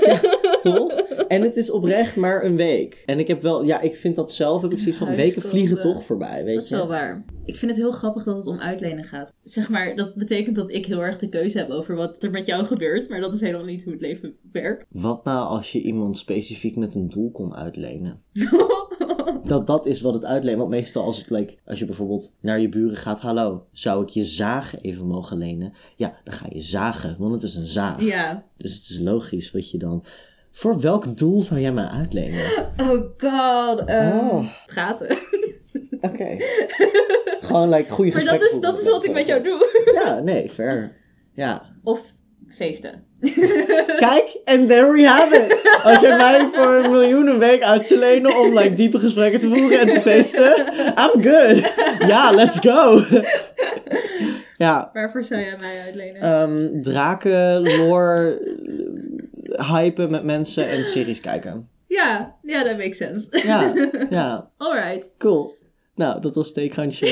toch? 0.61 0.91
En 1.27 1.41
het 1.41 1.55
is 1.55 1.71
oprecht 1.71 2.15
maar 2.15 2.43
een 2.43 2.55
week. 2.55 3.03
En 3.05 3.19
ik 3.19 3.27
heb 3.27 3.41
wel. 3.41 3.65
Ja, 3.65 3.81
ik 3.81 3.95
vind 3.95 4.15
dat 4.15 4.31
zelf. 4.31 4.61
Heb 4.61 4.71
ik 4.71 4.79
zoiets 4.79 4.97
van. 4.97 5.15
Weken 5.15 5.41
vliegen 5.41 5.79
toch 5.79 6.03
voorbij, 6.03 6.43
weet 6.43 6.53
Dat 6.55 6.63
is 6.63 6.69
je? 6.69 6.75
wel 6.75 6.87
waar. 6.87 7.25
Ik 7.45 7.55
vind 7.57 7.71
het 7.71 7.79
heel 7.79 7.91
grappig 7.91 8.23
dat 8.23 8.37
het 8.37 8.47
om 8.47 8.59
uitlenen 8.59 9.03
gaat. 9.03 9.33
Zeg 9.43 9.69
maar, 9.69 9.95
dat 9.95 10.15
betekent 10.15 10.55
dat 10.55 10.71
ik 10.71 10.85
heel 10.85 11.03
erg 11.03 11.17
de 11.17 11.29
keuze 11.29 11.57
heb 11.57 11.69
over 11.69 11.95
wat 11.95 12.23
er 12.23 12.31
met 12.31 12.45
jou 12.45 12.65
gebeurt. 12.65 13.09
Maar 13.09 13.19
dat 13.21 13.33
is 13.33 13.41
helemaal 13.41 13.65
niet 13.65 13.83
hoe 13.83 13.93
het 13.93 14.01
leven 14.01 14.35
werkt. 14.51 14.85
Wat 14.89 15.23
nou 15.23 15.47
als 15.47 15.71
je 15.71 15.81
iemand 15.81 16.17
specifiek 16.17 16.75
met 16.75 16.95
een 16.95 17.09
doel 17.09 17.31
kon 17.31 17.55
uitlenen? 17.55 18.21
Dat, 19.45 19.67
dat 19.67 19.85
is 19.85 20.01
wat 20.01 20.13
het 20.13 20.25
uitlenen. 20.25 20.59
Want 20.59 20.69
meestal 20.69 21.03
als, 21.03 21.17
het, 21.17 21.29
like, 21.29 21.55
als 21.65 21.79
je 21.79 21.85
bijvoorbeeld 21.85 22.33
naar 22.39 22.59
je 22.59 22.69
buren 22.69 22.97
gaat. 22.97 23.19
Hallo, 23.19 23.65
zou 23.71 24.03
ik 24.03 24.09
je 24.09 24.25
zagen 24.25 24.79
even 24.81 25.05
mogen 25.07 25.37
lenen? 25.37 25.73
Ja, 25.95 26.13
dan 26.23 26.33
ga 26.33 26.45
je 26.49 26.61
zagen, 26.61 27.15
want 27.19 27.33
het 27.33 27.43
is 27.43 27.55
een 27.55 27.67
zaag. 27.67 28.01
ja. 28.01 28.43
Dus 28.57 28.73
het 28.75 28.89
is 28.89 28.99
logisch 28.99 29.51
wat 29.51 29.71
je 29.71 29.77
dan... 29.77 30.03
Voor 30.51 30.79
welk 30.79 31.17
doel 31.17 31.41
zou 31.41 31.59
jij 31.59 31.71
mij 31.71 31.85
uitlenen? 31.85 32.45
Oh 32.77 33.09
god. 33.17 33.87
ehm, 33.87 34.17
Oh. 34.17 34.47
Praten. 34.65 35.07
Oké. 36.01 36.37
Gewoon 37.39 37.69
like, 37.69 37.89
goede 37.91 38.11
maar 38.11 38.21
gesprekken 38.21 38.61
dat 38.61 38.63
is, 38.63 38.69
dat 38.69 38.79
is 38.79 38.89
wat 38.89 39.03
ik 39.03 39.13
met 39.13 39.27
jou 39.27 39.43
doe. 39.43 39.91
Ja, 40.03 40.19
nee, 40.19 40.49
fair. 40.49 40.95
Ja. 41.33 41.61
Of 41.83 42.13
feesten. 42.55 43.03
Kijk, 44.05 44.37
en 44.45 44.67
there 44.67 44.91
we 44.91 45.07
have 45.07 45.35
it. 45.35 45.83
Als 45.83 46.01
jij 46.01 46.17
mij 46.17 46.47
voor 46.53 46.73
een 46.73 46.91
miljoen 46.91 47.27
een 47.27 47.39
week 47.39 47.63
uit 47.63 47.85
zou 47.85 47.99
lenen 47.99 48.39
om 48.39 48.57
like, 48.57 48.73
diepe 48.73 48.99
gesprekken 48.99 49.39
te 49.39 49.47
voeren 49.47 49.79
en 49.79 49.89
te 49.89 50.01
feesten, 50.01 50.55
I'm 50.77 51.23
good. 51.23 51.73
Ja, 52.07 52.31
let's 52.31 52.57
go. 52.59 53.01
ja, 54.65 54.89
Waarvoor 54.93 55.23
zou 55.23 55.41
jij 55.41 55.55
mij 55.59 55.81
uitlenen? 55.85 56.21
ehm, 56.21 56.81
draken, 56.81 57.61
lore, 57.61 58.41
hypen 59.71 60.11
met 60.11 60.23
mensen 60.23 60.69
en 60.69 60.85
series 60.85 61.21
kijken. 61.21 61.69
ja, 61.87 62.35
ja, 62.41 62.63
dat 62.63 62.77
makes 62.77 62.97
sense. 62.97 63.41
Ja, 63.43 63.73
ja, 64.09 64.49
Alright. 64.57 65.09
cool. 65.17 65.55
Nou, 65.95 66.21
dat 66.21 66.35
was 66.35 66.47
Steekhandje. 66.47 67.07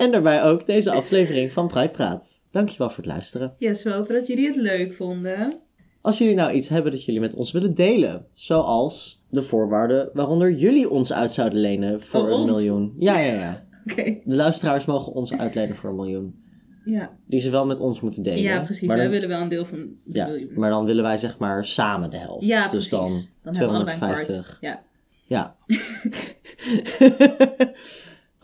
En 0.00 0.10
daarbij 0.10 0.42
ook 0.42 0.66
deze 0.66 0.90
aflevering 0.90 1.50
van 1.50 1.66
Pride 1.68 1.88
Praat. 1.88 2.46
Dankjewel 2.50 2.88
voor 2.88 2.96
het 3.04 3.12
luisteren. 3.12 3.54
Yes, 3.58 3.82
we 3.82 3.90
hopen 3.92 4.14
dat 4.14 4.26
jullie 4.26 4.46
het 4.46 4.56
leuk 4.56 4.94
vonden. 4.94 5.56
Als 6.00 6.18
jullie 6.18 6.34
nou 6.34 6.52
iets 6.52 6.68
hebben 6.68 6.92
dat 6.92 7.04
jullie 7.04 7.20
met 7.20 7.34
ons 7.34 7.52
willen 7.52 7.74
delen, 7.74 8.26
zoals 8.34 9.24
de 9.30 9.42
voorwaarden 9.42 10.10
waaronder 10.12 10.52
jullie 10.52 10.90
ons 10.90 11.12
uit 11.12 11.32
zouden 11.32 11.60
lenen 11.60 12.00
voor 12.00 12.20
Oh, 12.20 12.26
een 12.28 12.32
ons? 12.34 12.50
miljoen. 12.50 12.94
Ja, 12.98 13.18
ja, 13.18 13.32
ja. 13.34 13.64
Oké. 13.90 14.02
De 14.24 14.34
luisteraars 14.34 14.84
mogen 14.84 15.12
ons 15.12 15.32
uitlenen 15.32 15.76
voor 15.76 15.90
een 15.90 15.96
miljoen. 15.96 16.34
Ja. 16.84 17.10
Die 17.26 17.40
ze 17.40 17.50
wel 17.50 17.66
met 17.66 17.78
ons 17.80 18.00
moeten 18.00 18.22
delen. 18.22 18.42
ja, 18.42 18.60
precies. 18.62 18.86
Maar 18.88 18.96
Wij 18.96 19.04
dan, 19.04 19.14
willen 19.14 19.28
wel 19.28 19.40
een 19.40 19.48
deel 19.48 19.64
van 19.64 19.78
de 19.78 20.18
ja, 20.18 20.26
miljoen. 20.26 20.50
maar 20.54 20.70
dan 20.70 20.86
willen 20.86 21.02
wij 21.02 21.18
zeg 21.18 21.38
maar 21.38 21.64
samen 21.64 22.10
de 22.10 22.16
helft. 22.18 22.46
Ja, 22.46 22.68
dus 22.68 22.88
precies. 22.88 22.90
dan, 22.90 23.08
dan 23.42 23.56
hebben 23.56 23.68
we 23.68 23.84
allebei 23.84 23.96
een 23.96 24.14
kwart. 24.14 24.24
250. 24.24 24.58
Ja. 24.60 24.82
Ja. 25.26 25.56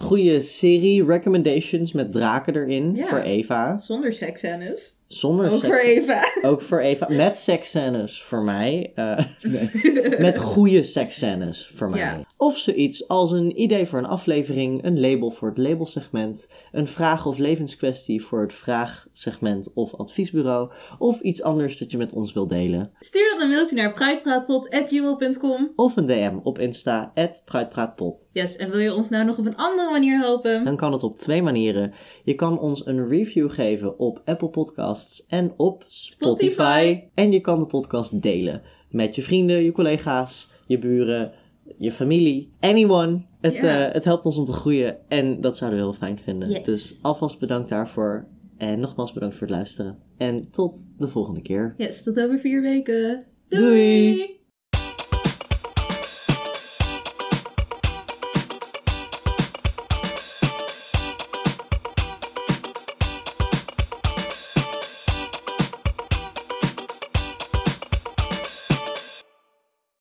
Goede 0.07 0.43
serie 0.43 1.05
recommendations 1.05 1.93
met 1.93 2.13
draken 2.13 2.55
erin 2.57 2.95
Ja. 2.95 3.05
voor 3.07 3.19
Eva. 3.19 3.81
Zonder 3.81 4.13
seksscènes. 4.13 4.96
Zonder 5.09 5.51
Ook 5.51 5.59
seks. 5.59 5.67
voor 5.67 5.91
Eva. 5.91 6.29
Ook 6.51 6.61
voor 6.63 6.79
Eva. 6.79 7.07
Met 7.11 7.37
seksscènes 7.37 8.23
voor 8.23 8.43
mij. 8.43 8.93
Eh, 8.95 9.19
nee. 9.43 9.71
Met 10.19 10.39
goede 10.39 10.83
seksscènes 10.83 11.71
voor 11.75 11.91
mij. 11.91 11.99
Ja. 11.99 12.25
Of 12.37 12.59
zoiets 12.59 13.09
als 13.09 13.33
een 13.33 13.61
idee 13.61 13.87
voor 13.87 13.99
een 13.99 14.07
aflevering, 14.07 14.85
een 14.85 15.01
label 15.01 15.31
voor 15.31 15.49
het 15.49 15.59
labelsegment, 15.59 16.49
een 16.73 16.87
vraag 16.87 17.27
of 17.27 17.39
levenskwestie 17.39 18.23
voor 18.23 18.41
het 18.41 18.53
vraagsegment 18.53 19.73
of 19.75 19.95
adviesbureau, 19.95 20.71
of 20.99 21.21
iets 21.21 21.43
anders 21.43 21.79
dat 21.79 21.91
je 21.91 21.99
met 21.99 22.13
ons 22.13 22.33
wilt 22.33 22.49
delen. 22.49 22.93
Stuur 23.01 23.31
dan 23.31 23.41
een 23.41 23.49
mailtje 23.49 23.77
naar 23.77 23.93
pruitpraatpot.gmail.com. 23.93 25.73
Of 25.77 25.97
een 25.97 26.07
DM 26.07 26.39
op 26.43 26.59
Insta, 26.59 27.13
@pruitpraatpot. 27.45 28.29
Yes, 28.33 28.57
en 28.57 28.71
wil 28.71 28.81
je 28.81 28.95
ons 28.95 29.09
nou 29.09 29.25
nog 29.25 29.39
op 29.39 29.47
een 29.47 29.57
andere 29.57 29.91
manier 29.91 30.19
helpen? 30.19 30.65
Dan 30.65 30.77
kan 30.77 30.93
het 30.93 31.03
op 31.03 31.19
twee 31.19 31.43
manieren. 31.43 31.93
Je 32.25 32.35
kan 32.35 32.59
ons 32.59 32.87
een 32.87 33.09
review 33.09 33.51
geven 33.51 33.99
op 33.99 34.23
Apple 34.25 34.49
Podcasts 34.49 34.96
en 35.29 35.53
op 35.57 35.85
Spotify. 35.87 36.53
Spotify. 36.53 37.03
En 37.15 37.33
je 37.33 37.41
kan 37.41 37.59
de 37.59 37.67
podcast 37.67 38.23
delen 38.23 38.63
met 38.91 39.15
je 39.15 39.23
vrienden, 39.23 39.63
je 39.63 39.73
collega's, 39.73 40.51
je 40.67 40.79
buren, 40.79 41.33
je 41.79 41.93
familie, 41.93 42.53
anyone. 42.61 43.25
Het, 43.41 43.55
eh, 43.55 43.93
het 43.93 44.05
helpt 44.05 44.27
ons 44.27 44.37
om 44.37 44.45
te 44.45 44.53
groeien 44.53 44.99
en 45.09 45.41
dat 45.41 45.57
zouden 45.57 45.79
we 45.79 45.85
heel 45.85 45.95
fijn 45.95 46.19
vinden. 46.19 46.51
Yes. 46.51 46.65
Dus 46.65 46.99
alvast 47.03 47.39
bedankt 47.39 47.69
daarvoor. 47.69 48.27
En 48.57 48.81
nogmaals 48.81 49.13
bedankt 49.13 49.37
voor 49.37 49.47
het 49.47 49.57
luisteren. 49.57 49.99
En 50.17 50.51
tot 50.51 50.95
de 50.99 51.09
volgende 51.09 51.43
keer. 51.43 51.75
Yes, 51.77 52.03
tot 52.03 52.21
over 52.21 52.39
vier 52.39 52.63
weken. 52.63 53.25
Doei. 53.49 54.36